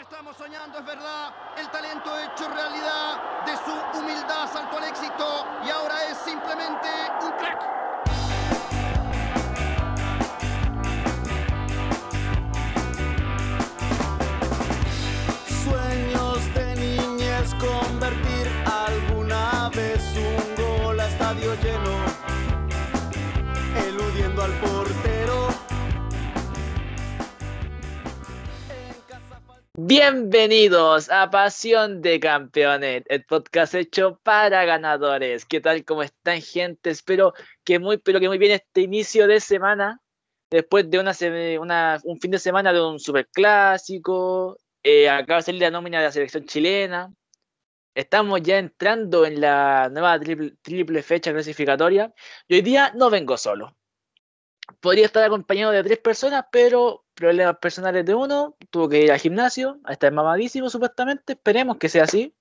[0.00, 1.30] Estamos soñando, es verdad.
[1.58, 3.44] El talento hecho realidad.
[3.44, 6.88] De su humildad saltó al éxito y ahora es simplemente
[7.20, 7.79] un crack.
[29.90, 35.44] Bienvenidos a Pasión de Campeones, el podcast hecho para ganadores.
[35.44, 35.84] ¿Qué tal?
[35.84, 36.90] ¿Cómo están, gente?
[36.90, 40.00] Espero que muy, pero que muy bien este inicio de semana.
[40.48, 44.58] Después de un fin de semana de un superclásico.
[44.84, 47.12] Eh, acaba de salir la nómina de la selección chilena.
[47.92, 52.14] Estamos ya entrando en la nueva triple fecha clasificatoria.
[52.46, 53.76] Y hoy día no vengo solo.
[54.78, 59.20] Podría estar acompañado de tres personas, pero problemas personales de uno, tuvo que ir al
[59.20, 62.34] gimnasio, a estar mamadísimo supuestamente, esperemos que sea así.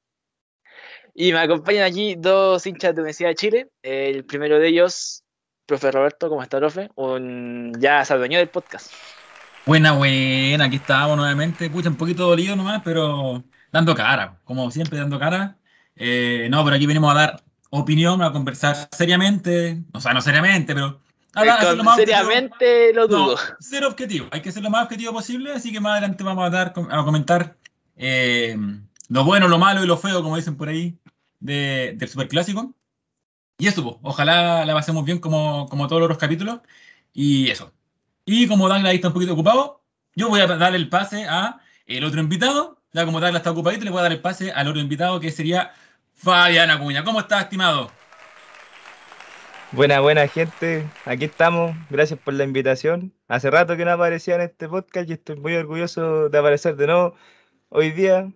[1.14, 3.70] Y me acompañan aquí dos hinchas de Universidad de Chile.
[3.84, 5.24] El primero de ellos,
[5.66, 6.90] profe Roberto, ¿cómo está, profe?
[6.96, 8.94] Un, ya se adueñó del podcast.
[9.66, 11.70] Buena, buena, aquí estamos nuevamente.
[11.70, 15.58] Pucha, un poquito dolido nomás, pero dando cara, como siempre dando cara.
[15.96, 20.74] Eh, no, pero aquí venimos a dar opinión, a conversar seriamente, o sea, no seriamente,
[20.74, 21.02] pero
[21.48, 23.38] hacer lo objetivo- seriamente lo No, dudo.
[23.60, 26.50] ser objetivo, hay que ser lo más objetivo posible, así que más adelante vamos a
[26.50, 27.56] dar a comentar
[28.02, 28.56] eh,
[29.10, 30.98] lo bueno, lo malo y lo feo, como dicen por ahí,
[31.40, 32.74] de- del superclásico.
[33.58, 36.60] Y eso, pues, ojalá la pasemos bien como, como todos los otros capítulos.
[37.14, 37.74] Y eso.
[38.24, 39.82] Y como Douglas ahí está un poquito ocupado,
[40.16, 42.80] yo voy a darle el pase a el otro invitado.
[42.94, 45.30] Ya como Douglas está ocupadito, le voy a dar el pase al otro invitado que
[45.32, 45.74] sería
[46.14, 47.04] Fabián Acuña.
[47.04, 47.92] ¿Cómo estás, estimado?
[49.72, 53.14] Buena, buena gente, aquí estamos, gracias por la invitación.
[53.28, 56.88] Hace rato que no aparecía en este podcast y estoy muy orgulloso de aparecer de
[56.88, 57.16] nuevo
[57.70, 58.32] hoy día.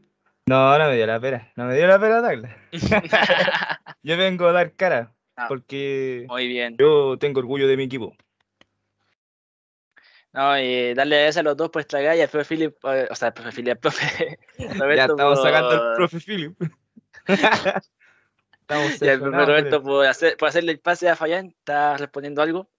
[0.45, 2.55] No, no me dio la pena, no me dio la pena Douglas.
[4.03, 5.47] Yo vengo a dar cara, Ah.
[5.47, 6.77] porque Muy bien.
[6.77, 8.15] yo tengo orgullo de mi equipo.
[10.31, 13.15] No, y darle gracias a los dos por esta y al profe Philip, eh, o
[13.15, 14.95] sea, al profe Philip, al profe Roberto.
[14.95, 16.55] Ya estamos sacando el profe Philip.
[18.85, 22.69] Y sesionados con Roberto por, hacer, por hacerle el pase a Fayán, está respondiendo algo.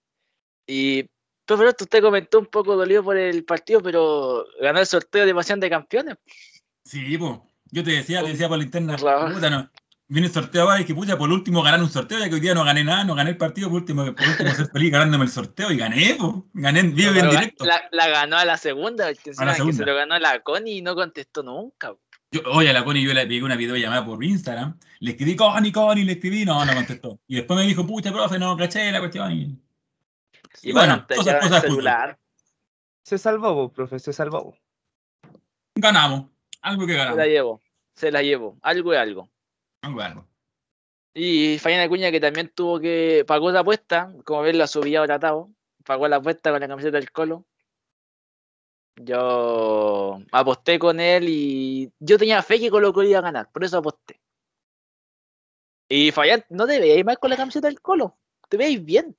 [0.67, 1.03] Y,
[1.45, 5.35] profe Roberto, usted comentó un poco dolido por el partido, pero ganó el sorteo de
[5.35, 6.15] pasión de campeones.
[6.83, 7.39] Sí, pues.
[7.71, 9.33] Yo te decía, te decía por la interna, Claro.
[9.33, 9.69] puta, no.
[10.07, 12.39] Viene el sorteo ahora y que pucha, por último ganar un sorteo, ya que hoy
[12.39, 15.25] día no gané nada, no gané el partido, por último, por último ser feliz ganándome
[15.25, 16.31] el sorteo y gané, pues.
[16.53, 17.65] Gané en vivo y en Pero directo.
[17.65, 19.77] La, la ganó a la segunda, encima que segunda.
[19.77, 21.95] se lo ganó la Connie y no contestó nunca.
[22.35, 25.71] Yo, oye, a la Connie yo le pegué una videollamada por Instagram, le escribí Connie,
[25.71, 27.17] Connie, le escribí, no, no contestó.
[27.27, 29.31] Y después me dijo, pucha, profe, no, caché la cuestión.
[29.31, 29.57] Y,
[30.61, 32.19] Y, y bueno, bueno, te cosas, cosas celular,
[33.03, 34.43] Se salvó, vos, profe, se salvó.
[34.43, 34.55] vos.
[35.75, 36.25] Ganamos,
[36.61, 37.17] algo que se ganamos.
[37.17, 37.61] la llevo,
[37.93, 39.29] se la llevo, algo y algo.
[39.81, 40.27] Algo, algo.
[41.13, 45.49] Y Fabián Acuña que también tuvo que, pagó la apuesta, como ven la subía tratado,
[45.85, 47.45] pagó la apuesta con la camiseta del Colo.
[48.97, 53.63] Yo aposté con él y yo tenía fe que Colo Colo iba a ganar, por
[53.63, 54.21] eso aposté.
[55.89, 58.17] Y Fabián, no te veis mal con la camiseta del Colo,
[58.49, 59.15] te veis bien.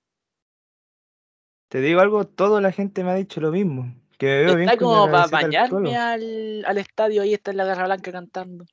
[1.69, 3.93] Te digo algo, toda la gente me ha dicho lo mismo.
[4.19, 7.59] Que me veo bien Está con como para bañarme al, al estadio, ahí está en
[7.59, 8.65] la Garra Blanca cantando.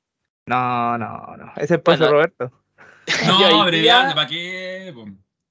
[0.46, 1.52] No, no, no.
[1.56, 2.52] Ese es Bueno, Roberto.
[3.26, 4.94] No, abreviando, ¿para qué?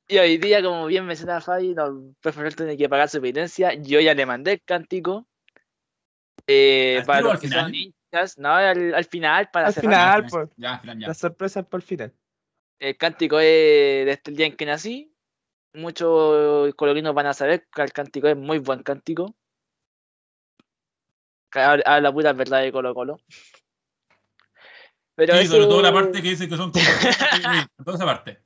[0.07, 3.75] Y hoy día, como bien menciona Fabi, no, el tiene que pagar su penitencia.
[3.75, 5.27] Yo ya le mandé el cántico.
[6.47, 7.63] Eh, ¿Al para los al que final?
[7.65, 10.25] son hinchas, no, al, al final, para Al cerrar.
[10.25, 10.29] final.
[10.29, 10.49] Pues.
[10.57, 11.07] Ya, al final, ya.
[11.07, 12.13] Las sorpresas por el final.
[12.79, 15.09] El cántico es desde el día en que nací.
[15.73, 19.33] Muchos colorinos van a saber que el cántico es muy buen cántico.
[21.51, 23.19] Habla habla pura verdad de Colo Colo.
[25.15, 26.83] Pero Sí, sobre todo la parte que dice que son como...
[27.85, 28.39] toda esa parte.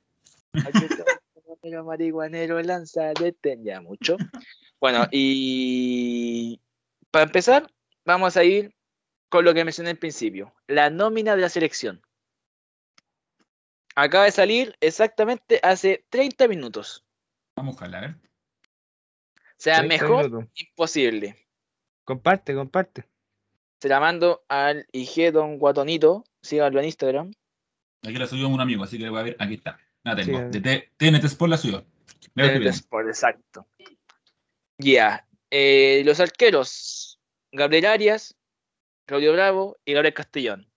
[1.62, 4.16] Pero marihuanero lanza detén ya mucho.
[4.80, 6.60] Bueno, y
[7.10, 7.66] para empezar,
[8.08, 8.74] vamos a ir
[9.28, 12.00] con lo que mencioné al principio, la nómina de la selección.
[13.94, 17.04] Acaba de salir exactamente hace 30 minutos.
[17.54, 18.10] Vamos a buscarla, a ver.
[18.12, 20.50] O sea, 30 mejor minutos.
[20.54, 21.36] imposible.
[22.04, 23.04] Comparte, comparte.
[23.80, 27.32] Se la mando al IG Don Guatonito, síganlo en Instagram.
[28.02, 29.36] Aquí la subió un amigo, así que le voy a ver.
[29.38, 29.78] Aquí está.
[30.04, 30.50] La tengo.
[30.50, 30.60] Sí.
[30.60, 31.84] De TNT Sport la subió.
[32.34, 32.66] TNT.
[32.68, 33.66] Sport, exacto.
[34.78, 35.26] Ya.
[35.50, 37.07] eh, los arqueros,
[37.52, 38.36] Gabriel Arias,
[39.06, 40.70] Claudio Bravo y Gabriel Castellón.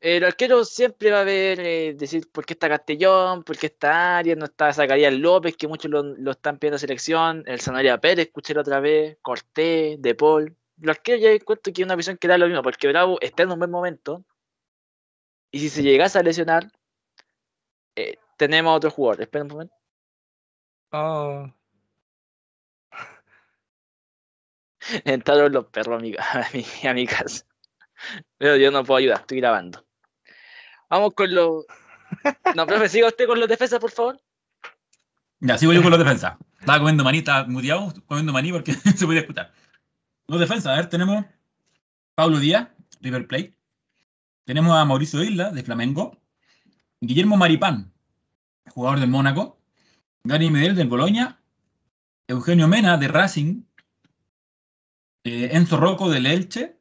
[0.00, 4.18] El arquero siempre va a ver, eh, decir por qué está Castellón, por qué está
[4.18, 8.52] Arias, no está Zacarías López, que muchos lo, están pidiendo selección, el Zanahoria Pérez, escuché
[8.54, 12.26] la otra vez, Cortés, De Paul, los que ya encuentro que es una visión que
[12.26, 14.24] da lo mismo, porque Bravo está en un buen momento.
[15.52, 16.68] Y si se llegase a lesionar,
[17.94, 19.22] eh, tenemos a otro jugador.
[19.22, 19.74] Espera un momento.
[20.92, 21.46] Oh,
[25.04, 27.44] Entraron los perros a mi, a mi, a mi casa.
[28.38, 29.84] Pero yo no puedo ayudar, estoy grabando.
[30.90, 31.64] Vamos con los.
[32.54, 34.20] No, profe, siga usted con los defensas, por favor.
[35.40, 36.36] Ya, sigo yo con los defensas.
[36.60, 39.50] Estaba comiendo maní, estaba muteado, comiendo maní porque se podía escuchar.
[40.26, 41.24] Los defensas, a ver, tenemos
[42.14, 42.68] Pablo Díaz,
[43.00, 43.56] River Plate.
[44.44, 46.20] Tenemos a Mauricio Isla, de Flamengo.
[47.00, 47.92] Guillermo Maripán,
[48.70, 49.58] jugador del Mónaco.
[50.22, 51.40] Gary Medel, del Boloña.
[52.28, 53.62] Eugenio Mena, de Racing.
[55.24, 56.78] Eh, Enzo Rocco, del Elche.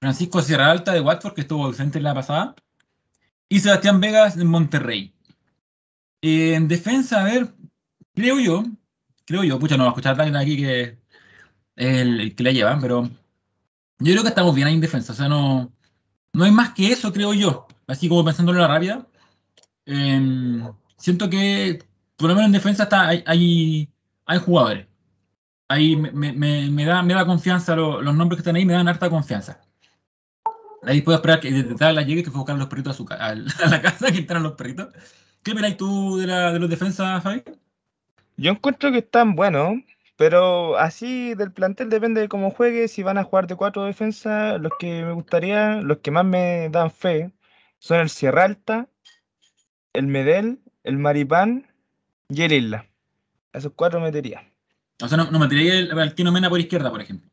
[0.00, 2.54] Francisco Sierra Alta, de Watford, que estuvo ausente en la pasada.
[3.48, 5.14] Y Sebastián Vegas, de Monterrey.
[6.22, 7.54] En defensa, a ver,
[8.14, 8.64] creo yo,
[9.26, 10.98] creo yo, pucha, no va a escuchar alguien aquí que
[11.76, 13.04] es el, que la lleva, pero
[13.98, 15.72] yo creo que estamos bien ahí en defensa, o sea, no,
[16.32, 17.66] no hay más que eso, creo yo.
[17.86, 19.06] Así como pensándolo a la rápida,
[19.86, 20.62] eh,
[20.96, 21.84] siento que
[22.16, 23.88] por lo menos en defensa está, hay, hay,
[24.26, 24.86] hay jugadores.
[25.72, 29.08] Ahí me, da, me da confianza, lo- los nombres que están ahí me dan harta
[29.08, 29.58] confianza.
[30.82, 33.80] Ahí puedo esperar que detrás la llegue que fue los perritos a, su a la
[33.80, 34.88] casa que entraron los perritos.
[35.42, 37.42] ¿Qué opinas tú de, la, de los defensas, Fabi?
[38.36, 39.76] Yo encuentro que están buenos,
[40.18, 42.86] pero así del plantel depende de cómo juegue.
[42.88, 46.68] Si van a jugar de cuatro defensas, los que me gustaría, los que más me
[46.68, 47.32] dan fe,
[47.78, 48.88] son el Sierra Alta,
[49.94, 51.66] el Medel, el Maripán
[52.28, 52.84] y el Isla.
[53.54, 54.51] Esos cuatro metería.
[55.02, 57.28] O sea, no, no metería el, al Kino Mena por izquierda, por ejemplo.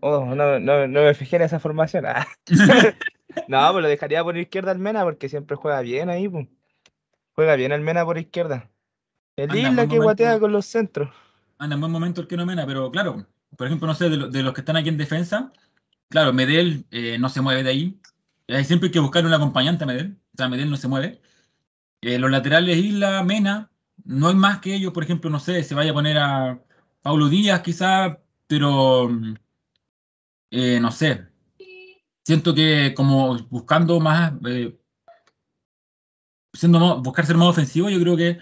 [0.00, 2.06] Oh, no, no, no me fijé en esa formación.
[2.06, 2.26] Ah.
[3.46, 6.48] No, pues lo dejaría por izquierda al Mena porque siempre juega bien ahí, pues.
[7.34, 8.68] Juega bien el Mena por izquierda.
[9.36, 10.02] El Anda, Isla que momento.
[10.02, 11.10] guatea con los centros.
[11.58, 13.26] Anda en buen momento el Kino Mena, pero claro,
[13.56, 15.52] por ejemplo, no sé, de, lo- de los que están aquí en defensa,
[16.08, 18.00] claro, Medel eh, no se mueve de ahí.
[18.48, 20.16] Hay siempre hay que buscar un acompañante a Medel.
[20.32, 21.20] O sea, Medel no se mueve.
[22.00, 23.70] Eh, los laterales Isla, Mena,
[24.04, 26.60] no hay más que ellos, por ejemplo, no sé, se vaya a poner a
[27.02, 29.10] Paulo Díaz quizá, pero
[30.50, 31.26] eh, no sé.
[32.24, 34.76] Siento que como buscando más, eh,
[36.52, 38.38] siendo buscar ser más ofensivo, yo creo que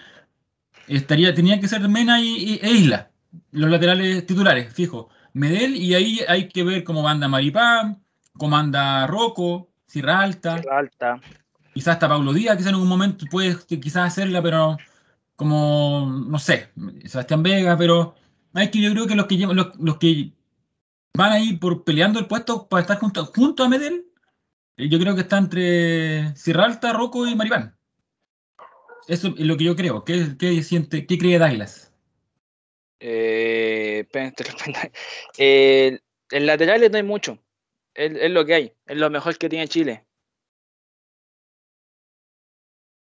[0.87, 3.11] estaría, tenía que ser Mena y, y- e Isla,
[3.53, 5.09] los laterales titulares, fijo.
[5.33, 8.03] Medel, y ahí hay que ver cómo anda Maripán,
[8.39, 11.21] cómo anda Rocco, Sierra Alta, Sierra Alta.
[11.75, 14.79] quizás hasta Pablo Díaz, quizás en algún momento puede quizás hacerla, pero
[15.37, 16.71] como, no sé,
[17.05, 18.15] Sebastián Vega, pero
[18.55, 20.33] hay que yo creo que los que llevan, los, los que
[21.15, 24.07] van ahí por peleando el puesto para estar junto, junto a Medel,
[24.77, 27.77] eh, yo creo que está entre Sierra Alta, Rocco y Maripán.
[29.09, 30.05] Eso es lo que yo creo.
[30.05, 31.93] ¿Qué, qué siente, qué cree Douglas?
[33.01, 34.07] Eh.
[35.39, 36.01] Eh,
[36.31, 37.39] en laterales no hay mucho.
[37.95, 38.73] Es, es lo que hay.
[38.87, 40.05] Es lo mejor que tiene Chile.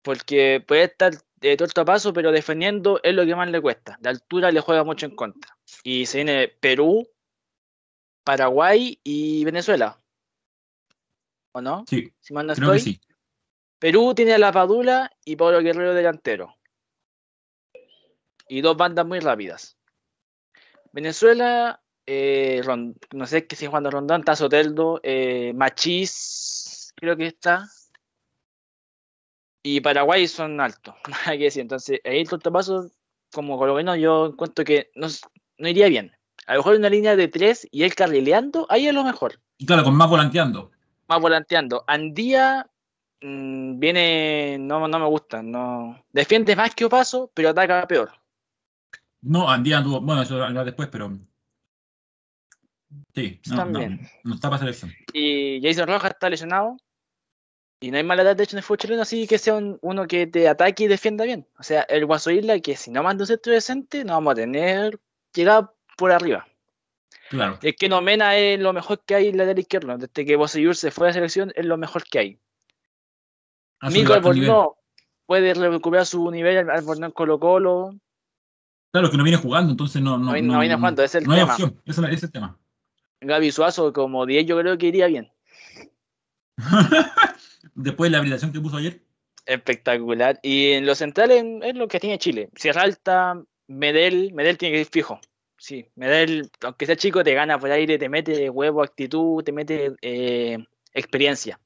[0.01, 3.97] Porque puede estar de torto a paso, pero defendiendo es lo que más le cuesta.
[4.01, 5.57] La altura le juega mucho en contra.
[5.83, 7.07] Y se viene Perú,
[8.23, 9.99] Paraguay y Venezuela.
[11.53, 11.83] ¿O no?
[11.87, 12.93] Sí, Si mal no creo que estoy.
[12.93, 13.01] sí.
[13.79, 16.55] Perú tiene a La Padula y Pablo Guerrero delantero.
[18.47, 19.75] Y dos bandas muy rápidas.
[20.91, 22.61] Venezuela, eh,
[23.13, 27.67] no sé qué si Juan de Rondón, está Soteldo, eh, Machís, creo que está.
[29.63, 31.61] Y Paraguay son altos, nada que decir.
[31.61, 32.89] Entonces, ahí el tortapaso,
[33.31, 35.07] como colombiano, yo encuentro que no,
[35.57, 36.11] no iría bien.
[36.47, 39.65] A lo mejor una línea de tres y él carrileando, ahí es lo mejor Y
[39.65, 40.71] claro, con más volanteando.
[41.07, 41.83] más volanteando.
[41.87, 42.67] Andía
[43.21, 48.11] mm, viene, no, no me gusta, no defiende más que Opaso, pero ataca peor.
[49.21, 51.15] No, Andía anduvo, bueno, eso hablará después, pero.
[53.13, 54.01] Sí, no, no, También.
[54.23, 54.91] no está para selección.
[55.13, 56.75] Y Jason Rojas está lesionado.
[57.83, 59.79] Y no hay mala edad de hecho en el fútbol chileno, así que sea un-
[59.81, 61.47] uno que te ataque y defienda bien.
[61.57, 64.35] O sea, el Guaso Isla, que si no manda un centro decente, no vamos a
[64.35, 64.99] tener
[65.33, 66.47] llegada por arriba.
[67.31, 67.57] Claro.
[67.61, 69.97] Es que Nomena es lo mejor que hay en la lateral izquierdo.
[69.97, 72.39] Desde que Bosellur se fue a la selección, es lo mejor que hay.
[73.79, 74.13] Ha Nico.
[74.13, 74.73] Albornoz
[75.25, 77.95] puede recuperar su nivel Albornoz en Colo Colo.
[78.91, 80.17] Claro, que no viene jugando, entonces no.
[80.19, 81.51] No, No, viene- no viene jugando, es el hay tema.
[81.53, 82.59] opción, ese es ese es el tema.
[83.21, 85.31] Gaby Suazo como 10 yo creo que iría bien.
[87.75, 89.01] Después de la habilitación que puso ayer.
[89.45, 90.39] Espectacular.
[90.43, 92.49] Y en los centrales es lo que tiene Chile.
[92.55, 95.19] Sierra Alta, Medel, Medel tiene que ir fijo.
[95.57, 99.93] Sí, Medel, aunque sea chico, te gana por aire, te mete huevo, actitud, te mete
[100.01, 100.57] eh,
[100.93, 101.59] experiencia.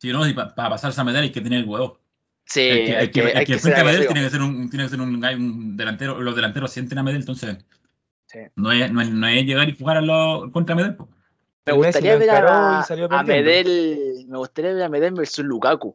[0.00, 2.00] Si no, para pasarse a Medel hay que tener el huevo.
[2.44, 4.06] Sí, el que, hay el que, que- el hay que que ser enfrente a Medel
[4.06, 6.20] tiene que ser un, tiene que ser un, un delantero.
[6.20, 7.58] Los delanteros sienten a Medel, entonces
[8.30, 8.40] Sí.
[8.56, 10.96] No es, no, es, no es llegar y jugar a los contra Medel.
[10.96, 11.08] po.
[11.68, 13.22] Me gustaría ver a, a.
[13.24, 15.94] Medel, me gustaría ver a Medel versus Lukaku.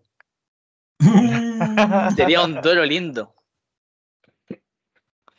[2.16, 3.34] Sería un duelo lindo.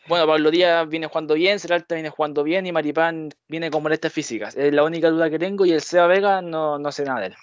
[0.09, 4.13] Bueno, Pablo Díaz viene jugando bien, Seralta viene jugando bien y Maripán viene con molestias
[4.13, 4.57] físicas.
[4.57, 7.27] Es la única duda que tengo y el Seba Vega no, no sé nada de
[7.27, 7.35] él.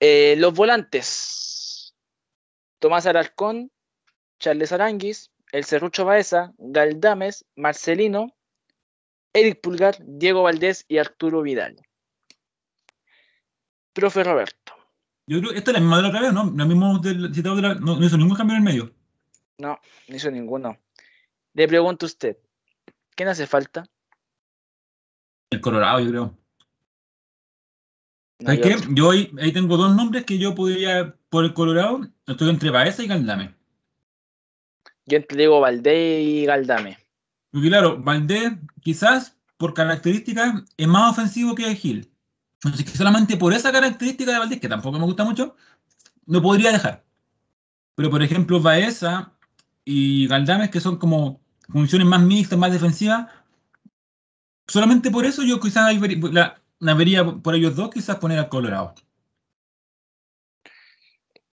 [0.00, 1.94] Eh, los volantes.
[2.78, 3.72] Tomás Alarcón,
[4.38, 8.36] Charles Aranguis, El Cerrucho Baeza, Galdames, Marcelino,
[9.32, 11.76] Eric Pulgar, Diego Valdés y Arturo Vidal.
[13.92, 14.72] Profe Roberto.
[15.26, 16.44] Yo creo que esta es la misma de la otra vez, ¿no?
[16.44, 17.74] Lo mismo del citado de la.
[17.74, 18.94] No, no hizo ningún cambio en el medio.
[19.58, 20.78] No, no hizo ninguno.
[21.54, 22.38] Le pregunto a usted,
[23.14, 23.86] ¿quién hace falta?
[25.50, 26.38] El Colorado, yo creo.
[28.38, 28.76] No ¿Sabes hay qué?
[28.76, 28.90] otro.
[28.94, 33.02] Yo ahí, ahí tengo dos nombres que yo podría, por el Colorado, estoy entre Baeza
[33.02, 33.54] y Galdame.
[35.06, 36.98] Yo entre Diego Valdés y Galdame.
[37.50, 42.10] Porque claro, Valdés quizás por características es más ofensivo que Gil.
[42.64, 45.56] Así que solamente por esa característica de Valdés, que tampoco me gusta mucho,
[46.26, 47.04] no podría dejar.
[47.94, 49.32] Pero por ejemplo, Baeza
[49.84, 53.30] y Galdames, que son como funciones más mixtas, más defensivas,
[54.66, 55.92] solamente por eso yo quizás
[56.78, 58.94] la vería por ellos dos, quizás poner al Colorado.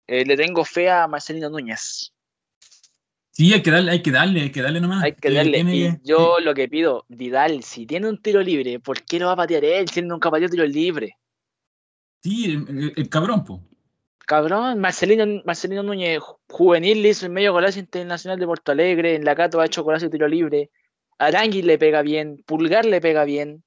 [0.07, 2.14] Eh, le tengo fe a Marcelino Núñez.
[3.37, 5.03] Sí, hay que darle, hay que darle, hay que darle nomás.
[5.03, 5.53] Hay que Eh, darle.
[5.55, 9.19] tiene Y que- yo lo que pido, Vidal, si tiene un tiro libre, ¿por qué
[9.19, 11.19] lo va a patear él si él nunca pateó tiro libre?
[12.23, 13.61] Sí, el, el- el cabrón, po.
[14.27, 19.17] Cabrón, Marcelino, Marcelino Núñez, ju- juvenil, le hizo el medio golazo internacional de Porto Alegre,
[19.17, 20.71] en la Cato ha hecho golazo de tiro libre,
[21.19, 23.65] Arangui le pega bien, Pulgar le pega bien,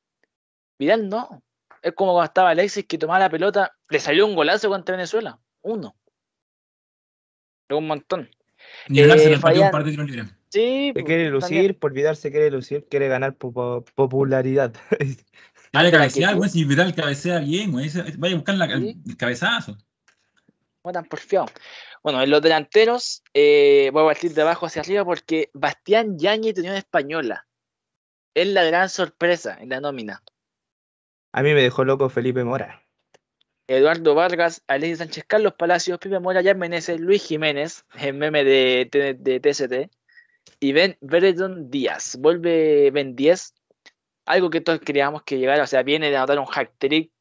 [0.79, 1.43] Vidal no.
[1.81, 5.37] Es como cuando estaba Alexis que tomaba la pelota, le salió un golazo contra Venezuela,
[5.61, 5.95] uno.
[7.69, 8.29] Un montón.
[8.89, 10.27] Ni hablar, se Eh, le pateó un par de tiros libres.
[10.49, 11.33] Sí, Se pues, quiere también.
[11.33, 14.73] lucir, por Vidal se quiere lucir, quiere ganar po- po- popularidad.
[15.73, 17.89] Dale cabecear, güey, si Vidal cabecea bien, güey.
[18.17, 19.01] Vaya a buscar la- el, Sí.
[19.07, 19.77] el cabezazo.
[20.85, 21.47] No tan porfiado.
[22.01, 26.55] Bueno, en los delanteros, eh, voy a partir de abajo hacia arriba porque Bastián Yañez
[26.55, 27.45] de Unión Española.
[28.33, 30.23] Es la gran sorpresa en la nómina.
[31.33, 32.81] A mí me dejó loco Felipe Mora.
[33.67, 38.89] Eduardo Vargas, Alexis Sánchez Carlos Palacios, Pipe Mora, Jan Meneses, Luis Jiménez, el meme de,
[39.19, 39.91] de TST,
[40.59, 42.17] y Ben Veredon Díaz.
[42.19, 43.53] Vuelve Ben 10,
[44.25, 47.11] algo que todos queríamos que llegara, o sea, viene de anotar un hack trick,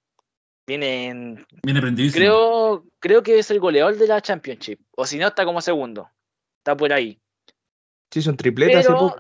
[0.66, 2.20] viene en Viene prendidísimo.
[2.20, 4.80] Creo, creo que es el goleador de la Championship.
[4.96, 6.10] O si no, está como segundo.
[6.58, 7.20] Está por ahí.
[8.26, 9.18] Un triplete hace Pero poco.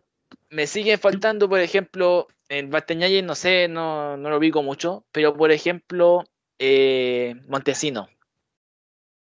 [0.50, 5.04] me sigue faltando, por ejemplo, en Basteñalle, no sé, no, no lo ubico mucho.
[5.12, 6.24] Pero, por ejemplo,
[6.58, 8.08] eh, Montesino.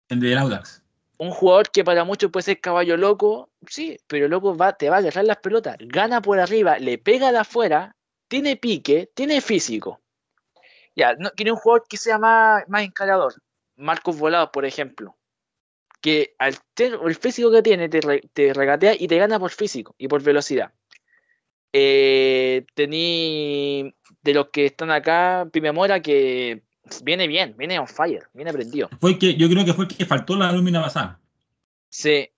[0.09, 0.81] El del Audax.
[1.17, 3.49] Un jugador que para muchos puede ser caballo loco.
[3.67, 5.77] Sí, pero loco va, te va a agarrar las pelotas.
[5.79, 7.95] Gana por arriba, le pega de afuera,
[8.27, 9.99] tiene pique, tiene físico.
[10.95, 13.33] Ya, no, quiere un jugador que sea más, más encarador.
[13.75, 15.17] Marcos Volados, por ejemplo.
[16.01, 19.51] Que al tener el físico que tiene, te, re- te regatea y te gana por
[19.51, 20.71] físico y por velocidad.
[21.73, 26.63] Eh, tení de los que están acá, Pime Mora, que
[27.03, 28.89] viene bien, viene on fire, viene prendido.
[28.99, 31.19] Fue que, yo creo que fue el que faltó la nómina pasada.
[31.89, 32.33] Se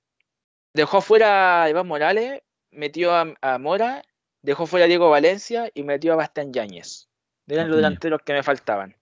[0.73, 2.41] dejó fuera a Iván Morales,
[2.71, 4.03] metió a, a Mora,
[4.41, 7.09] dejó fuera a Diego Valencia y metió a Bastián Yáñez.
[7.47, 8.95] Eran los delanteros que me faltaban.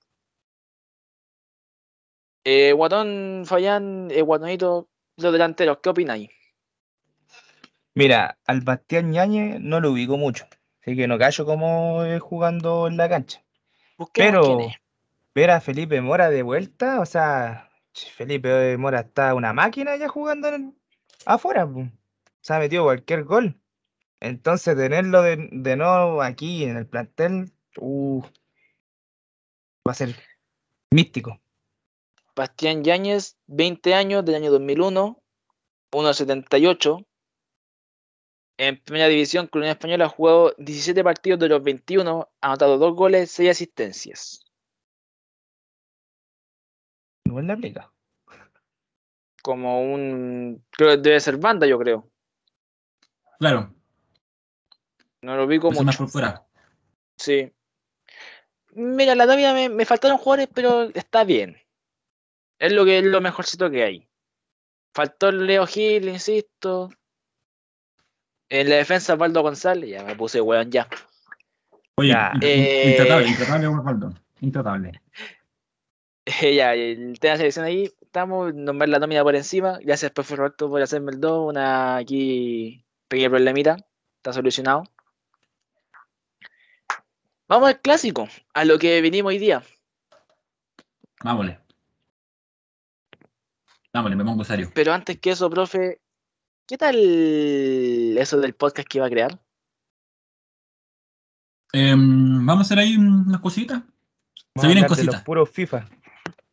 [2.45, 4.87] Eh, Guatón, Fayán, eh, Guatonito,
[5.17, 6.29] los delanteros, ¿qué opináis?
[7.93, 10.45] Mira, al Bastián Ñañez no lo ubico mucho.
[10.81, 13.43] Así que no callo como es jugando en la cancha.
[13.97, 14.75] Busquemos Pero quién es.
[15.37, 20.49] Ver a Felipe Mora de vuelta, o sea, Felipe Mora está una máquina ya jugando
[21.27, 21.71] afuera.
[21.71, 21.87] po.
[22.41, 23.61] Se ha metido cualquier gol.
[24.19, 28.23] Entonces, tenerlo de, nuevo aquí en el plantel, uh,
[29.87, 30.15] va a ser
[30.89, 31.39] místico.
[32.35, 35.21] Bastián Yáñez, 20 años, del año 2001,
[35.91, 37.05] 1.78.
[38.57, 42.79] En primera división, con Unión Española ha jugado 17 partidos de los 21, ha anotado
[42.79, 44.46] 2 goles, 6 asistencias.
[47.27, 47.91] Igual le aplica.
[49.41, 50.63] Como un.
[50.71, 52.09] Creo que debe ser banda, yo creo.
[53.39, 53.71] Claro,
[55.21, 55.97] No lo ubico eso más mucho.
[56.05, 56.43] por fuera.
[57.17, 57.51] Sí.
[58.73, 61.57] Mira, la nómina me, me faltaron jugadores, pero está bien.
[62.59, 64.09] Es lo que es lo mejorcito que hay.
[64.93, 66.89] Faltó el Leo Gil, insisto.
[68.49, 69.89] En la defensa, Valdo González.
[69.89, 70.87] Ya me puse weón ya.
[71.95, 72.31] Oye, Ya.
[72.35, 72.89] int- Eh.
[72.91, 74.15] intratable, intratable.
[74.41, 75.01] Intratable.
[76.55, 77.91] ya, el tema de selección ahí.
[78.01, 79.79] Estamos, nombrar la nómina por encima.
[79.81, 81.49] Gracias, profe Roberto, por hacerme el 2.
[81.49, 83.77] Una aquí pequeña problemita.
[84.17, 84.83] está solucionado.
[87.47, 89.63] Vamos al clásico, a lo que vinimos hoy día.
[91.23, 91.55] Vámonos.
[93.93, 94.69] Vámonos, me pongo serio.
[94.75, 96.01] Pero antes que eso, profe,
[96.67, 96.97] ¿qué tal
[98.17, 99.39] eso del podcast que iba a crear?
[101.71, 103.81] Em, vamos a hacer ahí unas cositas.
[104.55, 105.23] Se vienen cositas.
[105.23, 105.87] puros FIFA.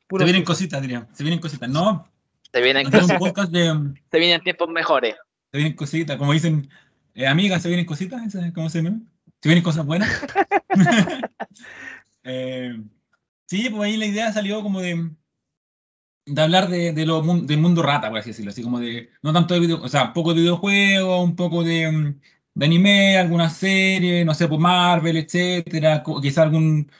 [0.05, 1.09] Se Puros vienen cositas, diría.
[1.13, 1.69] Se vienen cositas.
[1.69, 2.07] No,
[2.53, 3.95] Se vienen, podcast de.
[4.11, 5.17] se vienen tiempos mejores.
[5.51, 6.19] Se vienen cositas.
[6.19, 6.69] Como dicen,
[7.15, 8.23] eh, amigas, se vienen cositas.
[8.27, 9.01] ¿ese ¿Cómo se llama?
[9.41, 10.11] Se vienen cosas buenas.
[12.27, 12.81] Eh,
[13.47, 15.11] sí, pues ahí la idea salió como de.
[16.25, 18.51] De hablar de, de lo, del mundo rata, por así decirlo.
[18.51, 19.11] Así como de.
[19.21, 21.93] No tanto de video, o sea, un poco de videojuegos, un poco de.
[21.93, 22.21] mm,
[22.55, 26.91] de anime, alguna serie, no sé, pues Marvel, etcétera, quizá algún.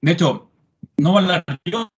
[0.00, 0.50] De hecho,
[0.98, 1.90] no voy a hablar yo,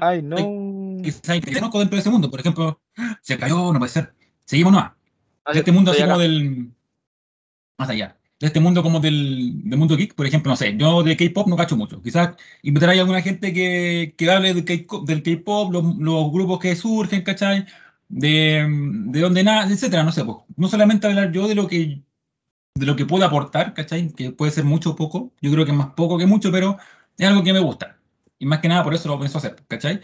[0.00, 0.36] Ay, no.
[1.02, 2.30] quizá que conozco dentro de ese mundo.
[2.30, 2.80] Por ejemplo,
[3.22, 4.14] se cayó, no puede ser.
[4.44, 4.92] Seguimos nomás.
[5.52, 6.72] De este mundo así como del.
[7.78, 8.16] Más allá.
[8.40, 11.46] De este mundo como del, del mundo geek, por ejemplo, no sé, yo de K-pop
[11.48, 12.02] no cacho mucho.
[12.02, 14.64] Quizás invitar a alguna gente que, que hable del
[15.22, 17.66] K-pop, los, los grupos que surgen, ¿cachai?
[18.08, 20.24] De, de dónde nada, etcétera, no sé.
[20.24, 22.02] Pues, no solamente hablar yo de lo que
[22.74, 24.12] de lo que puedo aportar, ¿cachai?
[24.12, 25.32] Que puede ser mucho o poco.
[25.40, 26.76] Yo creo que es más poco que mucho, pero
[27.16, 27.98] es algo que me gusta.
[28.38, 30.00] Y más que nada por eso lo pienso hacer, ¿cachai?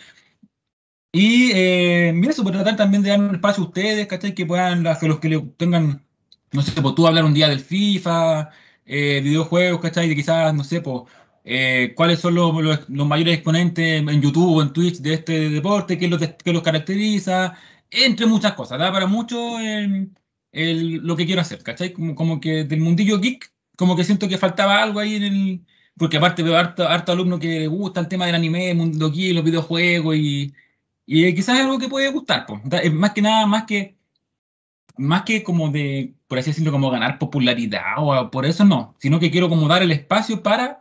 [1.12, 4.34] Y eh, mira, eso, por tratar también de dar un espacio a ustedes, ¿cachai?
[4.34, 6.04] Que puedan, las- los que le tengan,
[6.52, 8.50] no sé, pues tú hablar un día del FIFA,
[8.86, 10.08] eh, videojuegos, ¿cachai?
[10.08, 11.02] De quizás, no sé, pues,
[11.44, 15.50] eh, cuáles son los, los- los mayores exponentes en YouTube o en Twitch de este
[15.50, 17.54] deporte, qué los, qué los caracteriza,
[17.90, 20.10] entre muchas cosas, da para mucho el-
[20.52, 21.92] el- lo que quiero hacer, ¿cachai?
[21.92, 25.66] Como, como que del mundillo geek, como que siento que faltaba algo ahí en el...
[25.96, 29.10] Porque aparte veo harto, harto alumno que le gusta el tema del anime, el mundo
[29.10, 30.54] geek, los videojuegos y...
[31.06, 32.60] Y eh, quizás es algo que puede gustar, pues.
[32.92, 33.96] Más que nada, más que,
[34.96, 39.18] más que como de, por así decirlo, como ganar popularidad o por eso no, sino
[39.20, 40.78] que quiero como dar el espacio para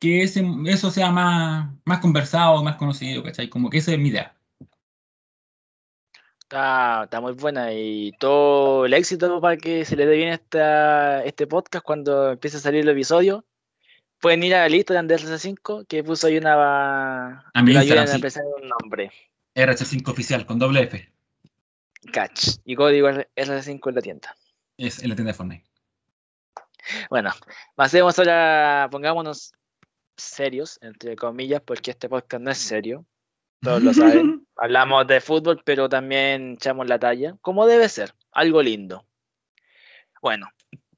[0.00, 3.48] que ese, eso sea más, más conversado, más conocido, ¿cachai?
[3.50, 4.36] Como que esa es mi idea.
[6.50, 11.22] Está, está muy buena y todo el éxito para que se le dé bien esta,
[11.22, 13.44] este podcast cuando empiece a salir el episodio.
[14.20, 17.48] Pueden ir a la lista de RC5 que puso ahí una.
[17.54, 18.40] A mi Instagram, a sí.
[18.62, 19.12] un nombre.
[19.54, 21.12] RC5 oficial con doble F.
[22.12, 22.56] Catch.
[22.64, 24.36] Y código RC5 en la tienda.
[24.76, 25.70] Es en la tienda de Fortnite.
[27.10, 27.30] Bueno,
[27.76, 29.52] pasemos ahora, pongámonos
[30.16, 33.06] serios, entre comillas, porque este podcast no es serio.
[33.62, 34.39] Todos lo saben.
[34.62, 39.06] Hablamos de fútbol, pero también echamos la talla, como debe ser, algo lindo.
[40.20, 40.48] Bueno,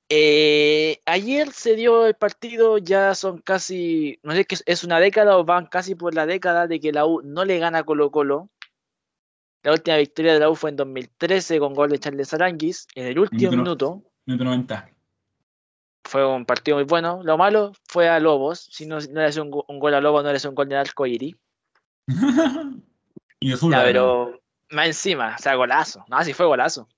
[0.08, 5.38] eh, ayer se dio el partido, ya son casi, no sé qué es- una década
[5.38, 8.10] o van casi por la década de que la U no le gana a Colo
[8.10, 8.50] Colo.
[9.62, 13.06] La última victoria de la U fue en 2013 con gol de Charles Aranguis en
[13.06, 13.62] el último Minuto
[13.96, 14.10] minuto.
[14.26, 14.90] Minuto 90.
[16.04, 17.20] Fue un partido muy bueno.
[17.22, 18.58] Lo malo fue a Lobos.
[18.72, 20.56] Si no, no le hace un, go- un gol a Lobos, no le hace un
[20.56, 21.36] gol de arco iris.
[23.42, 23.78] y.
[23.78, 26.04] Ya, pero más encima, o sea, golazo.
[26.08, 26.88] No, sí fue golazo.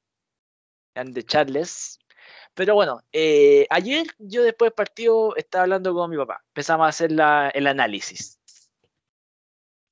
[0.95, 1.99] De Charles.
[2.55, 6.43] Pero bueno, eh, ayer yo después del partido estaba hablando con mi papá.
[6.49, 8.39] Empezamos a hacer la- el análisis.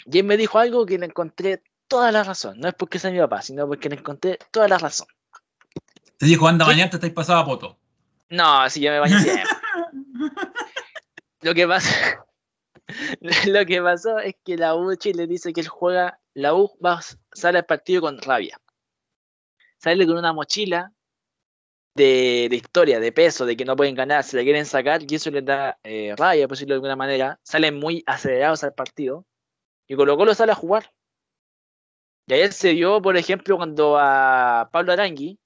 [0.05, 2.61] Y él me dijo algo que le encontré toda la razón.
[2.61, 5.09] No es porque sea mi papá, sino porque le encontré toda la razón.
[6.19, 7.79] Te dijo, anda, mañana te estáis pasado a poto.
[8.29, 9.43] No, si yo me siempre.
[11.43, 12.25] Lo que pasa,
[13.47, 16.77] lo que pasó es que la U de Chile dice que él juega, la U
[16.85, 17.01] va,
[17.33, 18.59] sale al partido con rabia.
[19.79, 20.93] Sale con una mochila
[21.95, 25.31] de, historia, de peso, de que no pueden ganar, se la quieren sacar y eso
[25.31, 27.41] les da eh, rabia, por decirlo de alguna manera.
[27.43, 29.27] Salen muy acelerados al partido
[29.87, 30.93] y Colo Colo sale a jugar.
[32.27, 35.39] Y ayer se vio, por ejemplo, cuando a Pablo Arangui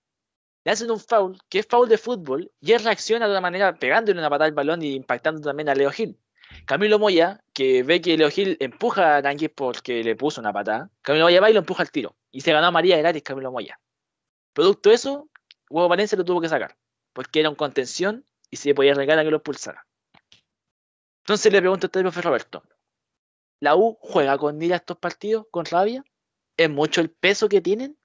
[0.65, 3.75] le hacen un foul, que es foul de fútbol, y él reacciona de una manera
[3.77, 6.19] pegándole una patada al balón y impactando también a Leo Gil.
[6.65, 10.91] Camilo Moya, que ve que Leo Gil empuja a Arangui porque le puso una patada,
[11.03, 12.17] Camilo Moya va y lo empuja al tiro.
[12.33, 13.79] Y se ganó a María Gratis Camilo Moya.
[14.53, 15.29] Producto de eso,
[15.69, 16.77] Huevo Valencia lo tuvo que sacar,
[17.13, 19.87] porque era un contención y se podía regalar a que lo expulsara.
[21.25, 22.63] Entonces le pregunto a usted, profe Roberto,
[23.61, 26.05] ¿la U juega con ira estos partidos, con rabia?
[26.57, 27.97] ¿Es mucho el peso que tienen?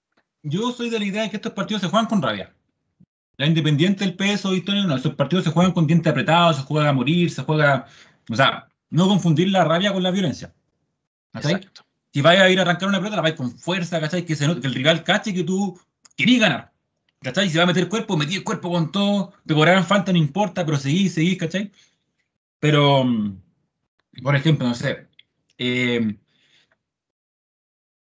[0.44, 2.54] Yo soy de la idea de que estos partidos se juegan con rabia.
[3.38, 6.90] La independiente del peso todo, no, estos partidos se juegan con dientes apretados, se juega
[6.90, 7.88] a morir, se juega.
[8.30, 10.54] O sea, no confundir la rabia con la violencia.
[11.34, 11.54] ¿Cachai?
[11.56, 11.84] Exacto.
[12.14, 14.26] Si vais a ir a arrancar una pelota, la vais con fuerza, ¿cachai?
[14.26, 15.80] Que, se note- que el rival cache que tú
[16.18, 16.74] querías ganar.
[17.22, 17.50] ¿Cachai?
[17.50, 20.66] Si va a meter cuerpo, metí el cuerpo con todo, te cobrarán falta, no importa,
[20.66, 21.72] pero seguís, seguís, ¿cachai?
[22.60, 23.42] Pero, mm,
[24.24, 25.08] por ejemplo, no sé,
[25.58, 26.18] eh,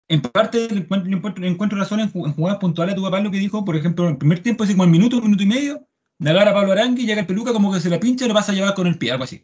[0.08, 3.20] en parte le encuentro, le encuentro- razón en, ju- en jugadas puntuales a tu papá
[3.20, 5.42] lo que dijo, por ejemplo, en el primer tiempo, así como en minuto, un minuto
[5.42, 5.86] y medio,
[6.18, 8.34] le agarra a Pablo Arangui, llega el peluca como que se la pincha y lo
[8.34, 9.42] pasa a llevar con el pie, algo así.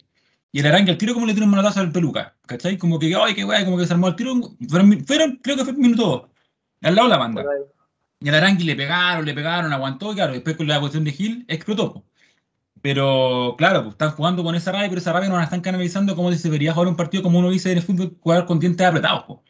[0.54, 2.78] Y el Arangui al tiro como le tira un manotazo al peluca, ¿cachai?
[2.78, 4.34] Como que, ay, qué guay, como que se armó el tiro,
[4.68, 6.22] fueron, fueron, creo que fue minuto dos,
[6.80, 7.44] al lado de la banda.
[8.20, 11.10] Y al Arangui le pegaron, le pegaron, aguantó, y claro, después con la cuestión de
[11.10, 12.04] Gil explotó.
[12.80, 16.14] Pero claro, pues, están jugando con esa rabia, pero esa rabia no la están canalizando
[16.14, 18.60] como si se debería jugar un partido como uno dice en el fútbol, jugar con
[18.60, 19.24] dientes apretados.
[19.24, 19.42] po.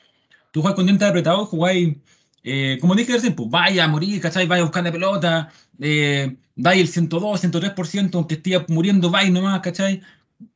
[0.53, 1.99] Tú juegas con dientes apretados, jugáis,
[2.43, 4.47] eh, como dije recién, pues vaya a morir, ¿cachai?
[4.47, 9.61] Vaya a buscar la pelota, eh, vaya el 102, 103%, aunque esté muriendo, vaya nomás,
[9.61, 10.01] ¿cachai?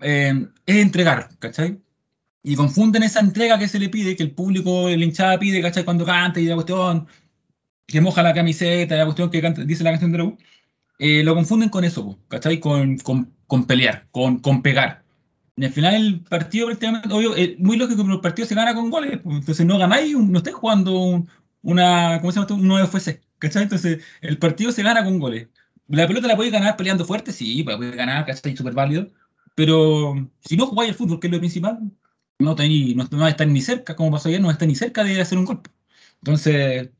[0.01, 1.81] Eh, es entregar, ¿cachai?
[2.43, 5.85] Y confunden esa entrega que se le pide, que el público, el hinchada pide, ¿cachai?
[5.85, 7.09] Cuando canta y la cuestión,
[7.87, 10.33] que moja la camiseta, la cuestión que canta- dice la canción de la
[10.99, 12.61] eh, lo confunden con eso, ¿cachai?
[12.61, 15.05] Con, con, con pelear, con, con pegar.
[15.57, 18.75] Y al final el partido prácticamente, obvio, es muy lógico que el partido se gana
[18.75, 21.29] con goles, entonces no ganáis, no estáis jugando un-
[21.63, 22.55] una, ¿cómo se llama?
[22.55, 23.65] Un 9FC, ¿cachai?
[23.65, 25.49] Entonces el partido se gana con goles.
[25.89, 28.57] La pelota la podéis ganar peleando fuerte, sí, la podéis ganar, ¿cachai?
[28.57, 29.11] Súper válido,
[29.65, 31.81] pero si no jugáis al fútbol, que es lo principal,
[32.39, 35.21] no, tenéis- no, no estáis ni cerca, como pasó ayer, no estáis ni cerca de
[35.21, 35.71] hacer un golpe.
[36.23, 36.91] Entonces,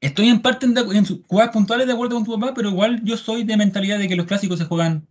[0.00, 3.02] estoy en parte en, de- en jugadas puntuales de acuerdo con tu papá, pero igual
[3.04, 5.06] yo soy de mentalidad de que los clásicos se juegan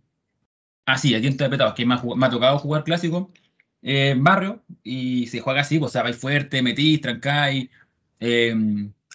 [0.86, 3.32] así, a dientes apretados, que me ha, me ha tocado jugar clásico
[3.82, 7.70] eh, barrio y se juega así, pues, o sea, vais fuerte, metís, trancáis.
[8.20, 8.54] Eh,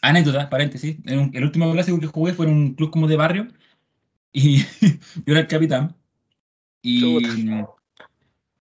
[0.04, 3.18] anécdota, paréntesis, en un- el último clásico que jugué fue en un club como de
[3.18, 3.50] barrio
[4.34, 4.60] y
[5.28, 5.97] yo era el capitán.
[6.82, 7.18] Y,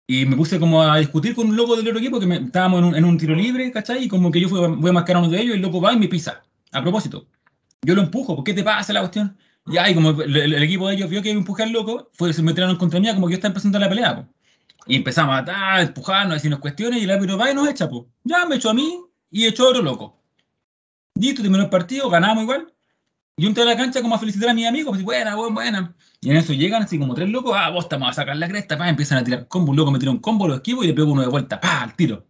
[0.06, 2.84] y me puse como a discutir con un loco del otro equipo que estábamos en
[2.84, 4.04] un, en un tiro libre, ¿cachai?
[4.04, 5.92] Y como que yo fui, voy a marcar a uno de ellos el loco va
[5.92, 6.42] y me pisa.
[6.72, 7.26] A propósito,
[7.82, 9.36] yo lo empujo, ¿por qué te pasa la cuestión?
[9.66, 12.42] Y ahí, como el, equipo de ellos vio que yo empujé al loco, fue, se
[12.42, 14.28] metieron contra mí, como que yo estaba empezando la pelea, po.
[14.86, 17.68] Y empezamos a atar, a empujarnos, a decirnos cuestiones, y el árbitro va y nos
[17.68, 18.04] echa, pues.
[18.24, 19.00] Ya me echó a mí
[19.30, 20.20] y echó a otro loco.
[21.14, 22.72] Listo, terminó el partido, ganamos igual.
[23.36, 25.54] Y yo entré a la cancha como a felicitar a mis amigos, pues, buena, buena,
[25.54, 25.94] buena.
[26.20, 28.48] Y en eso llegan así como tres locos, ah, vos te vamos a sacar la
[28.48, 30.86] cresta, pa, empiezan a tirar combo, un loco me tiró un combo, lo esquivo y
[30.88, 32.26] le pego uno de vuelta, pa, al tiro.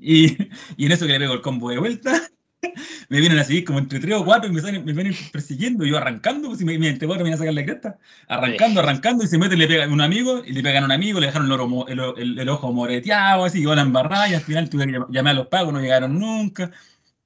[0.00, 0.36] Y,
[0.76, 2.12] y en eso que le pego el combo de vuelta,
[3.08, 5.84] me vienen a seguir como entre tres o cuatro y me, salen- me vienen persiguiendo,
[5.86, 9.24] yo arrancando, pues si me, me, este me viene a sacar la cresta, arrancando, arrancando,
[9.24, 11.26] y se meten, le pegan a un amigo, y le pegan a un amigo, le
[11.26, 14.42] dejaron el, oro el, el- el ojo moreteado, así, y van a embarrar, y al
[14.42, 16.70] final tuve que llam- llamar a los pagos, no llegaron nunca,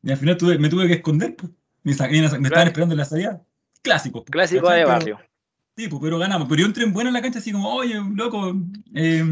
[0.03, 1.53] y al final tuve, me tuve que esconder, pues,
[1.95, 3.43] me, me estaban esperando en la salida,
[3.83, 4.25] clásico.
[4.25, 5.19] Clásico de barrio.
[5.77, 6.49] Sí, pero ganamos.
[6.49, 8.55] Pero yo entré en buena en la cancha, así como, oye, loco,
[8.95, 9.25] eh,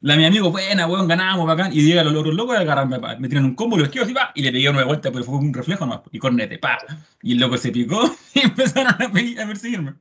[0.00, 1.72] la mi amigo, buena, weón, ganamos, bacán.
[1.72, 4.42] Y llega los otros locos, agarran, me tiran un combo, lo esquivo así, pa, y
[4.42, 6.78] le pegué una vuelta, pero fue un reflejo nomás, y cornete, pa.
[7.22, 9.94] Y el loco se picó y empezaron a, a perseguirme.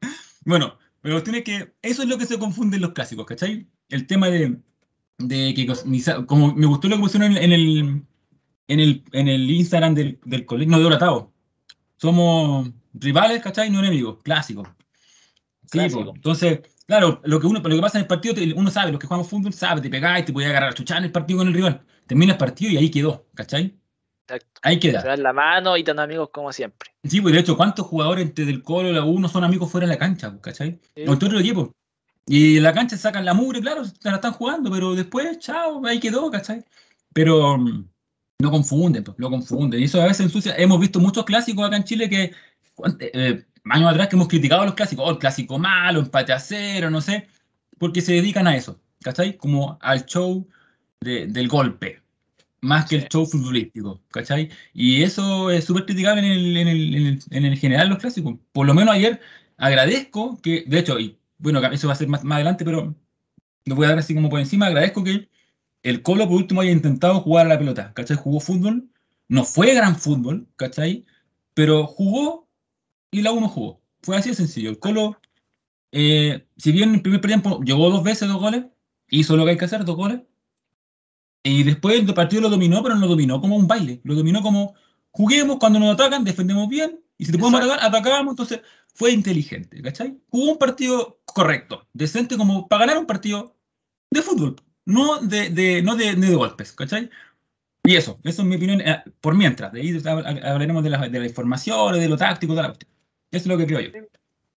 [0.44, 3.68] Bueno, pero es que eso es lo que se confunde en los clásicos, ¿cachai?
[3.90, 4.58] El tema de,
[5.20, 5.68] de que,
[6.26, 8.04] como me gustó lo que pusieron en, el,
[8.68, 11.35] en, el, en el Instagram del, del colegio, no, de Oratavo.
[11.98, 13.70] Somos rivales, ¿cachai?
[13.70, 14.68] No enemigos, clásicos.
[15.64, 16.04] Sí, Clásico.
[16.06, 19.00] pues, entonces, claro, lo que, uno, lo que pasa en el partido, uno sabe, los
[19.00, 21.48] que jugamos fútbol sabe, te pegáis, te podías agarrar a chuchar en el partido con
[21.48, 21.82] el rival.
[22.06, 23.78] Termina el partido y ahí quedó, ¿cachai?
[24.28, 24.48] Exacto.
[24.62, 25.02] Ahí Se queda.
[25.04, 26.90] dan la mano y tan amigos como siempre.
[27.04, 29.72] Sí, pues de hecho, ¿cuántos jugadores entre del Colo y la U no son amigos
[29.72, 30.80] fuera de la cancha, pues, ¿cachai?
[30.96, 31.04] Sí.
[31.08, 31.72] O entre otro equipo.
[32.28, 35.86] Y en la cancha sacan la mugre, claro, se la están jugando, pero después, chao,
[35.86, 36.64] ahí quedó, ¿cachai?
[37.14, 37.88] Pero mm,
[38.40, 39.80] no confunden, pues, lo confunden.
[39.80, 40.56] Y eso a veces ensucia.
[40.58, 42.34] Hemos visto muchos clásicos acá en Chile que
[42.76, 46.34] cuant- eh, años atrás que hemos criticado a los clásicos, oh, el clásico malo, empate
[46.34, 47.28] a cero, no sé,
[47.78, 49.38] porque se dedican a eso, ¿cachai?
[49.38, 50.48] Como al show
[51.02, 52.02] de- del golpe,
[52.62, 53.04] más que Sí.
[53.04, 54.50] el show futbolístico, ¿cachai?
[54.74, 58.00] Y eso es súper criticable en el, en, el, en, el, en el general los
[58.00, 58.36] clásicos.
[58.52, 59.20] Por lo menos ayer
[59.58, 62.96] agradezco que, de hecho, y bueno, eso va a ser más, más adelante, pero
[63.66, 65.30] lo voy a dar así como por encima, agradezco que
[65.86, 68.18] el Colo por último haya intentado jugar a la pelota, ¿cachai?
[68.18, 68.90] Jugó fútbol,
[69.28, 71.06] no fue gran fútbol, ¿cachai?
[71.54, 72.50] Pero jugó
[73.12, 73.84] y la uno jugó.
[74.02, 74.72] Fue así de sencillo.
[74.72, 75.22] El Colo,
[75.92, 78.66] eh, si bien en el primer tiempo llegó dos veces, dos goles,
[79.10, 80.22] hizo lo que hay que hacer, dos goles,
[81.44, 84.42] y después el partido lo dominó, pero no lo dominó como un baile, lo dominó
[84.42, 84.74] como
[85.12, 88.62] juguemos, cuando nos atacan, defendemos bien, y si te podemos atacar, atacábamos, entonces
[88.96, 90.18] fue inteligente, ¿cachai?
[90.30, 93.56] Jugó un partido correcto, decente, como para ganar un partido
[94.10, 97.10] de fútbol, no de, de, no de, de golpes, ¿cachai?
[97.84, 101.08] Y eso, eso es mi opinión, eh, por mientras, de ahí hab- hablaremos de la,
[101.08, 102.92] de la información, de lo táctico, de la cuestión.
[103.32, 103.92] Eso es lo que creo yo.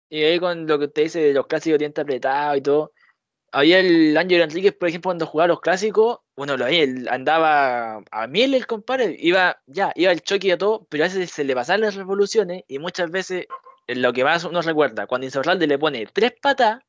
[0.10, 2.94] Y ahí con lo que usted dice de los clásicos dientes apretados y todo.
[3.52, 8.28] Había el Ángel Enríquez, por ejemplo, cuando jugaba los clásicos, bueno, lo veía, andaba a
[8.28, 11.44] mil el compadre, iba, ya, iba el choque y a todo, pero a veces se
[11.44, 13.48] le pasaban las revoluciones y muchas veces,
[13.88, 16.82] lo que más uno recuerda, cuando Insaurralde le pone tres patas,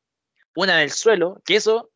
[0.56, 1.90] una en el suelo, que eso,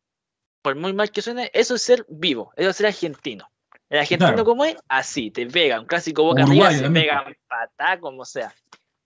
[0.63, 3.47] por muy mal que suene, eso es ser vivo, eso es ser argentino.
[3.89, 4.45] El argentino Claro.
[4.45, 5.79] como es, así, te pega.
[5.79, 8.51] Un clásico boca arriba, se pega patá, como sea.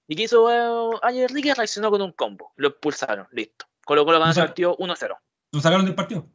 [0.08, 1.54] ¿Y qué hizo eh, Ángel Enrique?
[1.54, 2.54] Reaccionó con un combo.
[2.56, 3.66] Lo expulsaron, listo.
[3.84, 5.18] Colo Colo ganó el partido 1-0.
[5.52, 6.26] Lo sacaron del partido.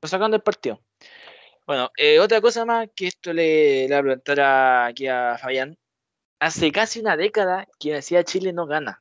[0.00, 0.80] Lo sacaron del partido.
[1.66, 5.36] Bueno, eh, otra cosa más que esto le, le voy a preguntar a- aquí a
[5.40, 5.78] Fabián.
[6.40, 9.00] Hace casi una década que decía Chile no gana.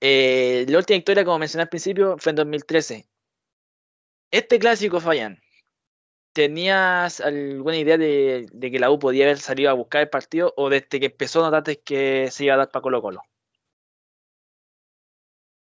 [0.00, 3.06] Eh, la última victoria, como mencioné al principio, fue en 2013.
[4.30, 5.38] Este clásico, Fabián,
[6.32, 10.68] ¿tenías alguna idea de, que la U podía haber salido a buscar el partido o
[10.68, 13.22] desde que empezó notaste que se iba a dar para Colo Colo?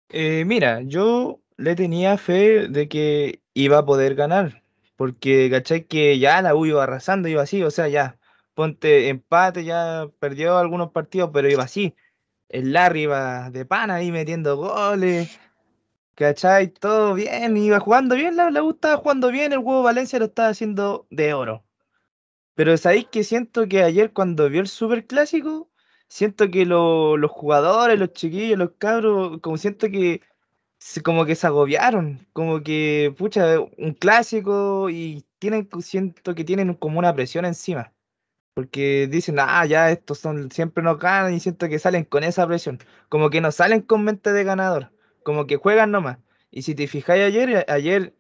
[0.10, 4.64] Eh, mira, yo le tenía fe de que iba a poder ganar,
[4.96, 8.18] porque cachai que ya la U iba arrasando, iba así, o sea, ya,
[8.54, 11.96] ponte empate, ya perdió algunos partidos, pero iba así.
[12.50, 15.40] El Larry iba de pana ahí metiendo goles,
[16.16, 20.20] cachai, todo bien, iba jugando bien, la, la U estaba jugando bien, el huevo Valencia
[20.20, 21.64] lo estaba haciendo de oro.
[22.56, 25.72] Pero sabéis que siento que ayer cuando vio el Super Clásico,
[26.08, 30.22] siento que lo- los jugadores, los chiquillos, los cabros, como siento que
[31.04, 37.00] como que se agobiaron, como que, pucha, un clásico y tienen, siento que tienen como
[37.00, 37.94] una presión encima.
[38.56, 42.48] Porque dicen, ah, ya estos son, siempre nos ganan y siento que salen con esa
[42.48, 42.80] presión.
[43.10, 44.92] Como que no salen con mente de ganador,
[45.26, 46.20] como que juegan nomás.
[46.52, 48.14] Y si te fijáis ayer, ayer,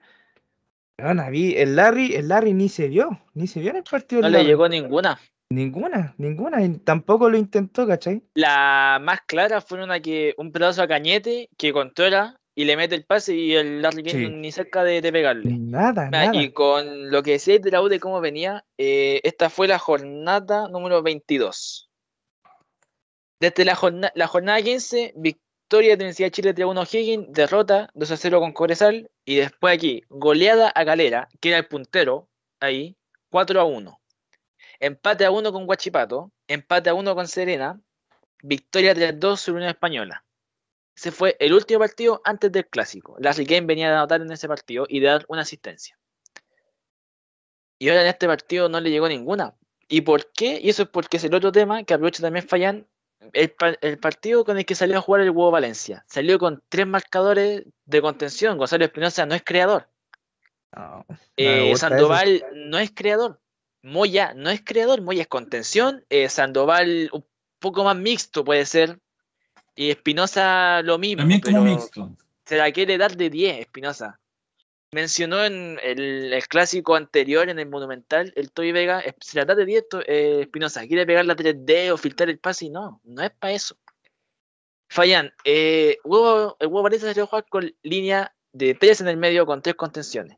[0.99, 4.21] weona, vi el Larry, el Larry ni se vio, ni se vio en el partido.
[4.23, 4.47] No le Larry.
[4.47, 5.19] llegó ninguna.
[5.51, 8.23] Ninguna, ninguna, y tampoco lo intentó, ¿cachai?
[8.33, 12.95] La más clara fue una que un pedazo a Cañete que controla y le mete
[12.95, 14.27] el pase y el Larry Sí.
[14.29, 15.55] ni cerca de, de pegarle.
[15.59, 16.35] Nada, Ah, nada.
[16.35, 19.77] Y con lo que decíais de la U de cómo venía, eh, esta fue la
[19.77, 21.89] jornada número 22.
[23.39, 25.13] Desde la, jorna- la jornada 15,
[25.65, 30.69] victoria de Universidad de Chile 3-1 Higgins, derrota 2-0 con Cobresal y después aquí, goleada
[30.69, 32.95] a Galera, que era el puntero, ahí,
[33.31, 33.97] 4-1.
[34.79, 37.81] Empate a 1 con Guachipato, empate a 1 con Serena,
[38.43, 40.23] victoria 3-2 sobre Unión Española.
[40.95, 43.15] Ese fue el último partido antes del clásico.
[43.19, 45.97] Larry Kane venía de anotar en ese partido y dar una asistencia.
[47.79, 49.55] Y ahora en este partido no le llegó ninguna.
[49.87, 50.59] ¿Y por qué?
[50.61, 52.87] Y eso es porque es el otro tema que aprovecho también Fallan.
[53.33, 56.03] El, el partido con el que salió a jugar el Huevo Valencia.
[56.07, 58.57] Salió con tres marcadores de contención.
[58.57, 59.87] Gonzalo Espinosa no es creador.
[60.75, 61.05] No,
[61.37, 61.81] Eh, eso.
[61.81, 63.39] Sandoval no es creador.
[63.81, 65.01] Moya no es creador.
[65.01, 66.03] Moya es contención.
[66.09, 67.25] Eh, Sandoval un
[67.59, 68.99] poco más mixto puede ser.
[69.75, 71.19] Y Espinosa lo mismo.
[71.21, 72.09] También como pero- mixto.
[72.45, 74.19] se la quiere dar de 10, Espinosa.
[74.95, 79.53] Mencionó en el, clásico anterior, en el Monumental, el Toy Vega, eh, se la da
[79.53, 80.87] de 10 to- eh, Espinosa.
[80.87, 83.75] Quiere pegar la 3D o filtrar el pase y no, no es para eso.
[84.89, 89.45] Fallan, eh, el huevo Valencia salió a jugar con línea de 3 en el medio
[89.45, 90.37] con 3 contenciones.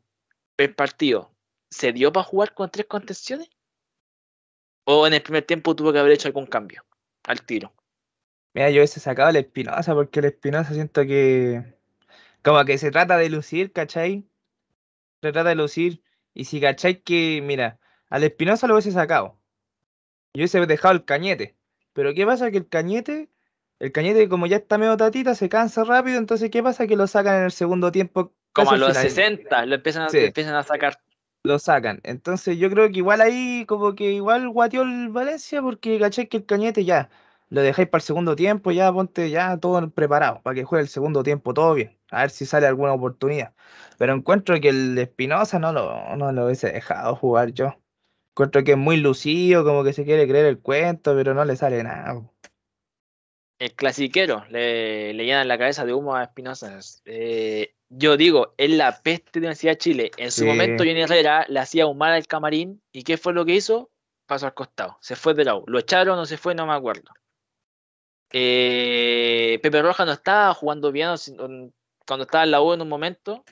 [0.57, 1.35] El partido,
[1.69, 3.51] ¿se dio para jugar con 3 contenciones?
[4.85, 6.83] ¿O en el primer tiempo tuvo que haber hecho algún cambio
[7.27, 7.75] al tiro?
[8.55, 11.75] Mira, yo hubiese sacado el Espinosa porque el Espinosa siento que
[12.43, 14.27] como que se trata de lucir, ¿cachai?
[15.19, 16.01] Trata de lucir.
[16.33, 19.39] Y si cachai que, mira, al Espinosa lo hubiese sacado.
[20.33, 21.55] Yo hubiese dejado el cañete.
[21.93, 22.51] Pero ¿qué pasa?
[22.51, 23.29] Que el cañete,
[23.79, 26.17] el cañete como ya está medio tatita, se cansa rápido.
[26.19, 26.85] Entonces, ¿qué pasa?
[26.85, 28.33] Que lo sacan en el segundo tiempo.
[28.53, 29.03] Como a los final.
[29.03, 30.19] 60, lo empiezan a, Sí.
[30.19, 30.99] empiezan a sacar.
[31.43, 32.01] lo sacan.
[32.03, 36.37] Entonces yo creo que igual ahí como que igual guateó el Valencia porque caché que
[36.37, 37.09] el Cañete ya
[37.49, 40.89] lo dejáis para el segundo tiempo, ya ponte ya todo preparado para que juegue el
[40.89, 41.96] segundo tiempo todo bien.
[42.11, 43.53] A ver si sale alguna oportunidad.
[43.97, 47.75] Pero encuentro que el Espinosa no lo, no lo hubiese dejado jugar yo.
[48.33, 51.55] Encuentro que es muy lucido, como que se quiere creer el cuento, pero no le
[51.55, 52.21] sale nada.
[53.59, 56.79] El clasiquero, le, le llenan la cabeza de humo a Espinosa.
[57.05, 60.11] Eh, yo digo, es la peste de Universidad de Chile.
[60.17, 60.47] En su Sí.
[60.47, 62.81] momento, Johnny Herrera le hacía humar al camarín.
[62.91, 63.89] ¿Y qué fue lo que hizo?
[64.27, 64.97] Pasó al costado.
[65.01, 65.63] Se fue de la U.
[65.65, 66.53] ¿Lo echaron o se fue?
[66.53, 67.11] No me acuerdo.
[68.31, 71.09] Eh, Pepe Roja no estaba jugando bien
[72.07, 73.43] cuando estaba en la U en un momento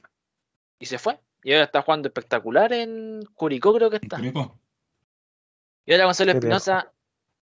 [0.80, 1.20] y se fue.
[1.44, 4.18] Y ahora está jugando espectacular en Curicó, creo que está.
[4.18, 4.60] Curicó.
[5.86, 6.32] Y ahora Gonzalo.
[6.32, 6.92] Espinosa,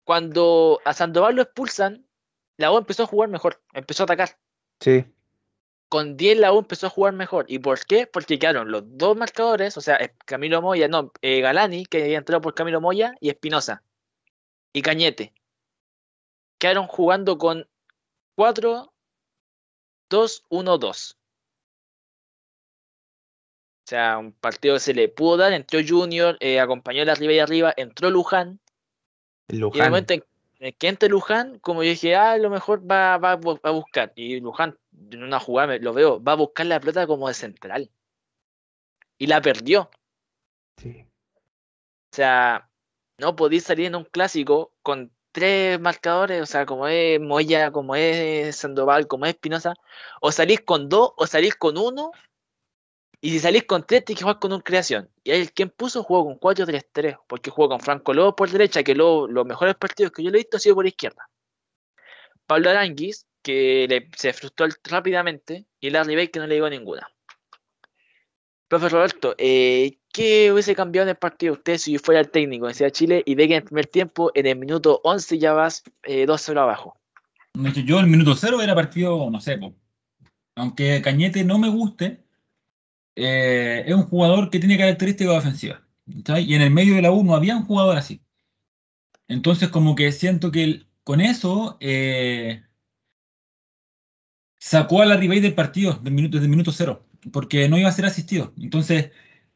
[0.03, 2.05] cuando a Sandoval lo expulsan,
[2.57, 4.37] la U empezó a jugar mejor, empezó a atacar.
[4.79, 5.05] Sí,
[5.89, 7.45] Con 10 la U empezó a jugar mejor.
[7.49, 8.07] ¿Y por qué?
[8.07, 12.41] Porque quedaron los dos marcadores, o sea, Camilo Moya, no, eh, Galani, que había entrado
[12.41, 13.83] por Camilo Moya, y Espinosa.
[14.73, 15.33] Y Cañete.
[16.57, 17.67] Quedaron jugando con
[18.35, 18.90] 4,
[20.11, 21.17] 2, 1, 2.
[23.85, 27.33] O sea, un partido que se le pudo dar, entró Junior, eh, acompañó la arriba
[27.33, 28.59] y arriba, entró Luján,
[29.47, 29.89] el y en el Luján.
[29.89, 30.23] momento en
[30.77, 33.69] que entre Luján, como yo dije, ah, a lo mejor va, va, a bu- va
[33.71, 34.13] a buscar.
[34.15, 34.77] Y Luján,
[35.09, 37.89] en una jugada, lo veo, va a buscar la pelota como de central.
[39.17, 39.89] Y la perdió.
[40.77, 41.07] Sí.
[42.11, 42.69] O sea,
[43.17, 47.95] no podéis salir en un clásico con tres marcadores, o sea, como es Moya, como
[47.95, 49.73] es Sandoval, como es Espinosa,
[50.21, 52.11] o salís con dos o salís con uno,
[53.23, 55.09] y si salís con tres, tienes que jugar con un creación.
[55.23, 58.81] Y ahí el quien puso jugó con 4-3-3, porque jugó con Franco Lobo por derecha,
[58.83, 61.29] que Lobo, los mejores partidos que yo le he visto ha sido por izquierda.
[62.47, 67.07] Pablo Aranguis, que le- se frustró rápidamente, y Larry Bay, que no le llegó ninguna.
[68.67, 72.73] Profe Roberto, eh, ¿qué hubiese cambiado en el partido usted si fuera el técnico en
[72.75, 75.83] Ciudad Chile y ve que en el primer tiempo, en el minuto 11 ya vas
[76.03, 76.97] eh, 2-0 abajo?
[77.85, 79.75] Yo el minuto cero era partido, no sé, po.
[80.55, 82.23] aunque Cañete no me guste,
[83.15, 85.81] eh, es un jugador que tiene características ofensivas.
[86.05, 88.21] Y en el medio de la U no había un jugador así.
[89.27, 92.63] Entonces, como que siento que el- con eso eh,
[94.59, 97.89] sacó a la Ribey del partido del minuto, desde el minuto cero, porque no iba
[97.89, 98.53] a ser asistido.
[98.57, 99.11] Entonces,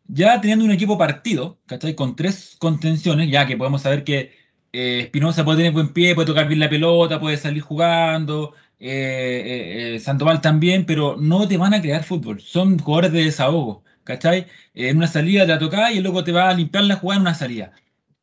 [0.08, 1.96] ya teniendo un equipo partido, ¿cachai?
[1.96, 4.34] Con tres contenciones, ya que podemos saber que
[4.72, 9.92] eh, Espinosa puede tener buen pie, puede tocar bien la pelota, puede salir jugando, eh,
[9.92, 13.84] eh, eh, Sandoval también, pero no te van a crear fútbol, son jugadores de desahogo,
[14.04, 14.40] ¿cachai?
[14.74, 17.18] Eh, en una salida te la tocás y luego te va a limpiar la jugada
[17.18, 17.74] en una salida.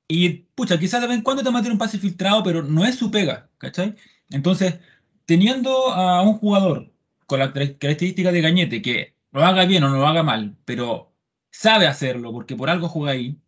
[0.09, 2.62] Y pucha, quizás de vez en cuando te va a meter un pase filtrado, pero
[2.62, 3.95] no es su pega, ¿cachai?
[4.31, 4.79] Entonces,
[5.25, 6.92] teniendo a un jugador
[7.27, 10.57] con las car- características de Gañete, que lo haga bien o no lo haga mal,
[10.64, 11.12] pero
[11.53, 13.38] sabe hacerlo, porque por algo juega ahí.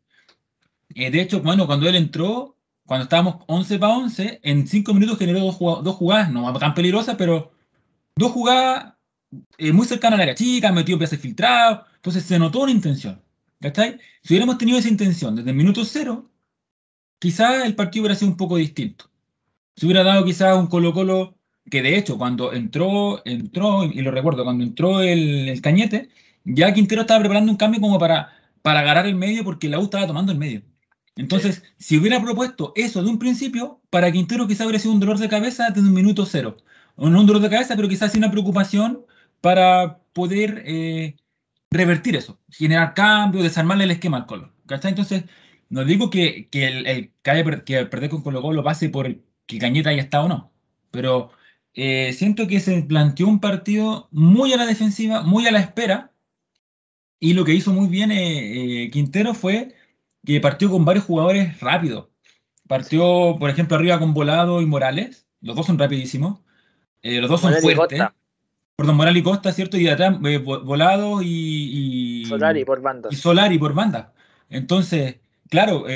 [0.95, 5.19] Eh, de hecho, bueno, cuando él entró, cuando estábamos 11 para 11, en 5 minutos
[5.19, 7.53] generó dos, jugad- dos jugadas, no tan peligrosas, pero
[8.17, 8.95] dos jugadas
[9.59, 13.21] eh, muy cercanas al área chica, metió piezas filtrados, entonces se notó una intención.
[13.61, 13.99] ¿Cachai?
[14.23, 16.31] Si hubiéramos tenido esa intención desde el minuto cero,
[17.19, 19.11] quizás el partido hubiera sido un poco distinto.
[19.77, 21.37] Se hubiera dado quizás un Colo-Colo
[21.71, 26.11] que de hecho cuando entró, entró, y lo recuerdo, cuando entró el, el Cañete,
[26.45, 29.85] ya Quintero estaba preparando un cambio como para, para agarrar el medio porque la U
[29.85, 30.63] estaba tomando el medio.
[31.17, 35.19] Entonces, si hubiera propuesto eso de un principio, para Quintero quizás hubiera sido un dolor
[35.19, 36.57] de cabeza desde un minuto cero.
[36.97, 39.05] O no un dolor de cabeza, pero quizás sí una preocupación
[39.41, 41.17] para poder eh,
[41.71, 44.53] revertir eso, generar cambios, desarmarle el esquema al Colo.
[44.67, 44.91] ¿Cachai?
[44.91, 45.25] Entonces,
[45.69, 47.13] no digo que, que el, el
[47.65, 49.15] que, perder con Colo Colo pase por
[49.47, 50.53] que Cañeta haya estado o no,
[50.91, 51.31] pero
[51.75, 56.14] eh, siento que se planteó un partido muy a la defensiva, muy a la espera,
[57.25, 59.75] y lo que hizo muy bien eh, eh, Quintero fue
[60.27, 62.09] que partió con varios jugadores rápidos.
[62.69, 66.41] Partió, por ejemplo, arriba con Volado y Morales, los dos son rapidísimos,
[67.03, 67.99] eh, los dos son Morales y fuertes.
[68.01, 68.15] Costa.
[68.77, 69.77] Perdón, Morales y Costa, ¿cierto?
[69.79, 73.17] Y de atrás, Vo- Volado y, y- Solari por y bandas.
[73.17, 74.13] Solari por banda.
[74.51, 75.17] Entonces,
[75.49, 75.87] claro,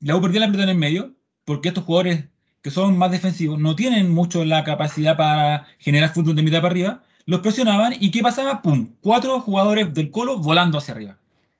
[0.00, 2.24] la U perdió la pelota en el medio porque estos jugadores
[2.62, 6.72] que son más defensivos no tienen mucho la capacidad para generar fútbol de mitad para
[6.72, 7.02] arriba.
[7.30, 8.60] Los presionaban y ¿qué pasaba?
[8.60, 8.88] ¡Pum!
[9.00, 11.16] Cuatro jugadores del Colo volando hacia arriba.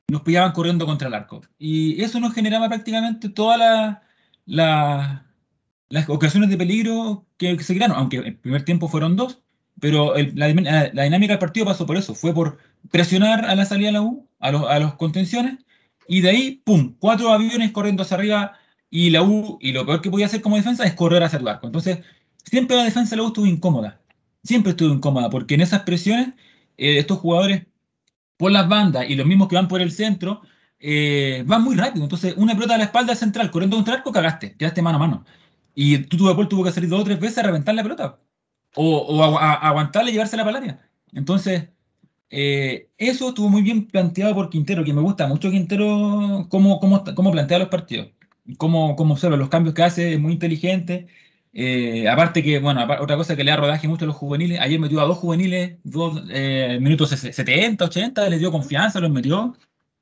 [0.09, 1.43] Nos pillaban corriendo contra el arco.
[1.61, 4.03] Y eso nos generaba prácticamente todas la-
[4.47, 5.27] la-
[5.89, 9.43] las ocasiones de peligro que, se crearon, aunque el primer tiempo fueron dos,
[9.79, 12.59] pero el- la, dinámica del partido pasó por eso, fue por
[12.91, 15.61] presionar a la salida de la U, a, los- a los contenciones,
[16.09, 18.55] y de ahí, ¡pum!, cuatro aviones corriendo hacia arriba,
[18.91, 21.47] y la U, y lo peor que podía hacer como defensa es correr hacia el
[21.47, 21.69] arco.
[21.69, 22.01] Entonces,
[22.43, 24.00] siempre la defensa de la U estuvo incómoda,
[24.43, 26.29] siempre estuvo incómoda, porque en esas presiones,
[26.77, 27.67] eh, estos jugadores
[28.37, 30.43] por las bandas y los mismos que van por el centro,
[30.79, 32.05] eh, van muy rápido.
[32.05, 35.01] Entonces, una pelota a la espalda central corriendo contra el arco, cagaste, quedaste mano a
[35.01, 35.25] mano.
[35.75, 38.21] Y tú, tu tuvo que salir dos o tres veces a reventar la pelota.
[38.77, 40.81] O, o agu- a- aguantarla y llevársela para el.
[41.13, 41.69] Entonces,
[42.31, 47.05] eh, eso estuvo muy bien planteado por Quintero, que me gusta mucho Quintero, cómo, cómo,
[47.17, 48.09] cómo plantea los partidos,
[48.59, 51.09] cómo, cómo observa los cambios que hace, es muy inteligente.
[51.53, 54.79] Eh, aparte que, bueno, otra cosa que le da rodaje mucho a los juveniles, ayer
[54.79, 59.57] metió a dos juveniles, dos eh, minutos ses- 70, 80, les dio confianza, los metió.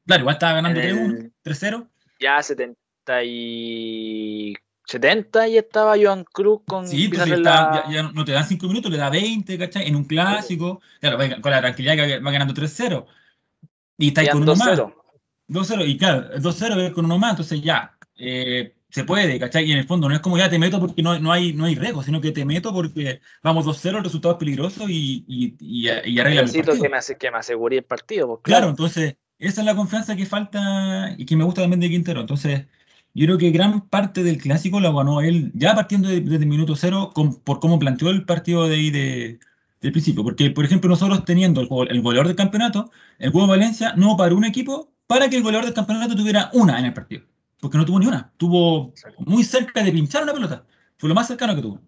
[0.06, 1.88] Claro, igual estaba ganando En 3-1, el- 3-0.
[2.20, 4.54] Ya 70 y
[4.86, 8.46] 70 y estaba Joan Cruz con Sí, pues está- la- ya, ya no te dan
[8.46, 9.86] 5 minutos, le da 20, ¿cachai?
[9.86, 13.06] En un clásico, claro, con la tranquilidad que va ganando 3-0.
[13.98, 14.76] Y está ahí con uno más.
[14.78, 14.94] 2-0.
[15.48, 19.64] 2-0, y claro, 2-0 es con uno más, entonces ya, eh, se puede, ¿cachai?
[19.66, 21.64] Y en el fondo no es como ya te meto porque no, no hay, no
[21.66, 25.56] hay riesgo, sino que te meto porque vamos 2-0, el resultado es peligroso y, y,
[25.60, 26.82] y, y arregla el partido.
[26.82, 28.26] que me, ase- que me asegure el partido.
[28.28, 31.88] pues, Claro, entonces, esa es la confianza que falta y que me gusta también de
[31.90, 32.20] Quintero.
[32.20, 32.66] Entonces,
[33.14, 36.46] yo creo que gran parte del clásico lo ganó él, ya partiendo de- desde el
[36.46, 39.38] minuto cero, con- por cómo planteó el partido de ahí de,
[39.80, 40.24] del principio.
[40.24, 44.16] Porque, por ejemplo, nosotros teniendo el, el goleador del campeonato, el juego de Valencia no
[44.16, 47.24] paró un equipo para que el goleador del campeonato tuviera una en el partido.
[47.60, 48.32] Porque no tuvo ni una.
[48.36, 50.64] Tuvo muy cerca de pinchar una pelota.
[50.96, 51.80] Fue lo más cercano que tuvo.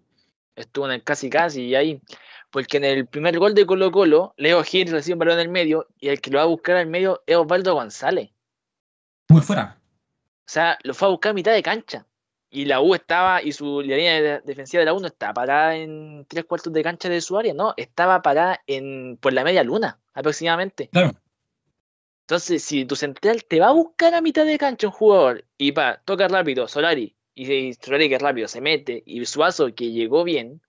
[0.55, 2.01] Estuvo en el casi casi y ahí.
[2.49, 5.49] Porque en el primer gol de Colo Colo, Leo Gil recibe un balón en el
[5.49, 8.31] medio y el que lo va a buscar al medio es Osvaldo González.
[9.29, 9.79] Muy fuera.
[10.39, 12.05] O sea, lo fue a buscar a mitad de cancha.
[12.49, 15.77] Y la U estaba, y su línea de- defensiva de la U no estaba parada
[15.77, 19.63] en tres cuartos de cancha de su área, no, estaba parada en, por la media
[19.63, 20.89] luna, aproximadamente.
[20.89, 21.13] Claro.
[22.31, 25.73] Entonces, si tu central te va a buscar a mitad de cancha un jugador y
[25.73, 30.23] pa, toca rápido, Solari, y, y Solari que rápido se mete, y Suazo que llegó
[30.23, 30.61] bien,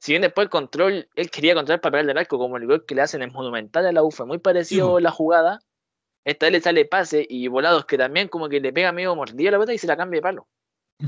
[0.00, 2.84] si bien después el control, él quería controlar para pegarle al arco, como el gol
[2.84, 5.60] que le hacen en Monumental a la U, fue muy parecido la jugada.
[6.26, 9.48] Esta vez le sale pase y volados que también como que le pega medio mordido
[9.48, 10.46] a la pelota y se la cambia de palo.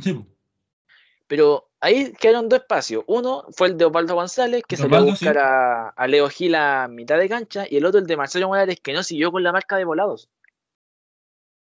[0.01, 0.25] Sí.
[1.31, 3.05] Pero ahí quedaron dos espacios.
[3.07, 5.41] Uno fue el de Osvaldo González, que De salió a Osvaldo, buscar sí.
[5.41, 8.81] a, a Leo Gil a mitad de cancha, y el otro el de Marcelo Morales,
[8.81, 10.29] que no siguió con la marca de volados.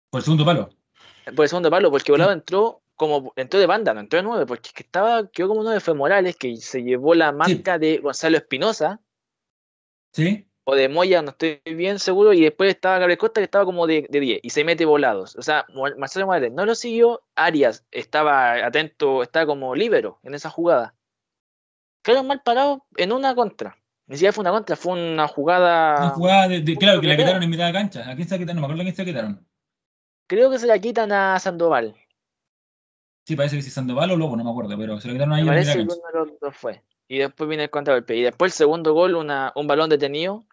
[0.09, 0.71] Por el segundo palo.
[1.35, 4.45] Por el segundo palo, porque Volado entró como entró de banda, no entró de nueve,
[4.47, 7.99] porque es que estaba, quedó como nueve fue Morales, que se llevó la marca de
[7.99, 8.99] Gonzalo Espinosa,
[10.11, 10.50] Sí.
[10.63, 13.87] O de Moya, no estoy bien seguro, y después estaba Gabriel Costa, que estaba como
[13.87, 15.35] de, de 10, y se mete volados.
[15.35, 15.65] O sea,
[15.97, 20.93] Marcelo Morales no lo siguió, Arias estaba atento, estaba como líbero en esa jugada.
[22.03, 23.77] Quedaron mal parados en una contra.
[24.07, 25.97] Ni siquiera fue una contra, fue una jugada.
[26.03, 28.09] Una jugada de, de- claro, que la quitaron en mitad de cancha.
[28.09, 28.55] ¿A quién se la quitaron?
[28.55, 29.47] No me acuerdo a quién se la quitaron.
[30.27, 31.95] Creo que se la quitan a Sandoval.
[33.25, 35.43] Sí, parece que si Sandoval o Lobo, no me acuerdo, pero se la quitaron ahí
[35.43, 35.95] Me en mitad que cancha.
[35.95, 36.83] uno de los dos fue.
[37.07, 38.15] Y después viene el contragolpe.
[38.15, 40.43] Y después el segundo gol, una, un balón detenido.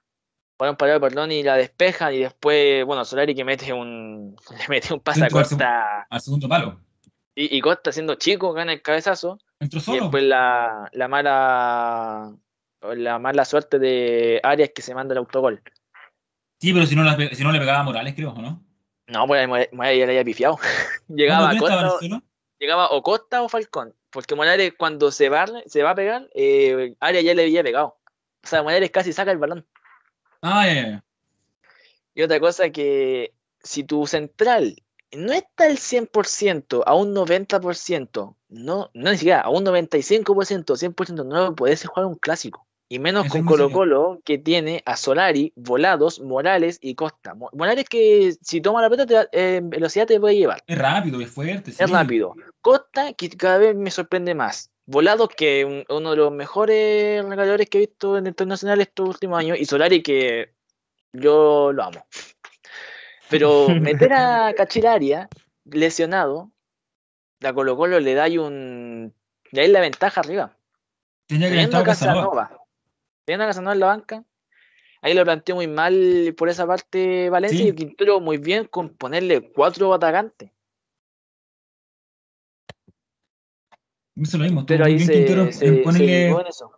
[0.59, 2.13] Balón parado, perdón, y la despejan.
[2.15, 4.37] Y después, bueno, Solari que mete un.
[4.59, 6.07] Le mete un pase a Costa.
[6.11, 6.81] Al segundo palo.
[7.35, 9.39] Y, y Costa siendo chico, gana el cabezazo.
[9.61, 10.03] Entró Y solo.
[10.03, 12.35] después la, la mala.
[12.81, 15.61] La mala suerte de Arias que se manda el autogol.
[16.61, 18.65] Sí, pero si no, la si no le pegaba a Morales, creo, ¿o ¿no?
[19.09, 20.59] No, pues Morales ya le había pifiado.
[21.09, 22.23] llegaba ¿Cuándo Costa,
[22.59, 23.95] llegaba o Costa o Falcón.
[24.11, 27.99] Porque Morales cuando se va, se va a pegar, eh, Arias ya le había pegado.
[28.45, 29.67] O sea, Morales casi saca el balón.
[30.43, 31.05] Ah, ya.
[32.15, 34.83] Y otra cosa que si tu central
[35.13, 41.25] no está al 100%, a un 90%, no, no ni siquiera, a un 95%, 100%,
[41.25, 42.68] no puedes jugar un clásico.
[42.91, 43.71] Y menos Eso con Colo.
[43.71, 47.35] Colo, que tiene a Solari, Volados, Morales y Costa.
[47.35, 50.63] Mo- Morales que si toma la pelota, te da- eh, velocidad te puede llevar.
[50.67, 51.73] Es rápido, es fuerte.
[51.73, 51.83] sí.
[51.85, 52.35] Es rápido.
[52.63, 54.71] Costa, que cada vez me sorprende más.
[54.87, 58.81] Volados, que un- uno de los mejores regaladores que he visto en el torneo nacional
[58.81, 59.59] estos últimos años.
[59.61, 60.55] Y Solari, que
[61.13, 62.07] yo lo amo.
[63.29, 63.67] Pero
[64.09, 65.29] meter a Cachilaria
[65.67, 66.51] lesionado,
[67.41, 69.13] la Colo Colo le da ahí un.
[69.53, 70.57] Le da la ventaja arriba.
[71.27, 72.23] Tenía que Teniendo a Casanova.
[72.23, 72.65] Casanova.
[73.29, 74.25] Teniendo a Casanova en la banca.
[75.03, 77.69] Ahí lo planteó muy mal por esa parte Valencia Sí.
[77.69, 80.51] y Quintero muy bien con ponerle cuatro atacantes.
[84.17, 84.65] Hizo lo mismo.
[84.65, 86.27] Pero ahí se, Quintero en- se, en se ponerle.
[86.29, 86.71] fijó en eso.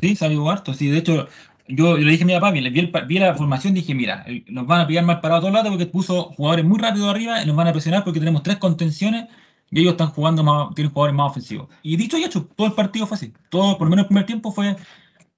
[0.00, 0.72] Sí, se avivó harto.
[0.72, 1.28] Sí, de hecho,
[1.68, 4.22] yo, le dije a mi papá, vi, vi el pa- vi la formación dije, mira,
[4.26, 7.42] el- nos van a pillar mal parados todos lados porque puso jugadores muy rápidos arriba
[7.42, 9.26] y nos van a presionar porque tenemos tres contenciones
[9.70, 11.68] y ellos están jugando más, tienen jugadores más ofensivos.
[11.82, 13.34] Y dicho y hecho, todo el partido fue así.
[13.50, 14.74] Todo, por lo menos el primer tiempo fue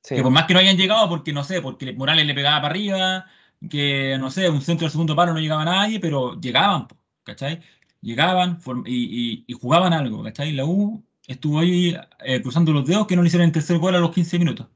[0.02, 0.14] Sí.
[0.16, 2.72] que por más que no hayan llegado, porque no sé, porque Morales le pegaba para
[2.72, 3.26] arriba,
[3.68, 6.88] que no sé, un centro del segundo palo no llegaba nadie, pero llegaban,
[7.22, 7.60] ¿cachai?
[8.00, 8.94] Llegaban y,
[9.34, 10.52] y- y jugaban algo, ¿cachai?
[10.52, 11.94] La U estuvo ahí
[12.24, 14.66] eh, cruzando los dedos que no le hicieron el tercer gol a los 15 minutos.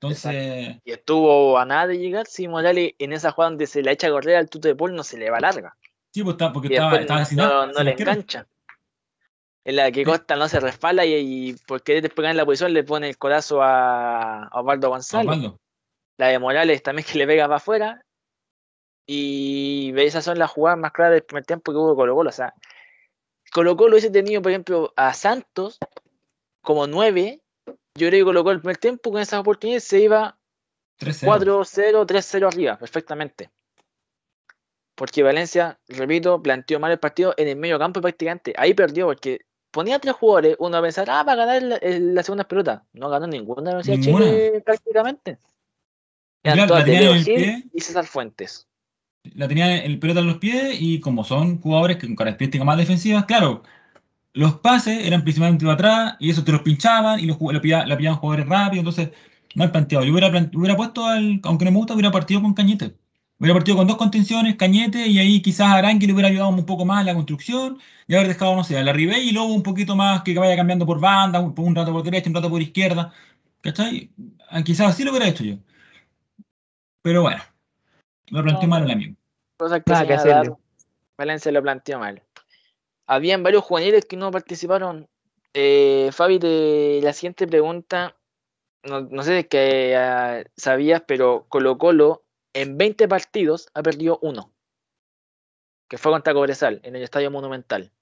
[0.00, 3.92] Entonces, Y estuvo a nada de llegar si Morales en esa jugada donde se le
[3.92, 5.76] echa a correr al tuto de Paul no se le va larga.
[6.10, 8.46] sí, pues está, porque Y estaba, estaba no, no- le engancha.
[9.64, 12.82] En la que Costa no se resbala y, y porque después en la posición le
[12.82, 15.28] pone el codazo a, a Osvaldo González.
[15.28, 15.58] Osvaldo.
[16.18, 18.04] La de Morales también que le pega para afuera.
[19.06, 22.30] Y esas son las jugadas más claras del primer tiempo que hubo Colo Colo.
[22.30, 22.54] O sea,
[23.52, 25.78] Colo Colo hubiese tenido, por ejemplo, a Santos
[26.60, 27.40] como 9.
[27.94, 30.38] Yo creo que Colo Colo el primer tiempo con esas oportunidades se iba
[31.00, 31.26] 3-0.
[31.26, 33.50] 4-0, 3-0 arriba, perfectamente.
[34.94, 38.54] Porque Valencia, repito, planteó mal el partido en el medio campo prácticamente.
[38.56, 39.40] Ahí perdió porque
[39.72, 42.84] ponía tres jugadores, uno a pensar, ah, va a ganar la, el- la segunda pelota.
[42.92, 44.02] No ganó ninguna Universidad de.
[44.02, 45.38] Chile prácticamente.
[46.44, 47.64] Eran Claro, todas la Leo en el pie.
[47.72, 48.68] y César Fuentes.
[49.34, 52.76] la tenía el pelota en los pies y como son jugadores que con características más
[52.78, 53.62] defensivas, claro,
[54.34, 57.86] los pases eran principalmente para atrás y eso te los pinchaban y los, la, pilla-
[57.86, 59.10] la pillaban jugadores rápidos, entonces
[59.54, 60.04] mal planteado.
[60.04, 62.96] Yo hubiera, hubiera puesto, al, aunque no me gusta, hubiera partido con Cañete.
[63.42, 66.84] Hubiera partido con dos contenciones, Cañete, y ahí quizás Arangui le hubiera ayudado un poco
[66.84, 67.76] más en la construcción
[68.06, 70.54] y haber dejado, no sé, a la Ribey y luego un poquito más que vaya
[70.54, 73.12] cambiando por banda, un, un rato por derecha, un rato por izquierda.
[73.60, 74.12] ¿Cachai?
[74.48, 75.56] Ah, Quizás así lo hubiera hecho yo.
[77.02, 77.42] Pero bueno,
[78.30, 79.16] lo planteó No, mal el amigo.
[79.56, 80.52] Cosas que que.
[81.18, 82.22] Valencia lo planteó mal.
[83.08, 85.08] Habían varios juveniles que no participaron.
[85.52, 88.14] Eh, Fabi, de la siguiente pregunta,
[88.84, 92.22] no, no sé si es que ah, sabías, pero Colo Colo
[92.54, 94.52] en 20 partidos ha perdido uno,
[95.88, 97.92] que fue contra Cobresal, en el Estadio Monumental.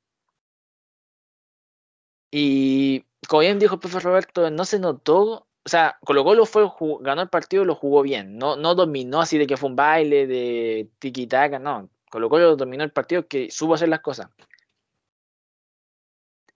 [2.31, 6.71] Y como bien dijo el profe Roberto, no se notó, o sea, Colo Colo fue,
[7.01, 9.77] ganó el partido y lo jugó bien, no, no dominó así de que fue un
[9.77, 11.91] baile de tiki-taka, no.
[12.11, 14.29] Colo Colo dominó el partido que supo hacer las cosas.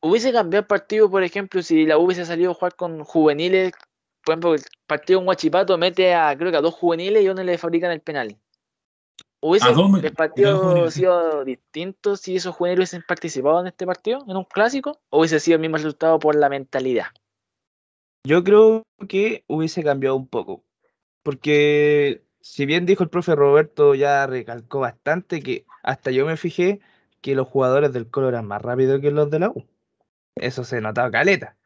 [0.00, 3.72] Hubiese cambiado el partido, por ejemplo, si la U hubiese salido a jugar con juveniles,
[4.24, 7.32] por ejemplo, el partido en Huachipato mete a, creo que a dos juveniles y a
[7.32, 8.36] uno le fabrican el penal.
[9.40, 9.68] ¿Hubiese
[10.02, 14.98] el partido sido distinto si esos juveniles hubiesen participado en este partido, en un clásico?
[15.10, 17.06] ¿O hubiese sido el mismo resultado por la mentalidad?
[18.26, 20.64] Yo creo que hubiese cambiado un poco.
[21.22, 26.80] Porque si bien dijo el profe Roberto, ya recalcó bastante que hasta yo me fijé
[27.20, 29.66] que los jugadores del Colo eran más rápidos que los de la U.
[30.36, 31.56] Eso se notaba caleta.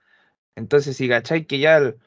[0.57, 1.99] Entonces, si cacháis que ya, el-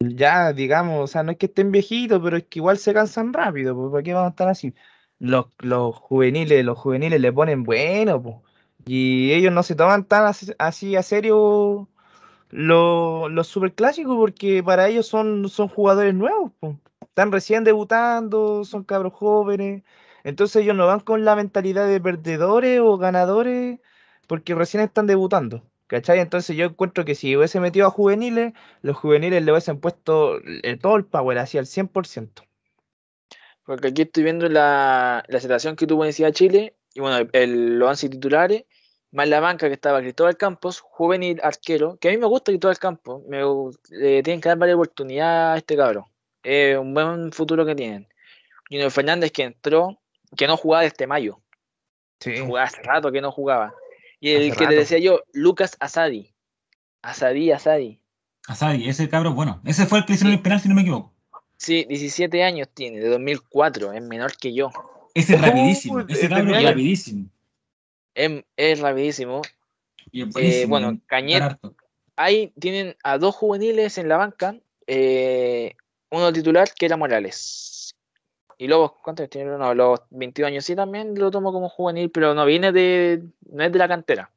[0.00, 3.32] ya digamos, o sea, no es que estén viejitos, pero es que igual se cansan
[3.32, 4.74] rápido, pues ¿para qué vamos a estar así?
[5.18, 8.36] Los, los juveniles, los juveniles le ponen bueno, pues.
[8.86, 10.26] Y ellos no se toman tan
[10.58, 11.88] así, a serio
[12.50, 16.78] los, los superclásicos porque para ellos son, son jugadores nuevos, po.
[17.02, 19.84] Están recién debutando, son cabros jóvenes.
[20.24, 23.80] Entonces ellos no van con la mentalidad de perdedores o ganadores
[24.26, 25.62] porque recién están debutando.
[25.94, 26.18] ¿Cachai?
[26.18, 30.76] Entonces yo encuentro que si hubiese metido a juveniles, los juveniles le hubiesen puesto eh,
[30.76, 32.42] todo el power, así al 100%.
[33.64, 37.78] Porque aquí estoy viendo la, la situación que tuvo Universidad de Chile, y bueno, el,
[37.78, 38.64] los 11 titulares,
[39.12, 42.78] más la banca que estaba Cristóbal Campos, juvenil arquero, que a mí me gusta Cristóbal
[42.80, 43.42] Campos, me,
[43.90, 46.06] le tienen que dar varias oportunidades a este cabrón.
[46.42, 48.08] Es un buen futuro que tienen.
[48.68, 50.00] Junior Fernández que entró,
[50.36, 51.38] que no jugaba desde mayo,
[52.18, 52.38] Sí.
[52.38, 53.72] jugaba hace rato que no jugaba.
[54.24, 54.76] Y el Hace que te rato.
[54.76, 56.32] decía yo, Lucas Asadi.
[57.02, 58.00] Asadi, Asadi.
[58.48, 61.12] Asadi, ese cabrón, bueno, ese fue el que hicieron el penal, si no me equivoco.
[61.58, 64.70] Sí, 17 años tiene, de 2004, es menor que yo.
[65.14, 66.72] Ese es rapidísimo, de- ese cabrón es penal.
[66.72, 67.28] rapidísimo.
[68.14, 69.42] Es, es rapidísimo.
[70.10, 71.02] Y es Eh, bueno, weón.
[71.06, 71.58] Cañet,
[72.16, 74.56] ahí tienen a dos juveniles en la banca.
[74.86, 75.74] eh,
[76.10, 77.34] uno titular que era Morales.
[78.58, 79.50] Y luego, ¿cuántos años tiene?
[79.58, 83.22] No, los 22 años sí también lo tomo como juvenil, pero no viene de.
[83.50, 84.30] no es de la cantera.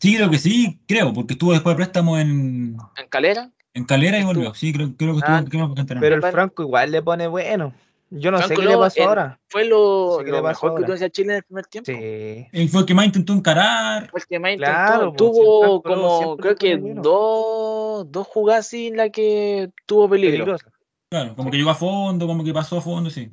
[0.00, 4.16] Sí, creo que sí, creo, porque estuvo después de préstamo en, En Calera, en Calera
[4.16, 4.34] y Estuvo.
[4.34, 4.54] volvió.
[4.54, 6.00] Sí, creo, creo que estuvo Ah, creo que canterano.
[6.04, 6.22] Pero el.
[6.22, 7.72] Franco igual le pone bueno.
[8.10, 9.38] Yo no sé qué le pasó en- ahora.
[9.48, 11.66] fue lo, Sí, ¿qué lo le pasó mejor que tuvo ese Chile en el primer
[11.66, 11.90] tiempo.
[11.92, 12.46] Sí.
[12.52, 14.08] Él fue el que más intentó encarar.
[14.10, 15.24] Fue el que más Claro, intentó.
[15.24, 17.02] pues, si el tuvo como, creo que bueno.
[17.02, 20.44] dos, dos jugadas en las que tuvo peligro.
[20.44, 20.66] Peligroso.
[21.10, 23.30] Claro, como que llegó a fondo, como que pasó a fondo, sí.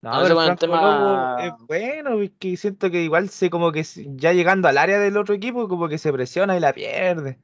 [0.00, 3.28] No, No sé, pero con el tema- Lobo es bueno, es que siento que igual
[3.28, 6.60] se como que ya llegando al área del otro equipo, como que se presiona y
[6.60, 7.38] la pierde.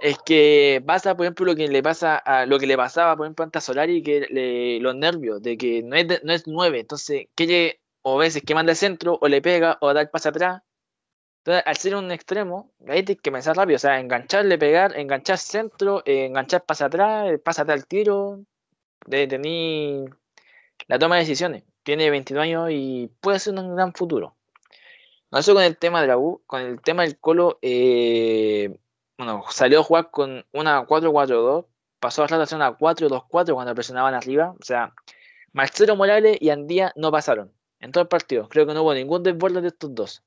[0.00, 3.26] Es que pasa, por ejemplo, lo que le pasa a lo que le pasaba, por
[3.26, 6.46] ejemplo, antes a Solari, que le- los nervios, de que no es, de- no es
[6.46, 10.08] nueve, entonces quiere o veces que manda el centro, o le pega, o da el
[10.08, 10.62] pase atrás.
[11.40, 15.38] Entonces, al ser un extremo, ahí tienes que pensar rápido, o sea, engancharle, pegar, enganchar
[15.38, 18.40] centro, eh, enganchar pase atrás, el pase atrás al tiro,
[19.06, 20.10] de tener
[20.88, 21.64] la toma de decisiones.
[21.82, 24.36] Tiene 22 años y puede ser un gran futuro.
[25.30, 28.78] No eso con el tema de la U, con el tema del Colo, eh,
[29.16, 31.66] bueno, salió a jugar con una 4-4-2,
[32.00, 34.54] pasó a rato a hacer una 4-2-4 cuando presionaban arriba.
[34.60, 34.94] O sea,
[35.52, 38.48] Marcelo Morales y Andía no pasaron en todo el partido.
[38.48, 40.22] Creo que no hubo ningún desborde de estos dos.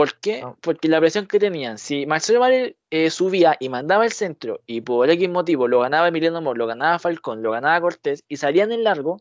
[0.00, 0.40] ¿Por qué?
[0.40, 0.56] No.
[0.62, 4.80] Porque la presión que tenían, si Marcelo Morales eh, subía y mandaba el centro y
[4.80, 8.72] por X motivo lo ganaba Emiliano Amor, lo ganaba Falcón, lo ganaba Cortés y salían
[8.72, 9.20] en largo,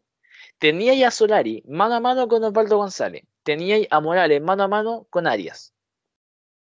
[0.58, 4.68] tenía ya a Solari mano a mano con Osvaldo González, tenía a Morales mano a
[4.70, 5.74] mano con Arias,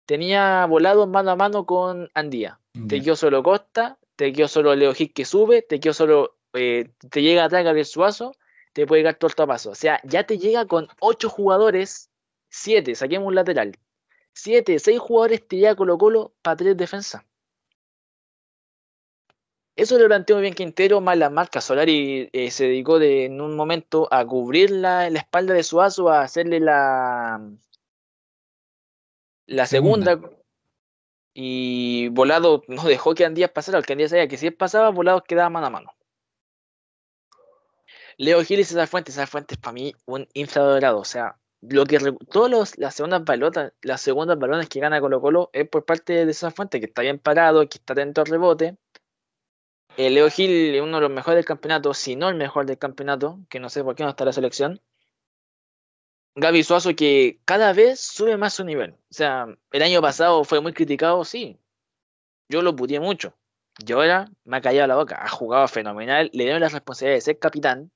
[0.04, 4.92] tenía volado mano a mano con Andía, te quedó solo Costa, te quedó solo Leo
[4.92, 8.32] que sube, te quedó solo, eh, te llega atrás Gabriel Suazo,
[8.74, 9.70] te puede llegar todo el paso.
[9.70, 12.10] O sea, ya te llega con ocho jugadores,
[12.50, 13.78] siete, saquemos un lateral.
[14.34, 17.24] Siete, seis jugadores te llega Colo Colo para tres defensas.
[19.76, 21.64] Eso lo planteó muy bien Quintero, más las marcas.
[21.64, 26.08] Solari eh, se dedicó de, en un momento a cubrir la, la espalda de Suazo,
[26.08, 27.40] a hacerle la,
[29.46, 30.12] la Segunda.
[30.12, 30.36] segunda.
[31.32, 35.24] Y Volado no dejó que Andías pasara, porque Andías sabía que si él pasaba, Volado
[35.24, 35.92] quedaba mano a mano.
[38.16, 40.98] Leo Gil y César Fuentes, César Fuentes para mí un infravalorado.
[40.98, 41.36] O sea,
[41.68, 41.98] lo que
[42.30, 46.24] todos los, las segundas balotas, las segundas balones que gana Colo Colo es por parte
[46.26, 48.76] de César Fuentes, que está bien parado, que está atento al rebote.
[49.96, 52.78] Eh, Leo Gil es uno de los mejores del campeonato, si no el mejor del
[52.78, 54.80] campeonato, que no sé por qué no está en la selección.
[56.36, 58.92] Gaby Suazo que cada vez sube más su nivel.
[58.92, 61.58] O sea, el año pasado fue muy criticado, sí.
[62.48, 63.36] Yo lo puteé mucho.
[63.86, 65.22] Y ahora me ha callado la boca.
[65.22, 66.30] Ha jugado fenomenal.
[66.32, 67.92] Le dieron la responsabilidad de ser capitán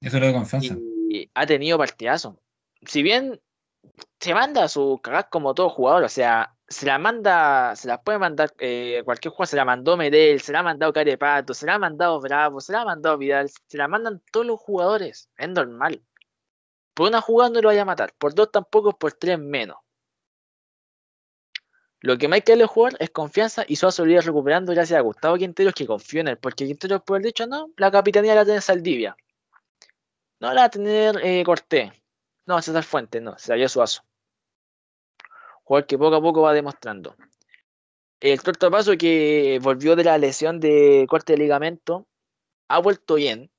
[0.00, 0.76] Eso es lo de confianza.
[1.08, 2.40] y ha tenido partidazo.
[2.84, 3.40] Si bien
[4.20, 8.18] se manda su cagás como todo jugador, o sea, se la manda, se la puede
[8.18, 11.74] mandar eh, cualquier jugador, se la mandó Medel, se la ha mandado Carepato, se la
[11.74, 15.48] ha mandado Bravo, se la ha mandado Vidal, se la mandan todos los jugadores, es
[15.48, 16.02] normal.
[16.94, 19.76] Por una jugada no lo vaya a matar, por dos tampoco, por tres menos.
[22.00, 25.02] Lo que más hay que darle jugar es confianza y Suazo lo recuperando gracias a
[25.02, 28.44] Gustavo Quinteros que confío en él, porque Quinteros por el dicho no, la capitanía la
[28.44, 29.16] tiene Saldivia.
[30.40, 31.90] No la va a tener eh, Cortés.
[32.46, 34.02] No, César Fuente, no, dio Suazo.
[35.64, 37.16] Jugador que poco a poco va demostrando.
[38.20, 42.06] El corto paso que volvió de la lesión de corte de ligamento
[42.68, 43.50] ha vuelto bien,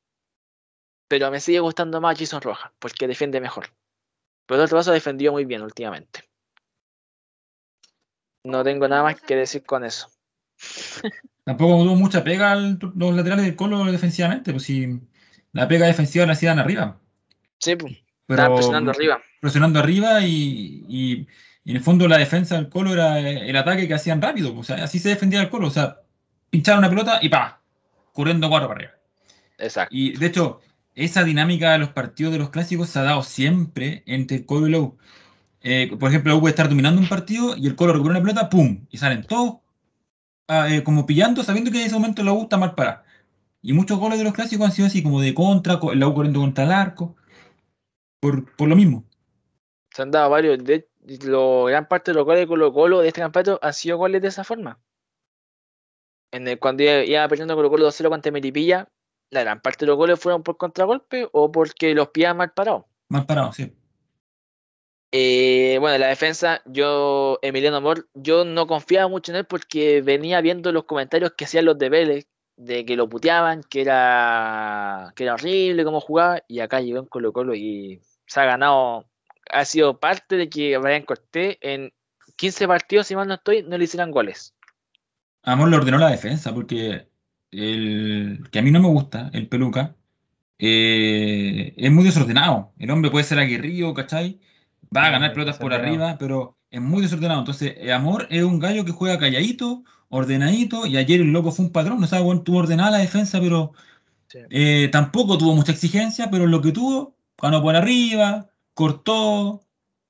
[1.08, 3.68] pero me sigue gustando más Jason Rojas, porque defiende mejor.
[4.46, 6.24] Pero el paso defendió muy bien últimamente.
[8.44, 10.10] No tengo nada más que decir con eso.
[11.44, 15.00] Tampoco tuvo mucha pega al- los laterales del Colo defensivamente, pues si
[15.52, 17.00] la pega defensiva la hacían arriba.
[17.60, 17.94] Sí, pues,
[18.28, 19.22] Pero estaban presionando arriba.
[19.42, 21.28] presionando arriba y, y-
[21.64, 24.56] y en el fondo la defensa del Colo era el ataque que hacían rápido.
[24.58, 25.68] O sea, así se defendía el Colo.
[25.68, 25.98] O sea,
[26.50, 27.62] pinchar una pelota y pa,
[28.14, 28.94] corriendo cuatro para arriba.
[29.58, 29.94] Exacto.
[29.96, 30.62] Y de hecho,
[30.96, 34.68] esa dinámica de los partidos de los clásicos se ha dado siempre entre el Colo
[34.68, 34.98] y la U.
[35.62, 38.26] Eh, por ejemplo, la U puede estar dominando un partido y el Colo recupera una
[38.26, 38.86] pelota, ¡pum!
[38.90, 39.58] Y salen todos
[40.48, 43.04] ah, eh, como pillando, sabiendo que en ese momento la U está mal parada.
[43.62, 46.14] Y muchos goles de los clásicos han sido así, como de contra, co- la U
[46.14, 47.16] corriendo contra el arco,
[48.20, 49.06] por, por lo mismo.
[49.92, 50.64] Se han dado varios.
[50.64, 50.90] De,
[51.24, 54.22] lo, gran parte de los goles de Colo Colo de este campeonato han sido goles
[54.22, 54.80] de esa forma.
[56.32, 58.90] En el, cuando iba, iba perdiendo Colo Colo 2-0 contra Melipilla,
[59.30, 62.86] la gran parte de los goles fueron por contragolpe o porque los pillaban mal parados.
[63.10, 63.74] Mal parado, sí.
[65.12, 70.42] Eh, bueno, la defensa, yo, Emiliano Amor, yo no confiaba mucho en él porque venía
[70.42, 72.28] viendo los comentarios que hacían los de Vélez,
[72.58, 77.06] de que lo puteaban, que era, que era horrible cómo jugaba, y acá llegó en
[77.06, 79.06] Colo Colo y se ha ganado,
[79.52, 81.94] ha sido parte de que Brian Cortés en
[82.36, 84.54] 15 partidos, si mal no estoy, no le hicieran goles.
[85.44, 87.08] Amor le ordenó la defensa porque
[87.52, 89.96] el que a mí no me gusta, el peluca,
[90.60, 92.74] eh, es muy desordenado.
[92.78, 94.42] El hombre puede ser aguerrido, ¿cachai?
[94.96, 97.40] Va a ganar pelotas por arriba, pero es muy desordenado.
[97.40, 101.72] Entonces, Amor es un gallo que juega calladito, ordenadito, y ayer el loco fue un
[101.72, 103.74] patrón, no sabe, bueno, tuvo ordenada la defensa, pero
[104.28, 104.40] Sí.
[104.50, 109.62] eh, tampoco tuvo mucha exigencia, pero lo que tuvo, ganó por arriba, cortó,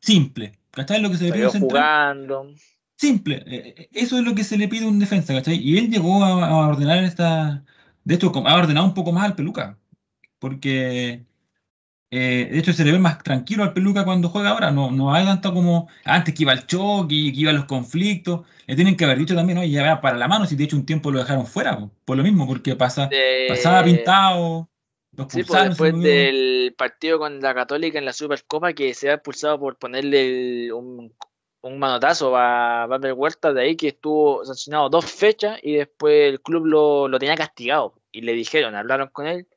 [0.01, 0.53] simple.
[0.71, 1.01] ¿Cachai?
[1.01, 2.53] Lo que se le pide jugando.
[2.97, 5.55] Simple, eh, eh, eso es lo que se le pide a un defensa, ¿cachai?
[5.57, 7.63] Y él llegó a, a ordenar esta.
[8.03, 9.77] De hecho, ha ordenado un poco más al Peluca,
[10.39, 11.26] porque
[12.09, 14.71] eh, de hecho se le ve más tranquilo al Peluca cuando juega ahora.
[14.71, 18.45] No, no hay tanto como antes que iba al choque, que iba a los conflictos.
[18.65, 20.75] Le tienen que haber dicho también, oye, ya va para la mano, si de hecho
[20.77, 23.09] un tiempo lo dejaron fuera, po, por lo mismo, porque pasa,
[23.47, 24.69] pasaba pintado,
[25.15, 29.13] lo Sí, pues después del partido con la Católica en la Supercopa que se ha
[29.15, 31.13] expulsado por ponerle el- un,
[31.61, 36.41] un manotazo a Valver Huerta, de ahí que estuvo sancionado dos fechas y después el
[36.41, 39.47] club lo, lo tenía castigado y le dijeron, hablaron con él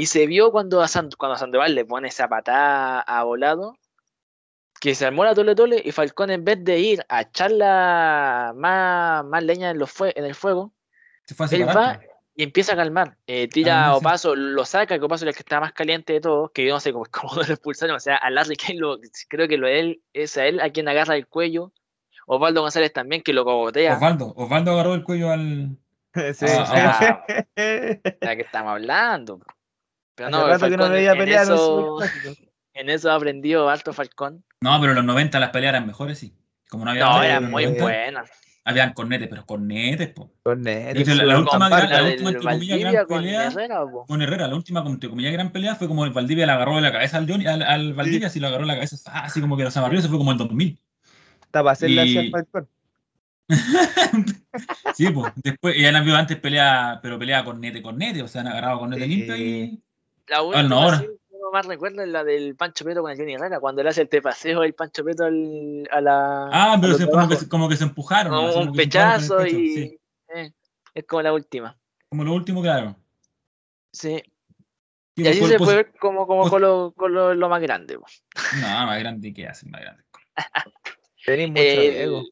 [0.00, 0.86] y se vio cuando a,
[1.18, 3.74] cuando a Sandoval le pone esa patada a volado
[4.80, 9.24] que se armó la tole tole y Falcón en vez de ir a echarla más,
[9.24, 10.72] más leña en, los fue- en el fuego,
[11.24, 12.00] Se fue a él va po.
[12.36, 13.16] y empieza a calmar.
[13.26, 13.98] Eh, tira a sí.
[13.98, 16.72] Opaso, lo saca, que Opaso es el que está más caliente de todos, que yo
[16.74, 17.96] no sé cómo, cómo lo expulsaron.
[17.96, 20.86] O sea, a Larry Kane lo, creo que lo él, es a él a quien
[20.88, 21.72] agarra el cuello.
[22.26, 23.94] Osvaldo González también, que lo cogotea.
[23.96, 25.76] Osvaldo, Osvaldo agarró el cuello al.
[26.34, 26.46] Sí.
[26.48, 27.24] Ah,
[27.56, 29.40] ¿De qué estamos hablando?
[30.18, 31.98] Pero no, rato que no veía pelear en eso,
[32.74, 34.44] en eso aprendió Alto Falcón.
[34.60, 36.34] No, pero en los 90 las peleas eran mejores, sí.
[36.68, 38.24] Como no había No, goles, era en los muy 90 buena.
[38.64, 40.30] Habían cornetes, pero cornetes, po.
[40.44, 43.80] Hecho, la- sí, la última gran- La última, entre comillas, gran con pelea Herrera.
[44.06, 46.82] Con Herrera, la última, entre comillas, gran pelea fue como el Valdivia le agarró de
[46.82, 49.40] la cabeza al Johnny, al, al Valdivia, así lo agarró de la cabeza, ah, así
[49.40, 50.78] como que los amarrió, se fue como el 2000.
[51.40, 52.68] Hasta para hacerle así Y- al Falcón.
[54.94, 55.32] Sí, pues.
[55.36, 58.48] Después, ya han habido antes pelea, pero pelea con nete con nete, o sea, han
[58.48, 59.08] agarrado con nete Sí.
[59.08, 59.82] limpio y.
[60.28, 63.16] La Ah, última no, que uno más recuerda es la del Pancho Peto con el
[63.18, 66.48] Johnny Herrera, cuando le hace el tepaseo el Pancho Peto al, a la.
[66.52, 68.32] Ah, pero se- como, que, se- como que se empujaron.
[68.34, 69.74] Como un como pechazo pecho, y.
[69.74, 70.00] sí.
[70.34, 70.52] eh,
[70.94, 71.76] es como la última.
[72.08, 72.96] Como lo último, claro.
[73.92, 74.22] Sí.
[75.16, 77.94] Y así se puede ver como, como con, lo, con lo, lo más grande.
[77.96, 78.06] No,
[78.86, 80.04] más grande que hacen, más grande.
[81.26, 82.22] Tenéis mucho El- ego.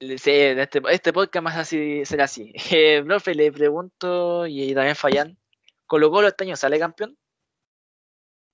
[0.00, 2.52] sí, este, este podcast más así será así.
[2.70, 5.36] Eh, profe, le pregunto, y también Fallan,
[5.94, 7.16] ¿Colo Colo este año sale campeón?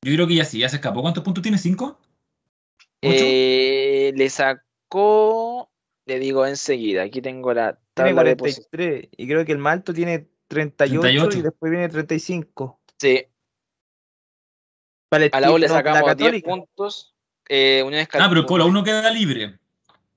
[0.05, 1.01] Yo creo que ya sí, ya se escapó.
[1.01, 1.57] ¿Cuántos puntos tiene?
[1.57, 1.99] ¿Cinco?
[3.03, 3.24] ¿Ocho?
[3.24, 5.70] Eh, le sacó,
[6.05, 8.68] le digo enseguida, aquí tengo la Tiene tabla de posiciones.
[8.68, 11.38] 43 y creo que el Malto tiene 38, 38.
[11.38, 12.78] y después viene 35.
[12.99, 13.24] Sí,
[15.09, 16.51] Palestino, a la U le no, la sacamos 10 Católica.
[16.51, 17.14] puntos.
[17.49, 19.59] eh, Unión Ah, pero el Colo uno queda libre.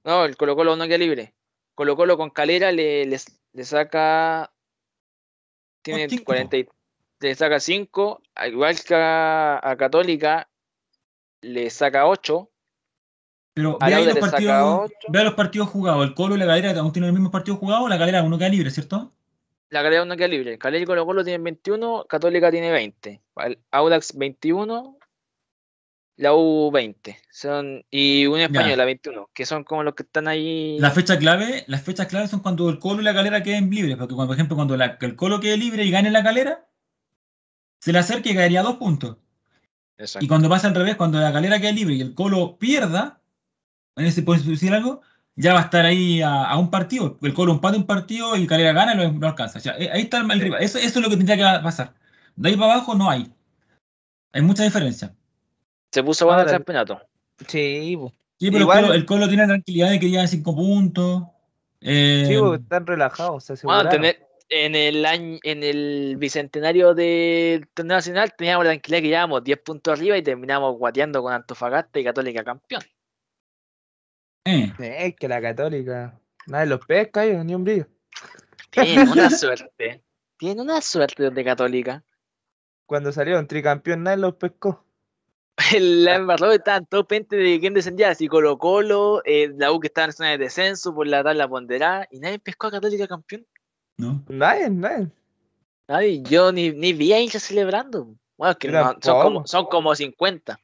[0.04, 1.34] No, el Colo Colo no queda libre.
[1.74, 3.18] Colo Colo con Calera le, le,
[3.54, 4.54] le saca.
[5.82, 6.26] Tiene cinco.
[6.26, 6.68] 40, y-
[7.30, 8.22] le saca 5.
[8.48, 10.48] Igual que a, a Católica
[11.42, 12.50] le saca 8.
[13.56, 16.06] Pero A ve ahí Lauda los le saca partidos, vea los partidos jugados.
[16.08, 18.50] El Colo y la Galera aún tienen los mismos partidos jugados, la Galera uno queda
[18.50, 19.12] libre, ¿cierto?
[19.70, 20.58] La Calera no queda libre.
[20.58, 22.06] Calera y Colo Colo tienen 21.
[22.08, 23.22] Católica tiene 20.
[23.46, 24.98] el Audax 21.
[26.18, 27.18] La U 20.
[27.32, 28.46] Son, y Ya.
[28.46, 29.30] Española 21.
[29.34, 30.78] Que son como los que están ahí.
[30.80, 33.98] La fecha clave, las fechas claves son cuando el Colo y la Galera queden libres,
[33.98, 36.68] porque cuando, por ejemplo, cuando la- el Colo quede libre y gane la Galera,
[37.84, 39.18] se le acerca y caería dos puntos.
[39.98, 40.24] Exacto.
[40.24, 43.20] Y cuando pasa al revés, cuando la Galera quede libre y el Colo pierda,
[43.96, 45.02] en ese puede decir algo,
[45.36, 47.18] ya va a estar ahí a, a un partido.
[47.22, 49.60] El Colo empate un partido y Calera gana y lo, lo alcanza.
[49.60, 50.64] O sea, eh, ahí está el, el rival.
[50.64, 51.94] Eso, eso es lo que tendría que pasar.
[52.36, 53.32] De ahí para abajo no hay.
[54.32, 55.14] Hay mucha diferencia.
[55.92, 57.02] Se puso bueno el Ahora- campeonato.
[57.48, 57.98] Sí.
[58.40, 61.24] Sí, pero Igual- el, Colo, el Colo tiene la tranquilidad de que llevan cinco puntos.
[61.82, 67.98] Eh, Sí, están relajados, se Bueno, tener- en el año, en el bicentenario del torneo
[67.98, 72.04] nacional teníamos la tranquilidad que llevábamos 10 puntos arriba y terminamos guateando con Antofagasta y
[72.04, 72.82] Católica campeón.
[74.46, 76.20] eh, Eh, Es que la católica.
[76.48, 77.88] Nadie los pesca, ellos, ni un brillo.
[78.70, 80.04] Tienen una suerte.
[80.38, 82.04] Tienen una suerte de Católica.
[82.86, 84.86] Cuando salieron tricampeón, nadie los pescó.
[85.80, 89.88] La embarró estaban todos pendientes de quién descendía, así Colo Colo, eh, la U que
[89.88, 93.46] estaba en zona de descenso por la tabla ponderada, y nadie pescó a Católica campeón.
[93.98, 94.24] ¿No?
[94.30, 95.08] Nadie, nadie.
[95.88, 98.16] Nadie, yo ni, ni vi a hinchas celebrando.
[98.38, 100.60] Bueno, es que no- son, como, son como 50.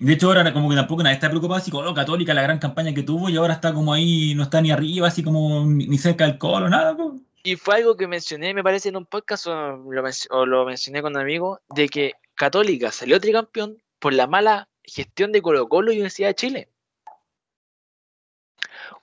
[0.00, 2.58] De hecho, ahora como que tampoco nadie está preocupado así como oh, Católica, la gran
[2.58, 5.86] campaña que tuvo, y ahora está como ahí, no está ni arriba, así como ni
[5.88, 6.96] ni cerca del Colo, nada.
[6.96, 7.16] po.
[7.42, 10.64] Y fue algo que mencioné, me parece, en un podcast o lo, men- o lo
[10.64, 15.68] mencioné con un amigo, de que Católica salió tricampeón por la mala gestión de Colo
[15.68, 16.68] Colo y Universidad de Chile.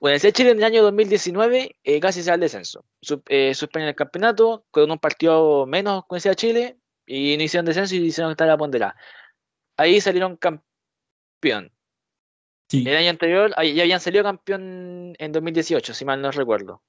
[0.00, 2.84] Universidad de Chile en el año 2019 eh, casi se va al descenso.
[3.02, 6.76] Sup- eh, suspenden el campeonato con un partido menos con Universidad de Chile
[7.06, 8.96] y no hicieron descenso y hicieron estar la ponderada.
[9.76, 11.72] Ahí salieron campeón.
[12.68, 12.84] Sí.
[12.88, 16.82] El año anterior ya habían salido campeón en 2018, si mal no recuerdo.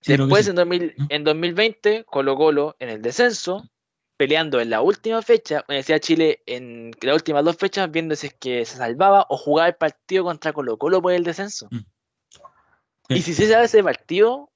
[0.00, 0.50] Sí, Después, sí.
[0.50, 3.68] en, 2000 en 2020, Colo Colo en el descenso,
[4.16, 8.28] peleando en la última fecha, Universidad de Chile en las últimas dos fechas, viendo si
[8.28, 11.68] es que se salvaba o jugaba el partido contra Colo Colo por el descenso.
[11.70, 11.78] Mm.
[13.08, 14.50] Y si se sabe ese partido,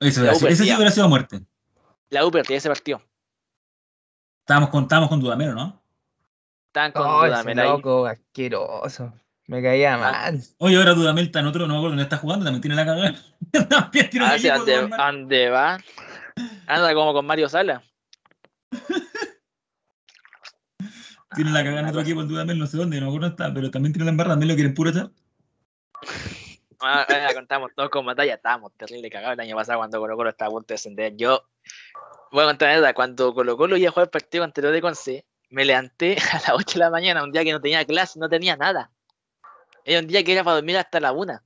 [0.00, 1.40] Eso, la U ese sí hubiera sido muerte.
[2.10, 3.02] la U perdía ese partido.
[4.40, 5.80] Estábamos con, estábamos con Dudamero, ¿no?
[6.68, 7.68] Estaban con Oh, ese Dudamel ahí.
[7.68, 9.12] loco, asqueroso.
[9.46, 9.98] Me caía Ah,
[10.30, 10.40] mal.
[10.58, 12.86] Oye, ahora Dudamel está en otro, no me acuerdo dónde está jugando, también tiene la
[12.86, 13.14] cagada.
[13.68, 15.00] también tiene un Ah, sí, equipo, ande, Dudamel.
[15.00, 15.78] ande va.
[16.66, 17.82] Anda como con Mario Sala.
[21.34, 23.52] Tiene la cagada en otro equipo el Dudamel, no sé dónde, no me acuerdo está,
[23.52, 25.10] pero también tiene la embarrada, también lo quieren puro echar.
[26.80, 30.16] Ah, ah, la contamos todos con batalla, estábamos terrible cagados el año pasado cuando Colo
[30.16, 31.16] Colo estaba a punto de descender.
[31.16, 31.42] Yo
[32.30, 34.80] voy a contar la verdad, cuando Colo Colo iba a jugar el partido anterior de
[34.80, 38.20] Conce, me levanté a las 8 de la mañana, un día que no tenía clase,
[38.20, 38.92] no tenía nada.
[39.84, 41.40] Era un día que era para dormir hasta la 1.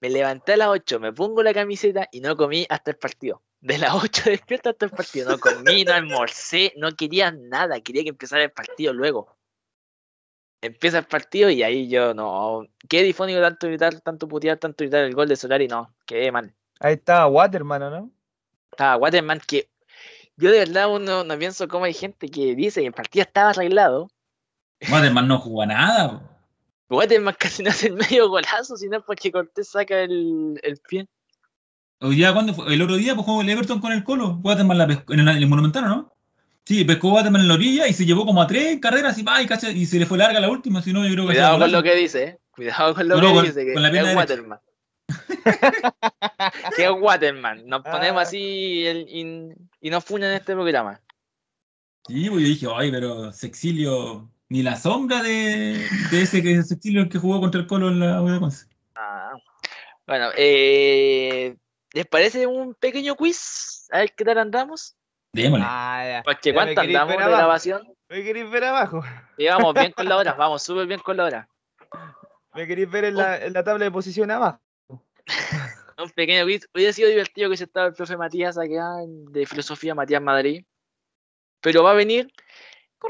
[0.00, 3.42] Me levanté a las 8, me pongo la camiseta y no comí hasta el partido.
[3.60, 5.30] De las 8 despierto hasta el partido.
[5.30, 7.80] No comí, no almorcé, no quería nada.
[7.80, 9.36] Quería que empezara el partido luego.
[10.60, 12.66] Empieza el partido y ahí yo no.
[12.88, 15.94] Qué difónico tanto gritar, tanto putear, tanto gritar el gol de Solari, no.
[16.06, 16.54] Quedé mal.
[16.80, 18.12] Ahí estaba Waterman, ¿o ¿no?
[18.70, 19.68] Estaba Waterman que.
[20.36, 23.50] Yo de verdad uno no pienso cómo hay gente que dice que el partido estaba
[23.50, 24.08] arreglado.
[24.88, 26.40] Waterman no jugó a nada.
[26.88, 31.08] Waterman casi no hace el medio golazo, sino porque Cortés saca el, el pie.
[32.00, 32.72] Hoy día, ¿cuándo fue?
[32.72, 34.38] El otro día pues, jugó el Everton con el Colo.
[34.42, 36.14] Waterman la pescó en el, en el Monumental, ¿o ¿no?
[36.64, 39.42] Sí, pescó Waterman en la orilla y se llevó como a tres carreras y, va,
[39.42, 41.58] y, cacha- y se le fue larga la última, si no, yo creo que Cuidado
[41.58, 42.38] con lo que dice, eh.
[42.50, 44.16] Cuidado con lo No, que con- dice, que con la pierna es.
[44.16, 44.58] Waterman.
[46.76, 47.66] que es Waterman.
[47.66, 48.22] Nos ponemos Ah.
[48.22, 51.00] así el- y, y nos funan en este programa.
[52.06, 57.08] Sí, pues yo dije, ay, pero Sexilio, ni la sombra de, de ese que Sexilio
[57.08, 58.18] que jugó contra el Colo en la.
[58.94, 59.32] Ah.
[60.06, 61.56] Bueno, eh,
[61.92, 63.86] ¿les parece un pequeño quiz?
[63.90, 64.96] A ver qué tal andamos.
[65.32, 65.64] Démosle.
[65.68, 66.22] Ah.
[66.24, 67.38] Porque me ¿cuánto queréis andamos ver de abajo.
[67.38, 67.94] grabación?
[68.08, 69.02] ¿Me queréis ver abajo?
[69.36, 71.48] Y vamos bien con la hora, vamos súper bien con la hora.
[72.54, 74.60] ¿Me queréis ver en la, en la tabla de posición abajo?
[75.98, 76.68] Un pequeño quiz.
[76.74, 80.64] Hubiera sido divertido que se estaba el profe Matías acá de filosofía, Matías Madrid.
[81.60, 82.32] Pero va a venir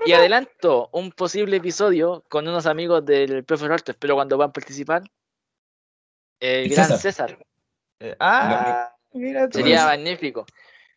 [0.06, 3.92] y adelanto un posible episodio con unos amigos del profe Roberto.
[3.92, 5.02] Espero cuando van a participar.
[6.40, 6.98] El El gran César.
[6.98, 7.46] César.
[8.00, 9.58] Eh, ah, mira tú.
[9.58, 10.46] Sería magnífico.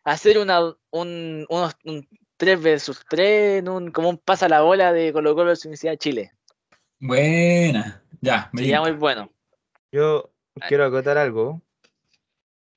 [0.04, 4.92] Hacer una, un, unos un 3 versus 3, en un, como un pasa la bola
[4.92, 6.32] de Colo Colo versus Universidad de Chile.
[6.98, 8.02] Buena.
[8.20, 9.30] Ya, me Sería muy bueno.
[9.90, 10.30] Yo
[10.68, 11.60] quiero acotar algo.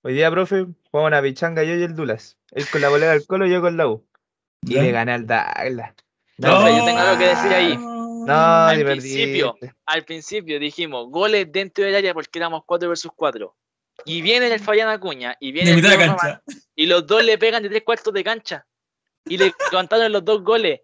[0.02, 2.38] Hoy día, profe, jugamos una pichanga yo y el Dulas.
[2.52, 4.06] Él con la bolera del Colo y yo con la U.
[4.62, 5.26] Y le gané al.
[5.26, 5.86] No,
[6.38, 7.78] pero yo tengo algo que decir ahí.
[7.78, 9.58] No, Al principio.
[9.86, 13.56] Al principio dijimos goles dentro del área porque éramos 4 versus 4.
[14.04, 16.42] Y viene el Fabián Acuña y viene De el mitad de Román, cancha.
[16.76, 18.66] y los dos le pegan de tres cuartos de cancha.
[19.26, 20.82] Y le levantaron los dos goles.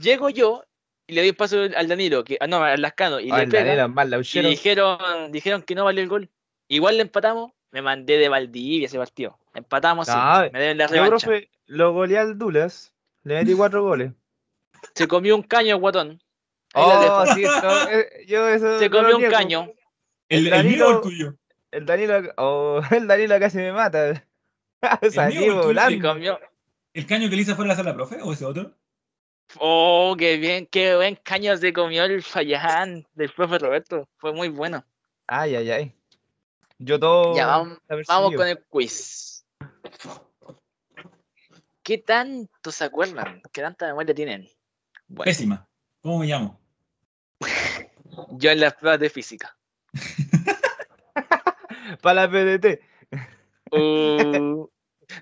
[0.00, 0.64] Llego yo
[1.06, 3.46] y le doy paso al Danilo, que, ah, no, al Lascano, y Ah, le.
[3.46, 6.30] Danilo Y dijeron, dijeron que no valió el gol.
[6.68, 9.38] Igual le empatamos, me mandé de Valdivia ese partido.
[9.54, 11.26] Empatamos, sí, No, me deben la Yo, revancha.
[11.26, 12.94] profe, lo goleé al Dulas.
[13.24, 14.12] Le metí cuatro goles.
[14.94, 16.20] Se comió un caño, guatón.
[16.74, 19.70] Oh, sí, no, eh, yo eso Se no comió un caño.
[20.28, 21.02] ¿El, El el mío o
[21.72, 22.16] el Danilo-?
[22.16, 24.24] El oh, el Danilo casi me mata.
[25.10, 26.08] Salí el volando.
[26.08, 26.38] Comió.
[26.94, 28.20] ¿El caño que le hice fuera de la sala, profe?
[28.22, 28.74] ¿O ese otro?
[29.58, 34.08] Oh, qué bien, qué buen caño se comió el Fallán del profe Roberto.
[34.16, 34.84] Fue muy bueno.
[35.26, 35.94] Ay, ay, ay.
[36.78, 37.34] Yo todo.
[37.36, 37.78] Ya, vamos,
[38.34, 39.44] con el quiz.
[41.82, 43.42] ¿Qué tanto se acuerdan?
[43.52, 44.48] ¿Qué tanta memoria tienen?
[45.06, 45.68] Bueno, Pésima.
[46.00, 46.60] ¿Cómo me llamo?
[48.32, 49.56] yo en las pruebas de física.
[52.02, 52.80] Para la PDT.
[53.70, 54.68] Uh,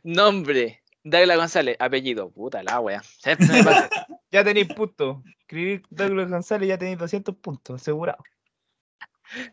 [0.03, 1.76] nombre, Douglas González.
[1.78, 3.03] Apellido, puta la wea.
[3.03, 3.89] Siempre me pasa.
[4.33, 5.18] Ya tenéis puntos.
[5.41, 8.22] Escribir Douglas González ya tenéis 200 puntos, asegurado.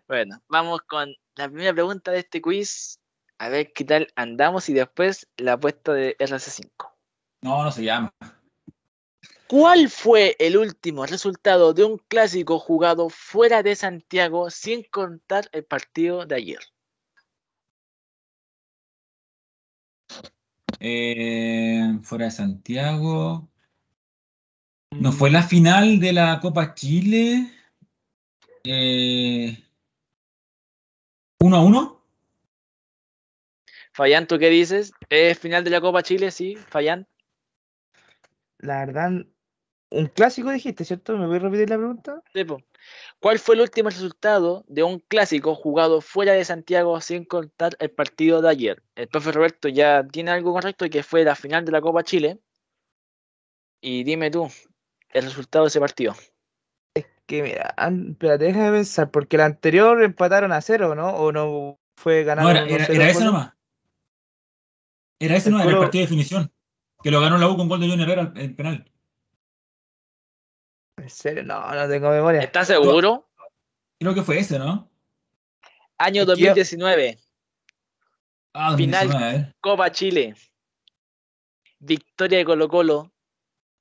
[0.07, 2.99] Bueno, vamos con la primera pregunta de este quiz.
[3.39, 6.69] A ver qué tal andamos y después la apuesta de RC5.
[7.41, 8.13] No, no se llama.
[9.47, 15.65] ¿Cuál fue el último resultado de un clásico jugado fuera de Santiago sin contar el
[15.65, 16.59] partido de ayer?
[20.80, 23.49] Eh, fuera de Santiago.
[24.91, 27.51] ¿No fue la final de la Copa Chile?
[28.63, 29.57] Eh,
[31.39, 32.01] ¿Uno a uno?
[33.93, 34.91] Fayán, ¿tú qué dices?
[35.09, 36.32] ¿Es final de la Copa Chile?
[36.32, 37.07] Sí, Fayán.
[38.59, 39.11] La verdad,
[39.89, 41.17] un clásico dijiste, ¿cierto?
[41.17, 42.21] ¿Me voy a repetir la pregunta?
[42.34, 42.61] Sí, po.
[43.19, 47.89] ¿Cuál fue el último resultado de un clásico jugado fuera de Santiago sin contar el
[47.89, 48.83] partido de ayer?
[48.95, 52.03] El profe Roberto ya tiene algo correcto y que fue la final de la Copa
[52.03, 52.39] Chile.
[53.81, 54.49] Y dime tú
[55.09, 56.15] el resultado de ese partido.
[57.25, 61.09] Que mira, espérate, déjame pensar, porque el anterior empataron a cero, ¿no?
[61.09, 63.53] ¿O no fue No, ganado era, era, 1-0 era ese nomás.
[65.19, 66.53] Era ese nomás, era el partido de definición.
[67.03, 68.91] Que lo ganó la U con gol de Junior Herrera en penal.
[70.97, 71.43] ¿En serio?
[71.43, 72.41] No, no tengo memoria.
[72.41, 73.27] ¿Estás seguro?
[73.99, 74.89] Creo que fue ese, ¿no?
[75.97, 77.17] Año Es que yo- 2019,
[78.53, 79.07] Ah, Final.
[79.07, 79.55] 2019, a ver.
[79.61, 80.35] Copa Chile.
[81.79, 83.11] Victoria de Colo Colo,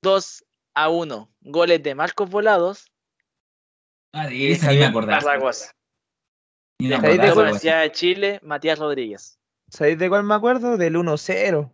[0.03, 0.45] 2
[0.75, 1.29] a 1.
[1.41, 2.91] Goles de Marcos Volados
[4.13, 5.21] Ah, y de ese ni me acordaba.
[5.21, 5.71] Zaragoza.
[6.79, 9.39] Ni me De Universidad de Chile, Matías Rodríguez.
[9.69, 10.77] ¿Sabéis de cuál me acuerdo?
[10.77, 11.73] Del 1-0.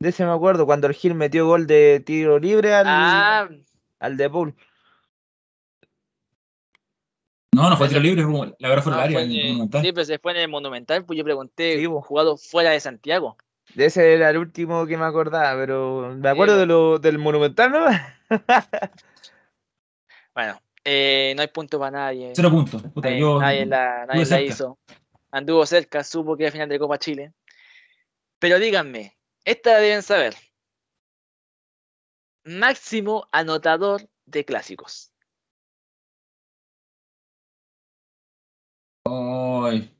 [0.00, 3.48] De ese me acuerdo, cuando el Gil metió gol de tiro libre al, Ah,
[4.00, 4.56] al de Pool.
[7.54, 8.22] No, no fue tiro libre,
[8.58, 9.18] la verdad fue no, el área.
[9.18, 9.82] fue el Monumental.
[9.82, 13.36] sí, pero se fue en el Monumental, pues yo pregunté, Sí, jugado fuera de Santiago.
[13.74, 17.70] De ese era el último que me acordaba, pero me acuerdo de lo, del Monumental,
[17.70, 17.86] ¿no?
[20.34, 22.32] Bueno, eh, no hay punto para nadie.
[22.34, 22.82] Cero puntos.
[22.94, 24.42] Puta, Nadie, yo, nadie la, nadie la cerca.
[24.42, 24.78] hizo.
[25.30, 27.34] Anduvo cerca, supo que era final de Copa Chile.
[28.38, 30.34] Pero díganme, esta la deben saber.
[32.44, 35.11] Máximo anotador de clásicos.
[39.14, 39.94] Ay,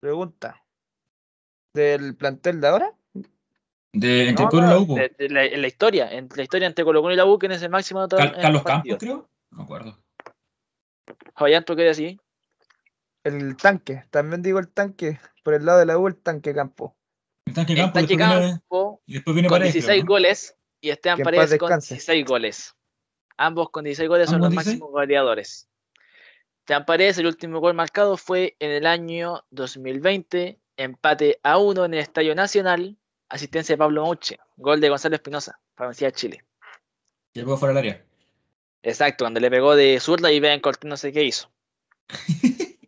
[0.00, 0.62] Pregunta.
[1.74, 2.92] ¿Del plantel de ahora?
[3.92, 4.86] de, entre No, Colo y la U.
[4.86, 4.94] po.
[4.96, 7.38] de- de la, en la historia, en la historia entre Colo Colo y la U,
[7.38, 8.26] ¿quién es el máximo anotador?
[8.26, 8.62] Cal- en Carlos?
[8.62, 9.28] Campos, creo.
[9.50, 9.98] No me acuerdo.
[11.64, 12.18] ¿tú qué decís?
[13.24, 14.04] El tanque.
[14.10, 15.18] También digo el tanque.
[15.42, 16.96] Por el lado de la U, el tanque campo.
[17.46, 20.04] El tanque El Campos, Tanque después viene, Campo y después viene con Paredes, creo, 16
[20.04, 20.08] ¿no?
[20.08, 21.94] goles y Esteban Paredes con descanse.
[21.94, 22.74] 16 goles.
[23.36, 24.74] Ambos con 16 goles son los ¿Ambos 16?
[24.80, 25.68] máximos goleadores.
[26.66, 31.94] Esteban Paredes, el último gol marcado fue en el año 2020, empate a 1 en
[31.94, 32.96] el Estadio Nacional,
[33.28, 36.44] asistencia de Pablo Mauche, gol de Gonzalo Espinosa, para Universidad de Chile.
[37.34, 38.04] Y después fuera del área.
[38.82, 41.48] Exacto, cuando le pegó de zurda y vean Cortés no sé qué hizo.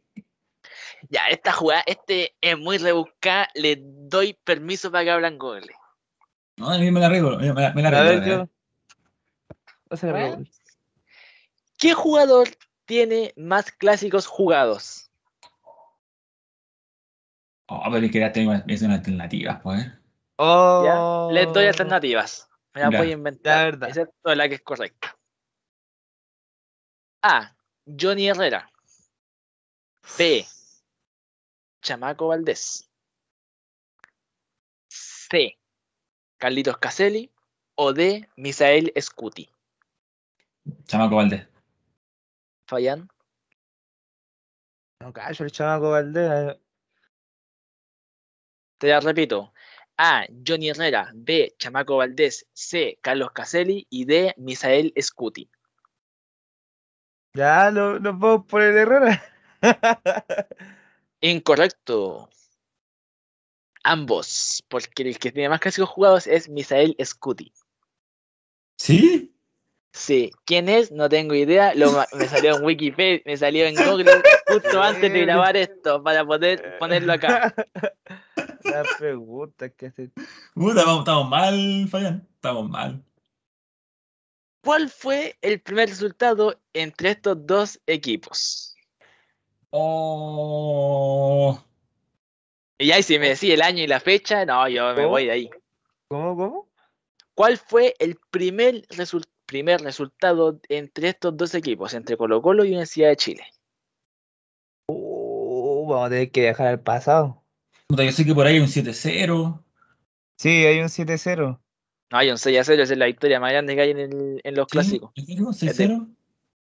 [1.08, 5.76] ya, esta jugada, este es muy rebuscada, le doy permiso para que hablan goles.
[6.56, 7.38] No, a mí me la arreglo.
[7.38, 8.30] Me la, me la A arreglo, ver, eh.
[8.32, 8.48] yo.
[10.00, 10.14] Bueno.
[10.18, 10.50] pregunta.
[11.78, 12.48] ¿Qué jugador
[12.88, 15.10] tiene más clásicos jugados?
[17.68, 19.84] Oh, pero es que ya tengo es una alternativa, pues.
[19.86, 19.92] ¿eh?
[20.36, 21.28] Oh.
[21.30, 21.34] ¿Ya?
[21.34, 22.48] Les doy alternativas.
[22.74, 22.98] Me la Ya.
[22.98, 23.56] voy a inventar.
[23.56, 23.88] La verdad.
[23.90, 25.18] Excepto la que es correcta.
[27.22, 27.54] A.
[27.84, 28.70] Johnny Herrera.
[30.16, 30.46] B.
[31.82, 32.90] Chamaco Valdés.
[34.88, 35.58] C.
[36.38, 37.30] Carlitos Caselli.
[37.74, 38.26] O D.
[38.36, 39.50] Misael Scuti.
[40.86, 41.46] Chamaco Valdés.
[42.68, 43.08] Fabián.
[45.00, 46.56] No callo el chamaco Valdés.
[48.78, 49.52] Te la repito.
[49.96, 50.26] A.
[50.46, 51.10] Johnny Herrera.
[51.14, 51.54] B.
[51.58, 52.46] Chamaco Valdés.
[52.52, 52.98] C.
[53.02, 53.86] Carlos Caselli.
[53.90, 54.34] Y D.
[54.36, 55.50] Misael Scuti.
[57.34, 59.08] Ya, lo- nos vamos por el error.
[61.20, 62.28] Incorrecto.
[63.82, 64.62] Ambos.
[64.68, 67.52] Porque el que tiene más clásicos jugados es Misael Scuti.
[68.76, 69.34] ¿Sí?
[69.98, 70.92] Sí, ¿quién es?
[70.92, 71.74] No tengo idea.
[71.74, 76.24] Lo, me salió en Wikipedia, me salió en Google justo antes de grabar esto para
[76.24, 77.52] poder ponerlo acá.
[78.62, 80.10] La pregunta que hace.
[80.54, 82.28] Puta, vamos, estamos mal, Fabián.
[82.32, 83.02] Estamos mal.
[84.62, 88.76] ¿Cuál fue el primer resultado entre estos dos equipos?
[89.70, 91.60] Oh.
[92.78, 95.32] Y ahí si me decís el año y la fecha, no, yo me voy de
[95.32, 95.50] ahí.
[96.06, 96.68] ¿Cómo, cómo?
[97.34, 102.68] ¿Cuál fue el primer, resul- primer resultado entre estos dos equipos, entre Colo Colo y
[102.68, 103.44] Universidad de Chile?
[104.88, 107.42] Uh, vamos a tener que viajar al pasado.
[107.88, 109.64] Puta, yo sé que por ahí hay un 7-0.
[110.38, 111.58] Sí, hay un 7-0.
[112.10, 113.98] No, hay un 6 a 0, esa es la victoria más grande que hay en,
[113.98, 114.72] el- en los ¿Sí?
[114.72, 115.10] clásicos.
[115.16, 115.46] ¿En serio?
[115.52, 116.14] ¿6-0?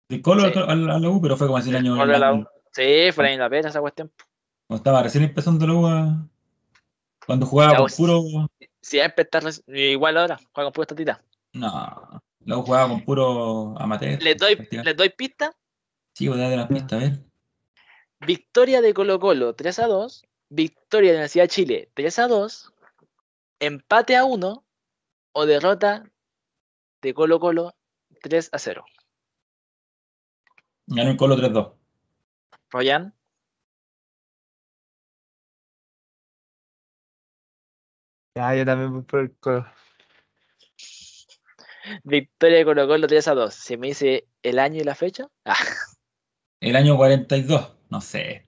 [0.10, 0.60] De Colo Sí.
[0.60, 1.98] a la, a la U, pero fue como así el año.
[1.98, 2.46] Colo a la U.
[2.72, 4.12] Sí, fue ahí en la pena esa cuestión.
[4.68, 5.88] Cuando estaba recién empezando la U.
[5.88, 6.28] a-
[7.26, 8.24] Cuando jugaba con puro.
[8.82, 11.24] Si es empezar reci- igual ahora, juega con pura estatita.
[11.54, 12.22] No.
[12.50, 14.20] La U jugaba con puro amateur.
[14.24, 15.56] Les doy, les doy pista.
[16.16, 17.20] Sí, voy a dar de la pista, a ver.
[18.22, 20.26] Victoria de Colo Colo 3 a 2.
[20.50, 22.74] Victoria de la Universidad de Chile 3 a 2.
[23.60, 24.66] Empate a 1.
[25.34, 26.12] O derrota
[27.04, 27.76] de Colo Colo
[28.24, 28.84] 3 a 0.
[30.88, 31.76] Ganó el Colo 3-2.
[32.72, 33.14] Royan.
[38.34, 39.68] Ya, yo también voy por el colo.
[42.04, 43.54] Victoria de Colo Colo 3 a 2.
[43.54, 45.28] ¿Se me dice el año y la fecha?
[45.46, 45.56] Ah,
[46.62, 47.76] El año 42.
[47.90, 48.48] No sé.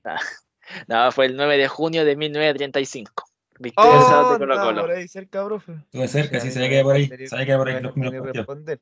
[0.88, 3.24] no, fue el 9 de junio de 1935.
[3.60, 4.82] Victoria 3 a 2 Oh, de Colo Colo.
[4.82, 5.74] por ahí cerca, profe.
[5.74, 7.08] Estuve cerca, sí, sabía no que por ahí.
[7.08, 8.48] responder- Sabía que por ahí no los primeros responder- partidos.
[8.48, 8.82] responder.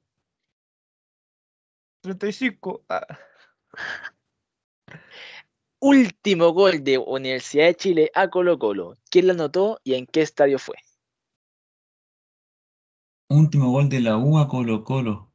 [2.02, 2.86] 35.
[2.90, 3.06] Ah,
[5.82, 8.98] Último gol de Universidad de Chile a Colo Colo.
[9.10, 10.76] ¿Quién lo anotó y en qué estadio fue?
[13.30, 15.32] Último gol de la U a Colo Colo.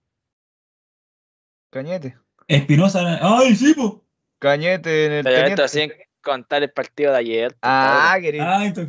[1.71, 2.19] Cañete.
[2.49, 3.19] Espinosa.
[3.23, 4.05] ¡Ay, sí, po!
[4.39, 7.57] Cañete en el Pero esto sin contar el partido de ayer.
[7.63, 8.45] Ah, querido.
[8.47, 8.87] ¡Ay, to-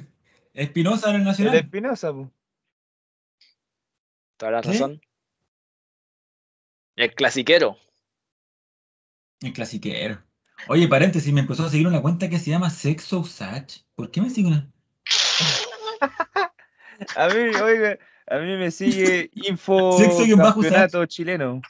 [0.54, 1.56] Espinosa en el el Nacional!
[1.56, 2.32] Espinosa, po.
[4.38, 4.70] Toda la ¿Qué?
[4.70, 5.02] razón.
[6.96, 7.78] El clasiquero.
[9.42, 10.24] El clasiquero.
[10.68, 13.82] Oye, paréntesis, me empezó a seguir una cuenta que se llama Sexo Usach.
[13.96, 14.72] ¿Por qué me sigue una?
[17.18, 21.62] A mí, oiga, a mí me sigue info Sexo guion bajo campeonato chileno.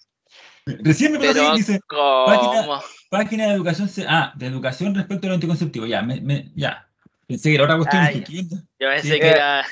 [0.65, 2.25] Recién me Pero, seguir, dice, ¿cómo?
[2.25, 5.85] Página- página de educación, ah, de educación respecto al anticonceptivo.
[5.85, 6.89] Ya, me, me- ya.
[7.27, 8.03] Pensé que era otra cuestión.
[8.03, 8.09] Ah.
[8.11, 8.57] ¿qué onda?
[8.79, 9.31] Yo pensé Sí, que eh.
[9.31, 9.65] era.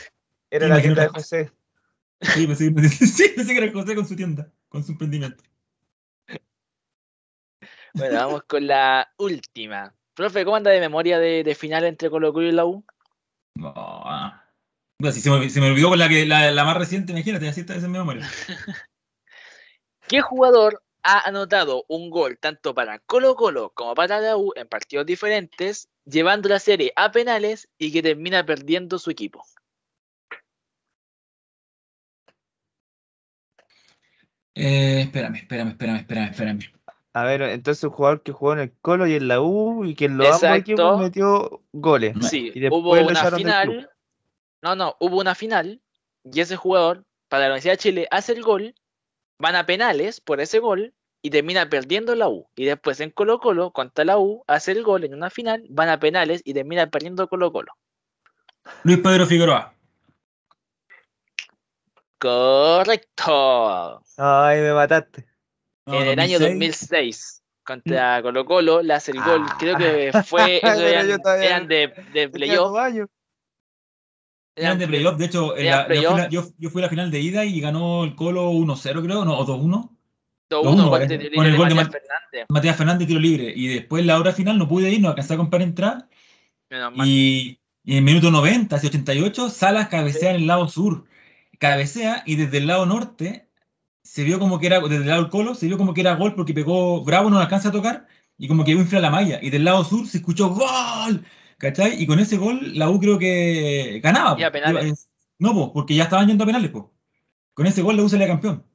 [0.51, 1.51] Era Sí, la me tienda de José.
[2.21, 5.43] Sí, pensé, que- sí, pensé que era José con su tienda, con su emprendimiento.
[7.95, 9.93] Bueno, vamos con la última.
[10.13, 12.83] Profe, ¿cómo anda de memoria de, de final entre Colo Colo y la U?
[13.55, 13.73] No,
[15.11, 17.61] si se, me, se me olvidó con la, que, la, la más reciente, imagínate, así
[17.61, 18.27] está esa es mi memoria.
[20.07, 24.67] ¿Qué jugador ha anotado un gol tanto para Colo Colo como para la U en
[24.67, 29.45] partidos diferentes, llevando la serie a penales y que termina perdiendo su equipo?
[34.55, 36.59] Eh, espérame, espérame, espérame, espérame, espérame.
[37.15, 39.93] A ver, entonces un jugador que jugó en el Colo y en la U y
[39.95, 40.71] que en los ambos Exacto.
[40.71, 42.15] equipos metió goles.
[42.27, 43.73] Sí, Y después hubo una echaron del club.
[43.75, 43.89] final.
[44.63, 45.81] No, no, hubo una final
[46.23, 48.73] y ese jugador para la Universidad de Chile hace el gol,
[49.37, 52.47] van a penales por ese gol y termina perdiendo la U.
[52.55, 55.89] Y después en Colo Colo contra la U hace el gol en una final, van
[55.89, 57.73] a penales y termina perdiendo Colo Colo.
[58.83, 59.75] Luis Pedro Figueroa.
[62.17, 64.01] Correcto.
[64.15, 65.27] Ay, me mataste.
[65.87, 69.43] No, en el año 2006 contra Colo Colo le hace el gol.
[69.45, 69.57] Ah.
[69.59, 73.09] Creo que fue esos Pero eran, de, de playoff.
[74.55, 76.17] Eran de playoff, de hecho, en Eran la- yo, fui playoff.
[76.19, 79.25] la, yo, yo fui a la final de ida y ganó el Colo 1-0, creo,
[79.25, 79.89] no, o 2-1.
[80.49, 82.45] 2-1 uno, gol eh, de tiro con el gol de Matías Ma- Fernández.
[82.49, 83.51] Matías Fernández tiro libre.
[83.55, 86.07] Y después la hora final no pude ir, no alcancé a comprar entrada.
[87.05, 91.05] Y, y en minuto 90, hacia 88, Salas cabecea en el lado sur.
[91.59, 93.47] cabecea y desde el lado norte
[94.03, 96.15] se vio como que era, desde el lado del colo, se vio como que era
[96.15, 98.05] gol porque pegó Bravo, no lo alcanza a tocar
[98.37, 99.39] y como que iba a inflar la malla.
[99.41, 101.23] Y del lado sur se escuchó ¡Gol!
[101.63, 102.01] ¿Cachai?
[102.01, 104.37] Y con ese gol la U creo que ganaba.
[104.37, 104.53] Y a po.
[104.53, 105.07] penales.
[105.39, 106.69] No, po, porque ya estaban yendo a penales.
[106.71, 106.91] Po.
[107.53, 108.65] Con ese gol la U salía campeón.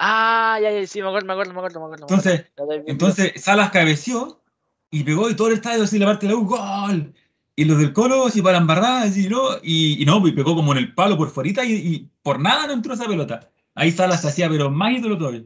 [0.00, 1.78] Ah, ya, ya, sí, me acuerdo, me acuerdo, me acuerdo.
[1.78, 2.06] Me acuerdo, me acuerdo.
[2.08, 4.42] Entonces, Ya entonces Salas cabeció
[4.90, 7.14] y pegó y todo el estadio así la parte de la U, ¡gol!
[7.54, 9.42] Y los del Colo así para la embarrada, así, ¿no?
[9.62, 12.66] Y, y no, y pegó como en el palo por fuerita y, y por nada
[12.66, 13.48] no entró esa pelota.
[13.76, 15.44] Ahí Salas se hacía, pero más ídolo todavía.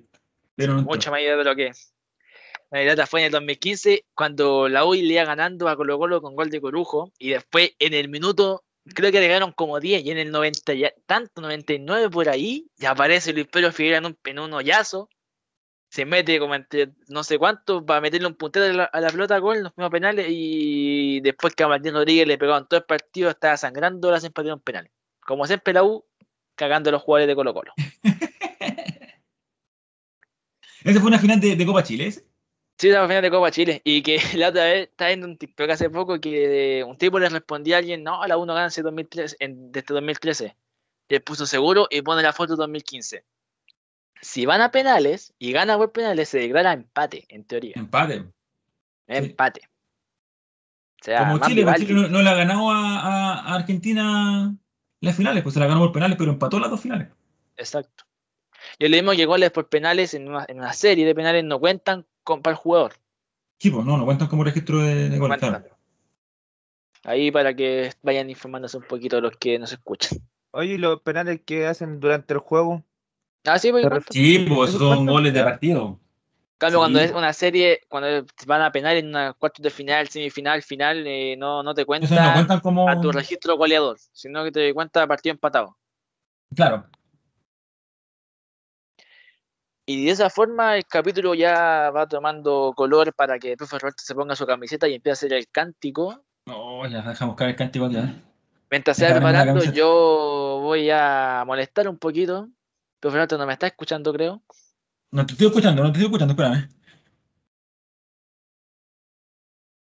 [0.57, 0.83] Pero no.
[0.85, 1.93] Mucho más idea de lo que es.
[2.71, 6.37] La verdad fue en el 2015 cuando la U le ganando a Colo Colo con
[6.37, 8.64] gol de Corujo y después en el minuto,
[8.95, 12.66] creo que le ganaron como 10 y en el 90 ya, tanto 99 por ahí,
[12.77, 14.53] ya aparece Luis Pedro Figueroa en un, en un
[15.91, 19.09] se mete como entre no sé cuánto para meterle un puntero a la, a la
[19.09, 22.85] pelota gol los primeros penales y después que a Martín Rodríguez le pegaron todo el
[22.85, 24.93] partido, estaba sangrando, las empataron penales.
[25.21, 26.05] Como siempre la U,
[26.55, 27.73] cagando a los jugadores de Colo Colo.
[30.85, 32.12] Ese fue una final de, Copa Chile.
[32.79, 33.81] Sí, la final de Copa Chile.
[33.85, 37.29] Y que la otra vez estaba viendo un TikTok hace poco que un tipo le
[37.29, 40.57] respondía a alguien, no, la 1 gana desde 2013, en, desde 2013.
[41.09, 43.24] Y él puso seguro y pone la foto 2015.
[44.20, 47.74] Si van a penales y gana por penales, se declara empate, en teoría.
[47.76, 48.24] Empate.
[49.07, 49.62] Empate.
[51.01, 51.76] O sea, Como Chile, pues.
[51.79, 54.55] Chile no, no le ha ganado a- a Argentina
[55.01, 57.09] las finales, pues se la ganó por penales, pero empató las dos finales.
[57.57, 58.05] Exacto.
[58.79, 61.59] Y lo mismo que goles por penales en una, en una serie de penales no
[61.59, 62.95] cuentan con, para el jugador.
[63.59, 65.64] Sí, pues no, no cuentan como registro de, de goles, claro.
[67.05, 70.18] Ahí para que vayan informándose un poquito los que nos escuchan.
[70.53, 72.85] Oye, ¿y los penales que hacen durante el juego?
[73.45, 74.12] Ah, sí, pues, cuentan.
[74.12, 76.01] Sí, pues ¿Eso esos son goles de partido.
[76.59, 80.09] En cambio, cuando es una serie, cuando van a penal en una cuartos de final,
[80.09, 82.89] semifinal, final, eh, no, no te no cuentan como.
[82.89, 85.76] a tu registro goleador, sino que te cuenta partido empatado.
[86.55, 86.85] Claro.
[89.91, 94.03] Y de esa forma el capítulo ya va tomando color para que el profe Roberto
[94.05, 96.26] se ponga su camiseta y empiece a hacer el cántico.
[96.45, 98.22] No, ya dejamos caer el cántico ya.
[98.70, 102.51] Mientras se va Déjame poner la preparando, yo voy a molestar un poquito.
[103.01, 104.43] Profe Roberto no me está escuchando, creo.
[105.11, 106.68] No te estoy escuchando, no te estoy escuchando, espérame.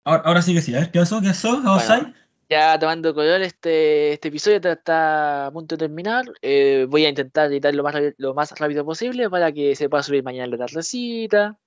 [0.05, 1.23] Ahora, ahora sí que sí, a ver, ¿qué pasó?
[1.23, 1.63] ¿Qué pasó?
[1.67, 2.13] ¿Outside?
[2.49, 6.27] Ya tomando color, este, este episodio está- está a punto de terminar.
[6.43, 9.89] Eh, voy a intentar editar lo más, rápido- lo más rápido posible para que se
[9.89, 11.59] pueda subir mañana la tardecita.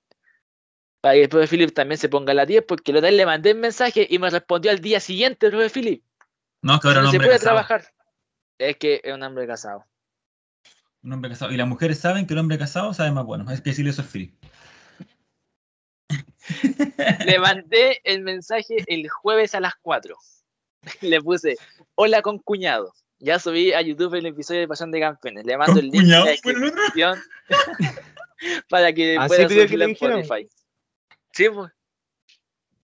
[1.01, 3.25] Para que el profe Philip también se ponga a las 10, porque lo tal le
[3.25, 6.03] mandé el mensaje y me respondió al día siguiente el profe Philip.
[6.61, 7.45] No, que ahora No un se puede casado.
[7.45, 7.83] trabajar.
[8.59, 9.85] Es que es un hombre casado.
[11.03, 11.51] Un hombre casado.
[11.51, 13.49] Y las mujeres saben que el hombre casado sabe más bueno.
[13.51, 14.35] Es que decirle eso es free.
[17.25, 20.17] Le mandé el mensaje el jueves a las 4.
[21.01, 21.55] Le puse,
[21.95, 22.93] hola con cuñado.
[23.19, 25.45] Ya subí a YouTube el episodio de Pasión de Campeones.
[25.45, 27.19] Le mando el link cuñado, descripción
[28.69, 29.91] para que ¿Así pueda subirlo le en?
[29.91, 30.49] Spotify.
[31.31, 31.71] Sí, pues.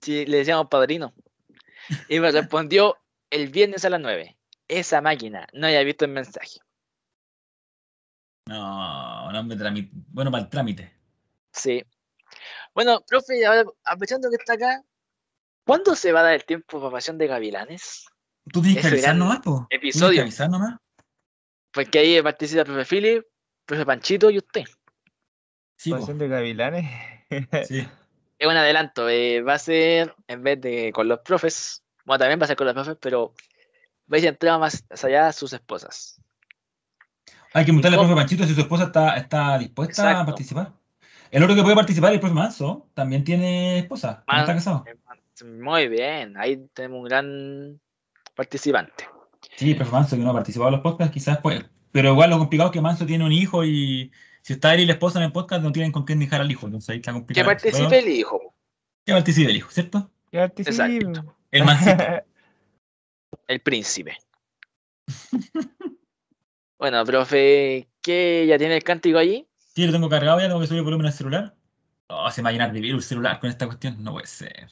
[0.01, 1.13] Sí, le decíamos padrino.
[2.07, 2.97] Y me respondió
[3.29, 4.37] el viernes a las 9.
[4.67, 6.59] Esa máquina, no había visto el mensaje.
[8.47, 9.89] No, un hombre trámite.
[10.07, 10.93] Bueno, para el trámite.
[11.51, 11.83] Sí.
[12.73, 14.81] Bueno, profe, ahora, aprovechando que está acá,
[15.66, 18.07] ¿cuándo se va a dar el tiempo para Pasión de Gavilanes?
[18.51, 19.68] Tú tienes que avisar nomás, po.
[19.70, 20.22] Tienes que episodio.
[20.22, 20.80] avisar nomás.
[21.72, 23.25] Porque ahí participa el profe Philip,
[23.66, 24.63] profe Panchito y usted.
[25.78, 26.00] Sí, po.
[26.00, 26.86] Pasión de Gavilanes.
[27.67, 27.88] Sí.
[28.38, 32.42] Es un adelanto, eh, va a ser, en vez de con los profes, bueno, también
[32.42, 33.33] va a ser con los profes, pero
[34.08, 36.20] vais a entrar más allá a sus esposas.
[37.54, 40.74] Hay que preguntarle al profe Panchito si su esposa está, está dispuesta a participar.
[41.32, 42.89] El otro que puede participar es el profe Manso.
[42.93, 44.24] También tiene esposa.
[44.28, 44.83] No está casado.
[45.43, 47.82] Muy bien, ahí tenemos un gran
[48.36, 49.05] participante.
[49.55, 51.66] Sí, profe Manso, que no ha participado en los podcasts, quizás puede.
[51.92, 54.12] Pero igual lo complicado es que Manso tiene un hijo y
[54.42, 56.51] si está él y la esposa en el podcast no tienen con quién dejar al
[56.51, 56.66] hijo.
[56.66, 57.46] Entonces ahí está Que complicado.
[57.46, 57.55] cosa.
[57.55, 58.55] participe Pero el hijo,
[59.05, 60.12] Que participe el hijo, ¿cierto?
[60.32, 60.70] Que participe.
[60.72, 61.36] Exacto.
[61.51, 62.04] El mancito.
[63.47, 64.18] el príncipe.
[66.80, 69.47] bueno, profe, ¿qué ya tiene el cántico allí?
[69.58, 71.55] Sí, lo tengo cargado ya, tengo que subir el volumen al celular.
[72.08, 74.04] Oh, se me va a llenar de virus el celular con esta cuestión.
[74.04, 74.68] No puede ser.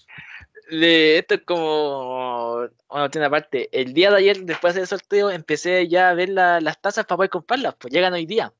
[0.71, 3.69] Esto es como una tiene aparte.
[3.71, 7.17] El día de ayer, después del sorteo, empecé ya a ver la- las tazas para
[7.17, 8.53] poder comprarlas, pues llegan hoy día.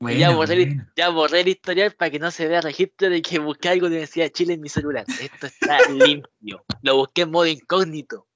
[0.00, 0.90] Ya Bueno, borré, el- bueno.
[0.96, 3.92] ya borré el historial para que no se vea registro de que busqué algo de
[3.96, 5.04] Universidad de Chile en mi celular.
[5.20, 6.64] Esto está limpio.
[6.82, 8.26] Lo busqué en modo incógnito.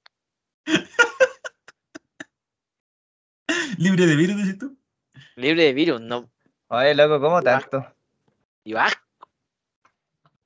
[3.77, 4.77] Libre de virus, dices tú.
[5.35, 6.29] Libre de virus, no.
[6.69, 7.85] Oye, loco, ¿cómo tanto?
[8.63, 8.87] Y va.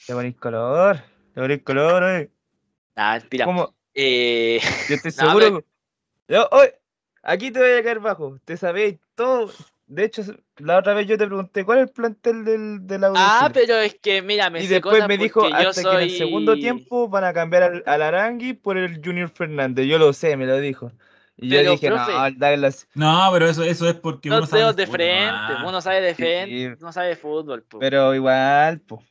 [0.05, 1.01] Te ponís color.
[1.33, 2.31] Te ponís color, oye.
[2.95, 3.45] Nada, mentira.
[3.45, 3.75] ¿Cómo?
[3.93, 4.59] Eh,
[4.89, 5.63] Yo estoy No, seguro.
[6.27, 6.73] Yo, oye.
[7.23, 8.37] aquí te voy a caer bajo.
[8.45, 9.51] Te sabéis todo.
[9.87, 10.21] De hecho,
[10.57, 13.51] la otra vez yo te pregunté cuál es el plantel del, de la de Ah,
[13.53, 16.57] pero es que, mira, me Y después me dijo yo hasta que en el segundo
[16.57, 19.87] tiempo van a cambiar al, al Arangui por el Junior Fernández.
[19.87, 20.93] Yo lo sé, me lo dijo.
[21.35, 22.87] Y yo Pero, dije, profe, no, Douglas.
[22.93, 26.15] No, pero eso, eso es porque uno sabe de fútbol, frente, uno sabe de Sí.
[26.15, 27.63] frente, uno sabe de fútbol.
[27.63, 27.79] po.
[27.79, 29.01] Pero igual, pues.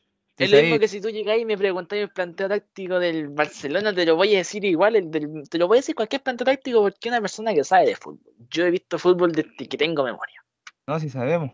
[0.45, 3.93] Es lo mismo que si tú llegas y me preguntas el planteo táctico del Barcelona,
[3.95, 6.45] te lo voy a decir igual, el del- te lo voy a decir cualquier planteo
[6.47, 8.33] táctico porque es una persona que sabe de fútbol.
[8.49, 10.43] Yo he visto fútbol desde que tengo memoria.
[10.87, 11.53] No, si sabemos.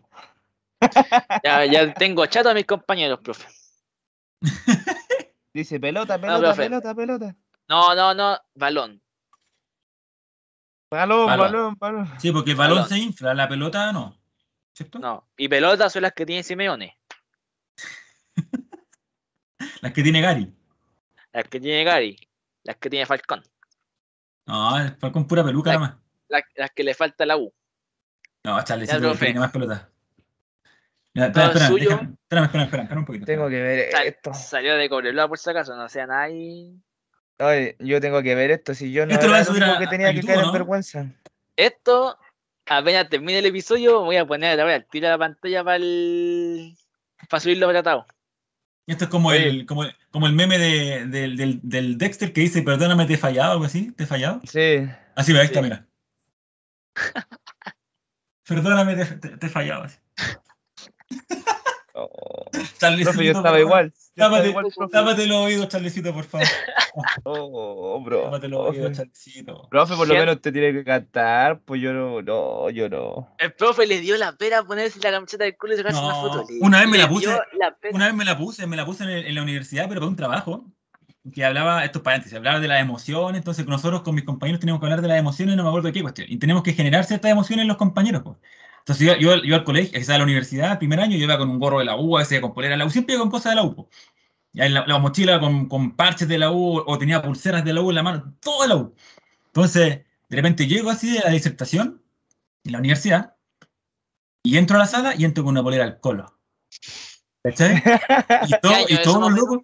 [1.44, 3.46] Ya, ya tengo chato a mis compañeros, profe.
[5.52, 6.62] Dice pelota, pelota, profe.
[6.64, 7.36] pelota, pelota.
[7.68, 9.00] No, no, no, balón.
[10.90, 11.38] Balón, Balón.
[11.52, 12.20] balón, balón.
[12.20, 12.88] Sí, porque el balón Balón.
[12.90, 14.16] se infla, la pelota no.
[14.72, 14.98] ¿Cierto?
[14.98, 15.26] No.
[15.36, 16.96] Y pelotas son las que tiene Simeone,
[19.83, 20.53] Las que tiene Gary.
[21.33, 22.16] las que tiene Gary,
[22.62, 23.43] las que tiene Falcón,
[24.47, 26.03] No, fue con pura peluca La- nada más.
[26.28, 27.53] las, las que le falta la U.
[28.45, 29.91] No, Charlecito tiene más pelota.
[31.15, 31.89] Ya, espera, espera, suyo.
[31.91, 33.27] déjame- espérame, espérame, espérame, espera un poquito.
[33.27, 34.35] Tengo que ver Sal- esto.
[34.35, 36.74] salió de Cobreloa por si acaso, no sea nadie.
[37.39, 38.74] Oye, yo tengo que ver esto.
[38.74, 40.16] Si yo no Esto lo voy a el subir único a- que a tenía que
[40.16, 41.07] YouTube, caer en vergüenza.
[41.57, 42.19] Esto,
[42.66, 46.77] apenas termine el episodio, voy a poner, a tirar la pantalla para el...
[47.28, 48.07] para subirlo tratado.
[48.86, 49.48] Esto es como Oye.
[49.48, 53.14] el, como, el- como el meme de, del, del, del Dexter que dice, perdóname, te
[53.14, 54.40] he fallado, algo así, te he fallado.
[54.44, 54.86] Sí.
[55.16, 55.64] Así ve, ahí está, Sí.
[55.64, 55.86] mira.
[58.46, 59.84] perdóname, te, te- te he fallado.
[59.84, 59.98] así.
[61.94, 62.44] Oh,
[63.02, 63.92] profe, yo estaba igual.
[64.16, 64.55] Tápate,
[64.90, 66.47] tápate los oídos, Charlecito, por favor.
[67.24, 68.22] Oh, bro.
[68.24, 69.68] Tápate los oídos, Profe, Charlecito.
[69.70, 71.60] Profe, por lo menos te tiene que cantar.
[71.60, 73.34] Pues yo no, no, yo no.
[73.38, 76.09] El profe le dio la pera a ponerse la camiseta del culo y sacarse una
[76.12, 76.44] No, foto.
[76.48, 77.26] Le- una vez me la puse-
[77.59, 77.76] la.
[77.93, 80.09] Una vez me la puse, me la puse en, el- en la universidad, pero para
[80.10, 80.64] un trabajo
[81.34, 84.86] que hablaba, estos paréntesis, hablaba de las emociones, entonces nosotros con mis compañeros teníamos que
[84.86, 87.30] hablar de las emociones, no me acuerdo de qué cuestión, y tenemos que generar ciertas
[87.32, 88.22] emociones en los compañeros.
[88.22, 88.36] pues.
[88.86, 91.36] Entonces yo, yo, yo al colegio, quizás a la universidad, el primer año, yo iba
[91.36, 93.22] con un gorro de la U, a veces con polera de la U, siempre iba
[93.22, 93.88] con cosas de la U.
[94.52, 97.72] Y ahí la, la mochila con, con parches de la U, o tenía pulseras de
[97.72, 98.94] la U en la mano, todo de la U.
[99.46, 102.00] Entonces, de repente llego así de la disertación,
[102.62, 103.34] en la universidad,
[104.44, 106.38] y entro a la sala y entro con una polera al colo.
[107.42, 107.82] ¿Cachai?
[108.46, 108.72] Y, todo,
[109.02, 109.58] todos los locos.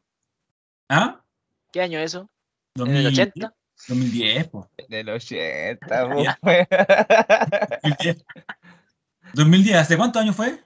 [0.88, 1.22] ¿Ah?
[1.70, 2.28] ¿Qué año eso?
[2.74, 3.54] ¿En 2000, el 80?
[3.86, 4.68] 2010, po.
[4.88, 6.66] Del 80, po, pues.
[9.34, 9.36] 2010.
[9.36, 10.58] 2010, ¿hace cuántos años fue?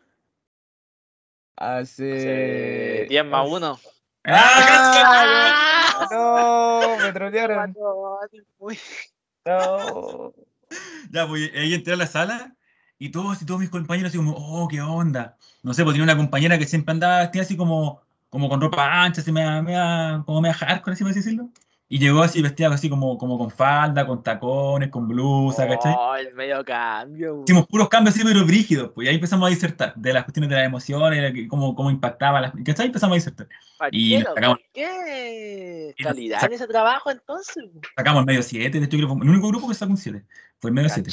[1.56, 2.12] Hace.
[2.12, 3.80] Hace 10 más 1.
[4.24, 5.62] ¡Ah!
[6.10, 7.74] No, me trolearon.
[9.46, 10.32] No.
[11.12, 12.56] Ya, pues ahí entré a la sala
[12.98, 15.36] y todos y todos mis compañeros así como, oh, qué onda.
[15.62, 19.04] No sé, pues tenía una compañera que siempre andaba vestida así como, como con ropa
[19.04, 21.50] ancha, así mea, mea- como mea hardcore, así por decirlo.
[21.88, 25.94] Y llegó así vestida así como, como con falda, con tacones, con blusa, ¿cachai?
[25.96, 27.44] Oh, el medio cambio.
[27.46, 30.50] Hicimos puros cambios así, pero brígidos, pues y ahí empezamos a disertar de las cuestiones
[30.50, 32.52] de las emociones, cómo, cómo impactaba las...
[32.64, 32.86] ¿Cachai?
[32.86, 33.48] Empezamos a disertar.
[33.92, 35.94] y Parquero, sacamos- ¿por qué?
[35.98, 37.64] nos Calidad en ese trabajo entonces.
[37.96, 40.24] Sacamos el medio 7, de hecho el único grupo que sacó un 7,
[40.60, 41.08] fue el medio 7.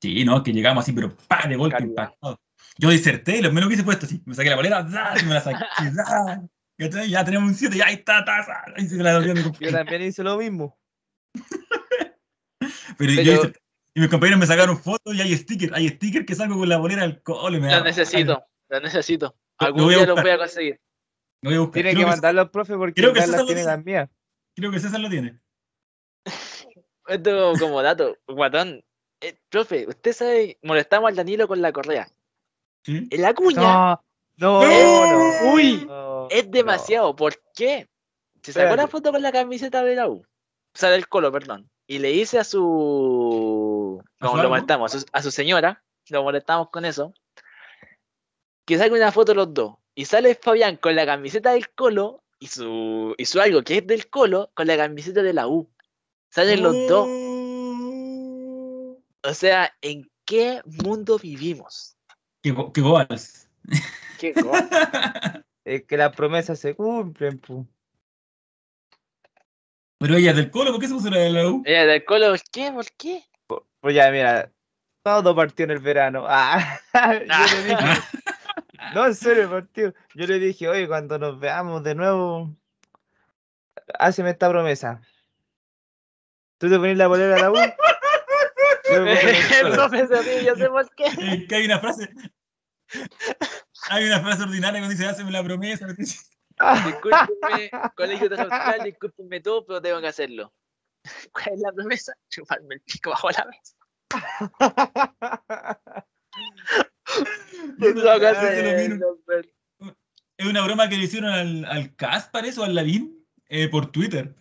[0.00, 2.40] Sí, no, que llegamos así, pero pa, de golpe impactado.
[2.78, 5.22] Yo diserté y lo menos que hice fue esto, así, me saqué la bolera, ¡zas!
[5.22, 5.64] y me la saqué.
[6.78, 7.08] ¿Cachai?
[7.10, 9.18] Ya tenemos un 7, ya ahí está, ta, ta, ahí se la
[9.60, 10.78] Yo también hice lo mismo.
[12.98, 13.42] Pero, yo
[13.94, 16.76] y mis compañeros me sacaron fotos y hay stickers, hay stickers que salgo con la
[16.76, 17.58] bolera al cole.
[17.60, 19.36] Me da Lo necesito, lo necesito.
[19.58, 20.24] Lo Algún a día lo buscar.
[20.24, 20.80] voy a conseguir.
[21.42, 21.72] Lo voy a buscar.
[21.74, 24.10] Tiene Creo que que- mandarlo al profe porque creo que César lo tiene las mías.
[24.54, 25.38] Creo que César lo tiene.
[27.08, 28.84] Esto como dato, guatón.
[29.22, 32.08] Eh, profe, usted sabe, molestamos al Danilo con la correa.
[32.84, 33.06] ¿Sí?
[33.10, 34.02] En la cuña No,
[34.36, 35.42] no, ¡No!
[35.42, 35.52] no.
[35.54, 37.14] Uy, no, es demasiado.
[37.16, 37.88] ¿Por qué?
[38.42, 38.90] Se sacó la Espérate.
[38.92, 40.18] foto con la camiseta de la U.
[40.22, 41.70] O sea, del colo, perdón.
[41.86, 44.02] Y le dice a su.
[44.20, 47.12] ¿A su lo molestamos, a su, a su señora, lo molestamos con eso.
[48.64, 49.76] Que saque una foto los dos.
[49.94, 53.86] Y sale Fabián con la camiseta del colo y su, y su algo que es
[53.86, 55.70] del colo con la camiseta de la U.
[56.30, 57.08] Salen los dos.
[59.22, 61.96] O sea, ¿en qué mundo vivimos?
[62.42, 63.48] Qué, qué goals.
[64.18, 65.42] ¿Qué cosa?
[65.66, 67.66] Es que las promesas se cumplen, pu.
[69.98, 71.64] Pero ella es del colo, ¿por qué se puso la de la U?
[71.66, 72.70] Ella del colo, ¿por qué?
[72.70, 73.24] ¿Por qué?
[73.80, 74.52] Pues ya, mira,
[75.02, 76.24] todo partió en el verano.
[76.28, 77.76] Ah, yo le dije,
[78.94, 79.92] no, en serio, partió.
[80.14, 82.54] Yo le dije, oye, cuando nos veamos de nuevo,
[83.98, 85.02] háceme esta promesa.
[86.58, 87.56] ¿Tú te pones la bolera a la U?
[87.56, 89.14] Yo me
[90.44, 91.06] yo sé por qué.
[91.06, 92.08] Es que hay una frase.
[93.90, 95.86] Hay una frase ordinaria cuando dice, hazme la promesa.
[96.86, 100.52] Discúlpenme, colegio de Austral, discúlpenme todo, pero tengo que hacerlo.
[101.32, 102.14] ¿Cuál es la promesa?
[102.30, 103.76] Chuparme el pico bajo la mesa.
[107.78, 109.44] Pero-
[110.38, 113.90] Es una broma que le hicieron al, al Cas, parece, o al Lavín, eh, por
[113.90, 114.34] Twitter.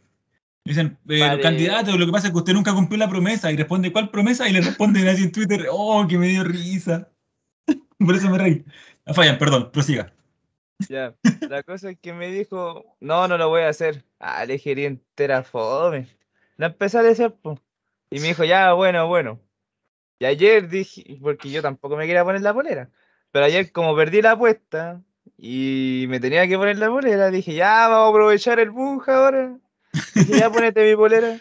[0.65, 1.41] Dicen, eh, Vale.
[1.41, 3.51] candidato, lo que pasa es que usted nunca cumplió la promesa.
[3.51, 4.49] Y responde, ¿cuál promesa?
[4.49, 7.09] Y le responden así en Twitter, oh, que me dio risa.
[7.99, 8.65] Por eso me reí.
[9.13, 10.13] Fallan, perdón, prosiga.
[10.89, 11.15] Ya,
[11.47, 14.03] la cosa es que me dijo, no, no lo voy a hacer.
[14.19, 16.07] Ah, le dije, "Eres entera fome.
[16.57, 17.59] La empecé a decir, po.
[18.09, 19.39] Y me dijo, ya, bueno, bueno.
[20.19, 22.89] Y ayer dije, porque yo tampoco me quería poner la polera.
[23.31, 25.01] Pero ayer, como perdí la apuesta
[25.37, 29.57] y me tenía que poner la polera, dije, ya, vamos a aprovechar el bug ahora.
[30.13, 31.39] Dije, ya, ponete mi polera.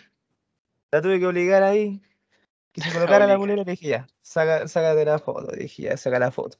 [0.90, 2.02] La tuve que obligar ahí.
[2.72, 5.54] Que se colocara la polera, le dije, ya, saca, sácate la foto.
[5.54, 6.58] Dije, ya, saca la foto.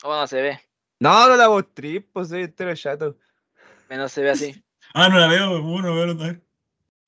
[0.00, 0.60] ¿Cómo no se ve?
[0.98, 3.16] No, no la mostré, pues soy entero chato.
[3.88, 4.64] Menos se ve así.
[4.92, 6.42] Ah, no la veo, bueno, veo a ver.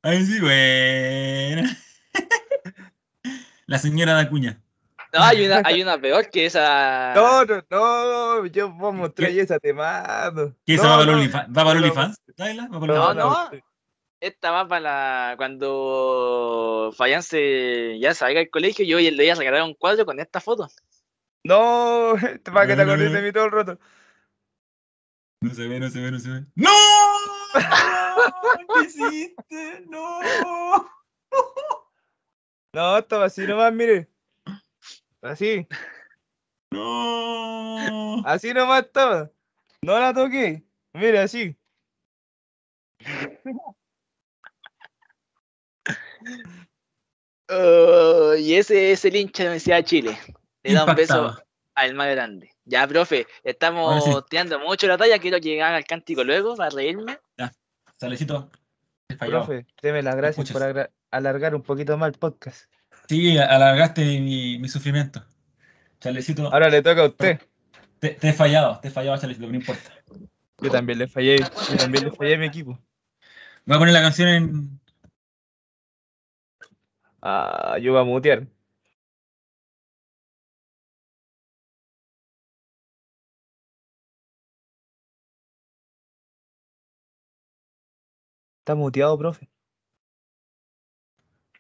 [0.03, 1.77] Ahí sí, buena.
[3.67, 4.63] La señora da cuña.
[5.13, 7.13] No, hay una, hay una peor que esa.
[7.17, 10.55] No, no, no, yo voy a mostrar esa te mando.
[10.65, 11.49] ¿Qué no, esa va para no, OnlyFans?
[11.49, 12.17] ¿Va para no, OnlyFans?
[12.37, 12.69] ¿Dáela?
[12.69, 13.53] ¿Va para No, OnlyFans?
[13.53, 13.61] no.
[14.21, 15.35] Esta va para la...
[15.37, 20.41] cuando Fallance ya salga del colegio, yo le voy a regalar un cuadro con esta
[20.41, 20.69] foto.
[21.45, 22.15] No,
[22.45, 23.17] para que te no, acordes no.
[23.17, 23.79] de mí todo el rato.
[25.41, 26.47] No se ve, no se ve, no se ve.
[26.55, 26.71] ¡No!
[28.75, 29.85] ¿Qué hiciste?
[29.89, 30.21] ¡No!
[32.75, 34.09] No, estaba así nomás, mire.
[35.21, 35.69] Así,
[36.71, 38.27] ¡No!
[38.27, 39.31] así nomás estaba.
[39.83, 40.65] No la toqué.
[40.95, 41.55] Mire, así.
[47.49, 50.19] Oh, y ese es el hincha de la Universidad de Chile.
[50.63, 51.37] Le da un beso
[51.75, 52.51] al más grande.
[52.65, 54.11] Ya, profe, estamos sí.
[54.29, 55.19] tirando mucho la talla.
[55.19, 57.19] Quiero llegar al cántico luego para reírme.
[57.97, 58.51] Salecito.
[59.09, 59.47] he fallado.
[59.47, 62.71] Profe, deme las gracias por alargar un poquito más el podcast.
[63.09, 65.25] Sí, alargaste mi, mi sufrimiento.
[66.01, 67.41] Chalecito, Ahora le toca a usted.
[68.01, 69.93] te, te he fallado, te he fallado, Chalecito, pero no importa.
[70.61, 72.79] Yo también le fallé, yo también le fallé a mi equipo.
[73.65, 74.81] Voy a poner la canción en.
[77.21, 78.47] Ah, yo voy a mutear.
[88.63, 89.49] Está muteado, profe.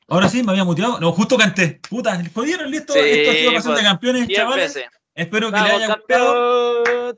[0.07, 1.01] Ahora sí, me había muteado.
[1.01, 1.81] No, justo canté.
[1.91, 2.93] Puta, ¿jodieron listo?
[2.93, 4.75] Sí, Esto ha sido Pasión de pues, Campeones, chavales.
[4.75, 4.91] veces.
[5.15, 7.15] Espero que les ¡Vamos, haya gustado.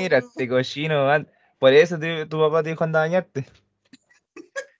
[0.00, 1.06] Mira, este cochino.
[1.06, 1.28] man.
[1.58, 3.46] Por eso te- tu papá te dijo anda a bañarte.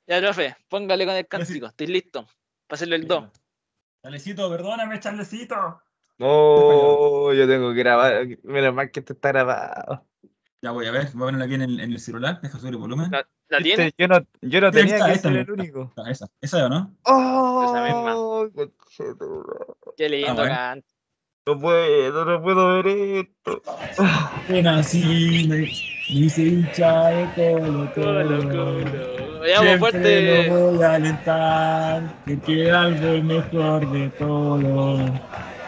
[0.07, 1.67] Ya, profe, póngale con el cántico.
[1.67, 2.27] Estoy listo.
[2.69, 3.25] Hacerle el 2.
[4.03, 5.83] Chalecito, perdóname, Chalecito.
[6.21, 8.27] Oh, yo tengo que grabar.
[8.45, 10.07] Menos mal que esto está grabado.
[10.65, 12.41] Ya voy a ver, voy a ponerlo aquí en el, en el celular.
[12.41, 13.11] Deja subir el volumen.
[13.11, 13.93] La, ¿la Viste, tiene?
[13.99, 15.93] Yo no, yo no tenía esta, que esta ser el único.
[15.97, 16.97] Ah, esa, esa o no?
[17.05, 18.17] Esa misma.
[18.17, 18.49] Oh.
[19.97, 20.55] Qué lindo bueno.
[20.55, 20.87] canto.
[21.47, 23.63] no puedo, no puedo ver esto.
[24.63, 25.67] nací, me, me
[26.07, 29.41] hice hincha de Colo Colo, Colo.
[29.41, 30.47] Vayamos fuerte.
[30.49, 34.99] lo voy a alentar, que queda algo el mejor de todo.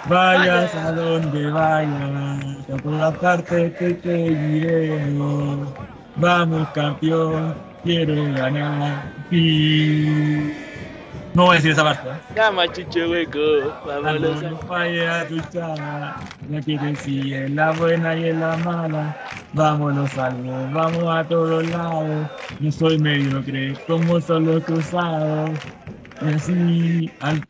[0.08, 5.68] Vayas a donde vayas, a todas partes te seguiremos.
[6.16, 9.02] Vamos campeón, quiero ganar.
[9.30, 10.52] Y...
[11.32, 12.08] No voy a decir esa parte.
[12.08, 12.12] ¿eh?
[12.36, 13.40] Llama Chucho Hueco.
[13.86, 14.42] Vámonos.
[14.42, 16.16] No falle a tu chava,
[16.48, 19.16] la que te sigue en la buena y en la mala.
[19.54, 22.30] Vámonos algo, vamos a todos lados.
[22.60, 25.50] No soy mediocre, como son los cruzados.
[26.22, 27.42] Y así, al-.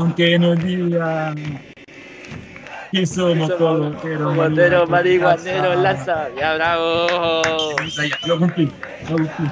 [0.00, 1.34] Aunque nos digan
[2.90, 6.34] que somos coloqueros, Motero, marihuaneros, marihuanero, lanza.
[6.34, 7.06] Ya, bravo.
[7.86, 8.72] Ya, Lo cumplí,
[9.08, 9.46] lo cumplí.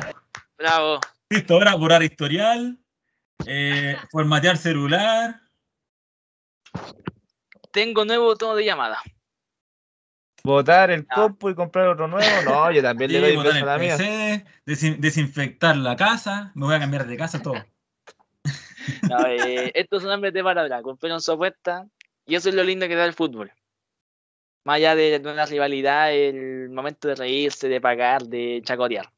[0.57, 1.01] Bravo.
[1.31, 2.79] Listo, ahora borrar historial,
[3.47, 5.41] eh, formatear celular.
[7.71, 8.99] Tengo nuevo tono de llamada.
[10.43, 11.15] Botar el Ah.
[11.15, 12.27] compu y comprar otro nuevo.
[12.47, 14.45] No, yo también le doy botar beso a la el mía.
[14.67, 17.63] Desin- desinfectar la casa, me voy a cambiar de casa todo.
[19.09, 20.83] No, eh, estos son hombres de palabra.
[20.83, 21.87] Cumplieron su apuesta.
[22.27, 23.53] Y eso es lo lindo que da el fútbol.
[24.65, 29.11] Más allá de una rivalidad, el momento de reírse, de pagar, de chacotear.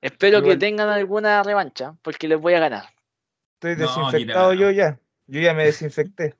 [0.00, 2.84] Espero que tengan alguna revancha, porque les voy a ganar.
[3.54, 4.98] Estoy desinfectado yo ya.
[5.26, 6.34] Yo ya me desinfecté.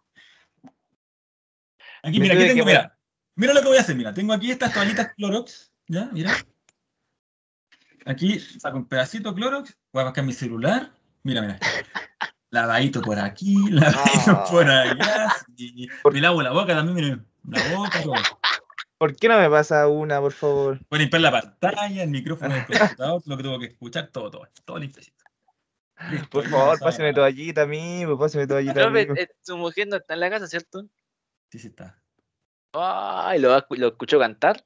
[2.03, 2.99] Aquí, Me mira, aquí tengo, que- mira.
[3.37, 4.13] Mira lo que voy a hacer, mira.
[4.13, 6.09] Tengo aquí estas toallitas Clorox, ¿ya?
[6.13, 6.33] Mira.
[8.07, 10.91] Aquí saco un pedacito de Clorox, voy a buscar mi celular.
[11.23, 11.59] Mira, mira.
[12.51, 14.45] Lavadito por aquí, lavadito Ah.
[14.51, 15.29] por allá.
[15.57, 17.25] y me lavo la boca también, mira.
[17.49, 18.15] La boca, todo.
[18.99, 20.79] ¿Por qué no me pasa una, por favor?
[20.91, 24.31] Voy a limpiar la pantalla, el micrófono del computador, lo que tengo que escuchar, todo,
[24.31, 24.49] todo.
[24.65, 25.25] Todo limpiecito.
[26.31, 29.07] Por favor, páseme toallita a mí, pues, páseme toallita a mí.
[29.43, 30.83] su mujer no está en la casa, ¿cierto?
[31.51, 31.99] Sí, sí está.
[32.73, 34.65] Ay, lo, lo escuchó cantar.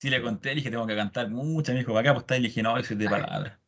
[0.00, 1.72] Sí, le conté, le dije, tengo que cantar mucho.
[1.72, 2.38] Me dijo, ¿para qué apostar?
[2.38, 3.60] Y le dije, no, yo soy de palabra.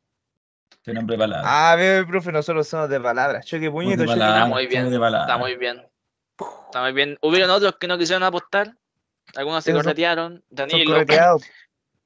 [0.85, 1.43] Soy un hombre de palabra.
[1.47, 3.47] Ah, veo, profe, nosotros somos de palabras.
[3.47, 4.93] Choque puñito, de Está muy bien.
[4.93, 5.82] Está muy bien.
[6.66, 7.19] Está muy bien.
[7.23, 8.77] Hubieron otros que no quisieron apostar.
[9.35, 10.44] Algunos se corretearon.
[10.51, 10.93] Danilo.
[10.93, 11.43] correteados.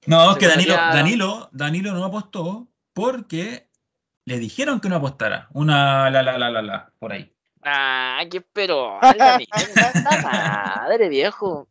[0.07, 0.75] No, es Se que Danilo.
[0.75, 3.69] Danilo, Danilo no apostó porque
[4.25, 5.49] le dijeron que no apostara.
[5.55, 7.33] Una la la la la la por ahí.
[7.63, 9.01] Ah, qué pero.
[10.23, 11.69] Madre, viejo.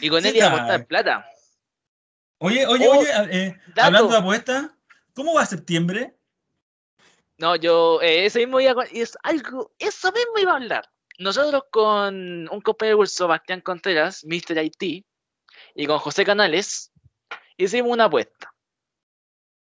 [0.00, 1.26] Y con Sí, él iba a apostar plata.
[2.38, 4.70] Oye, oye, Oh, oye, eh, hablando de apuestas,
[5.14, 6.14] ¿cómo va septiembre?
[7.38, 10.90] No, yo, eh, eso mismo iba a, es algo, eso mismo iba a hablar.
[11.18, 14.62] Nosotros con un compañero de curso, Bastián Contreras, Mr.
[14.64, 15.04] IT,
[15.74, 16.92] y con José Canales,
[17.56, 18.52] hicimos una apuesta.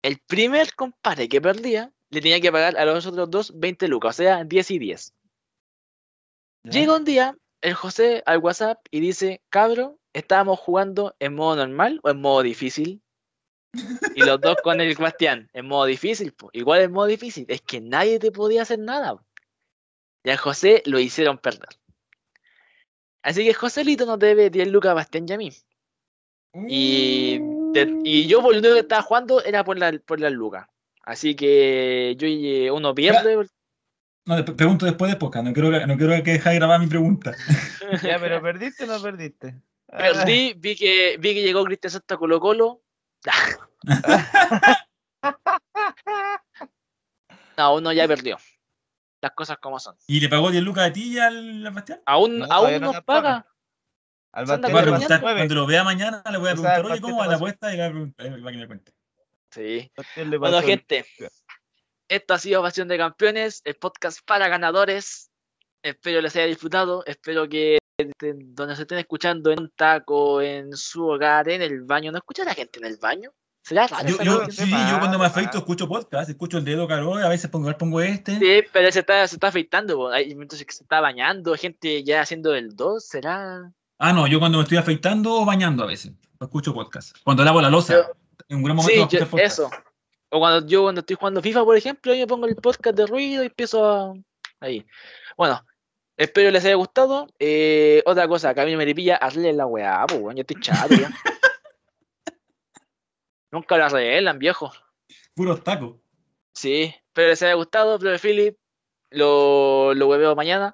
[0.01, 4.15] El primer compadre que perdía le tenía que pagar a los otros dos 20 lucas,
[4.15, 5.13] o sea, 10 y 10.
[6.63, 11.99] Llega un día el José al WhatsApp y dice, cabro, ¿estábamos jugando en modo normal
[12.03, 13.01] o en modo difícil?
[14.15, 16.49] Y los dos con el Bastián, en modo difícil, po.
[16.53, 19.15] igual en modo difícil, es que nadie te podía hacer nada.
[19.15, 19.25] po.
[20.23, 21.69] Y al José lo hicieron perder.
[23.21, 25.51] Así que Joselito nos debe 10 lucas a Bastián y a mí.
[26.67, 27.37] Y,
[27.73, 30.67] de- y yo por lo único que estaba jugando era por la, por las lucas.
[31.03, 33.35] Así que yo eh, uno pierde.
[34.25, 36.79] No, después- pregunto después de podcast, no quiero, que- no quiero que deje de grabar
[36.79, 37.33] mi pregunta.
[38.03, 39.55] Ya, pero ¿perdiste o no perdiste?
[39.91, 42.81] Ah, Perdí, vi que, vi que llegó Cristian Santa Colo Colo.
[47.57, 48.37] No, uno ya perdió.
[49.21, 49.95] Las cosas como son.
[50.07, 52.01] ¿Y le pagó 10 lucas a ti y al Bastián?
[52.05, 53.21] Aún, No, aún no nos nos paga.
[53.21, 53.47] paga.
[54.33, 57.17] Al Bastián preguntar, cuando lo vea mañana, le voy a O sea, preguntar, oye, ¿cómo
[57.17, 57.73] va la apuesta?
[57.73, 58.93] Y le voy a preguntar, que me cuente.
[59.51, 59.91] Sí.
[60.37, 61.05] Bueno, gente,
[62.09, 65.31] esto ha sido Pasión de Campeones, el podcast para ganadores.
[65.81, 67.05] Espero les haya disfrutado.
[67.05, 72.11] Espero que donde se estén escuchando en un taco, en su hogar, en el baño.
[72.11, 73.31] ¿No escucha la gente en el baño?
[73.63, 73.87] ¿Será?
[74.23, 77.75] Yo, sí, yo cuando me afeito escucho podcast, escucho el dedo caro, a veces pongo,
[77.77, 78.37] pongo este.
[78.37, 79.95] Sí, pero se está, se está afeitando.
[79.95, 80.09] po.
[80.09, 83.03] Hay momentos que se está bañando, gente ya haciendo el 2.
[83.07, 83.71] ¿Será?
[83.97, 87.17] Ah, no, yo cuando me estoy afeitando o bañando a veces, escucho podcast.
[87.23, 88.11] Cuando lavo la losa, Yo-
[88.49, 89.53] en un gran momento Sí, yo- podcast.
[89.59, 89.71] eso.
[90.29, 93.41] O cuando yo cuando estoy jugando FIFA, por ejemplo, yo pongo el podcast de ruido
[93.41, 94.13] y empiezo a...
[94.59, 94.85] ahí.
[95.37, 95.59] Bueno,
[96.17, 97.27] espero les haya gustado.
[97.39, 100.59] Eh, otra cosa, que a mí me pilla, hazle la weá, pues weón, yo estoy
[100.61, 101.09] chato ya.
[103.51, 104.71] Nunca lo arreglan, viejo.
[105.33, 105.95] Puros tacos.
[106.53, 108.57] Sí, espero les haya gustado, profe Philip.
[109.11, 110.73] Lo, lo hueveo mañana.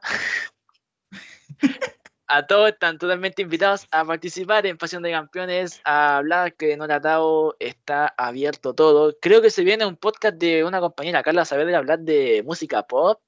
[2.33, 6.79] A todos están totalmente invitados a participar en Pasión de Campeones, a hablar que en
[6.79, 9.17] Horatao está abierto todo.
[9.21, 13.19] Creo que se viene un podcast de una compañera, Carla Saavedra, hablar de música pop.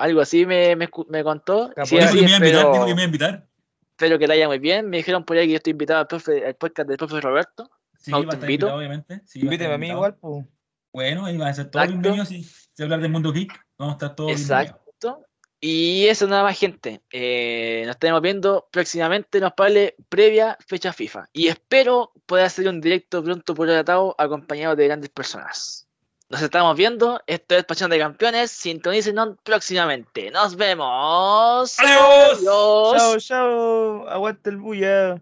[0.00, 1.70] Algo así me, me, me contó.
[1.84, 3.48] Sí, dijo, así que me invitar, espero, dijo que me iba a invitar.
[3.90, 4.88] espero que le haya muy bien.
[4.88, 7.70] Me dijeron por ahí que yo estoy invitado al, profe- al podcast del profe Roberto.
[7.98, 9.20] Sí, No, va a estar invitado, obviamente.
[9.26, 10.44] Sí, va a Invíteme a mí igual, pues.
[10.92, 12.00] Bueno, ahí van a ser todos Exacto.
[12.00, 14.60] bienvenidos y si hablar del mundo geek, vamos a estar todos bienvenidos.
[14.68, 15.26] Exacto.
[15.60, 17.02] Y eso nada más, gente.
[17.12, 21.28] Eh, nos estaremos viendo próximamente, nos vale previa fecha FIFA.
[21.34, 25.86] Y espero poder hacer un directo pronto por Atao acompañado de grandes personas.
[26.30, 27.20] Nos estamos viendo.
[27.26, 28.52] Esto es Pasión de Campeones.
[28.52, 30.30] Sintonícenos próximamente.
[30.30, 31.76] Nos vemos.
[31.76, 32.38] ¡Adiós!
[32.38, 32.96] Adiós.
[32.96, 34.08] Chao, chao.
[34.08, 35.20] Aguanta el bulla.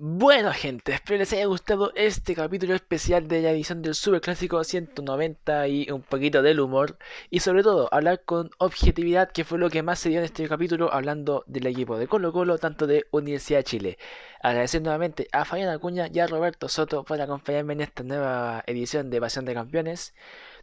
[0.00, 4.62] Bueno, gente, espero les haya gustado este capítulo especial de la edición del Super Clásico
[4.62, 6.96] 190 y un poquito del humor.
[7.30, 10.48] Y sobre todo, hablar con objetividad, que fue lo que más se dio en este
[10.48, 13.98] capítulo, hablando del equipo de Colo Colo, tanto de Universidad de Chile.
[14.40, 19.10] Agradecer nuevamente a Fabián Acuña y a Roberto Soto por acompañarme en esta nueva edición
[19.10, 20.14] de Pasión de Campeones,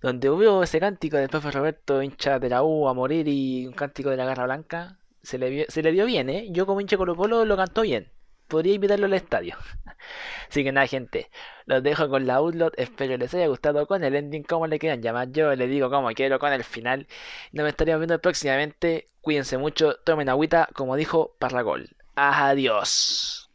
[0.02, 3.74] donde hubo ese cántico del profe Roberto, hincha de la U a morir, y un
[3.74, 4.98] cántico de la Garra Blanca.
[5.24, 6.48] Se le, vio- se le dio bien, ¿eh?
[6.52, 8.12] Yo como hincha Colo Colo lo cantó bien
[8.47, 9.55] podría invitarlo al estadio.
[10.49, 11.30] Así que nada, gente.
[11.65, 12.73] Los dejo con la Outlot.
[12.77, 14.43] Espero les haya gustado con el ending.
[14.43, 15.31] Como le quieran llamar.
[15.31, 17.07] Yo le digo como quiero con el final.
[17.51, 19.09] Nos estaríamos viendo próximamente.
[19.22, 19.95] Cuídense mucho.
[20.03, 20.69] Tomen agüita.
[20.73, 21.89] Como dijo Parragol.
[22.15, 23.49] Adiós.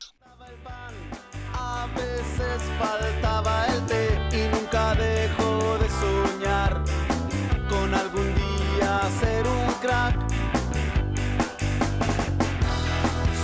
[7.69, 10.17] Con algún día ser un crack.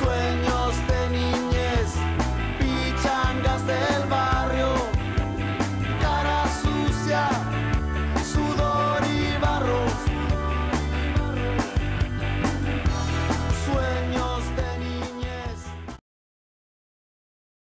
[0.00, 1.25] Sueños tenía.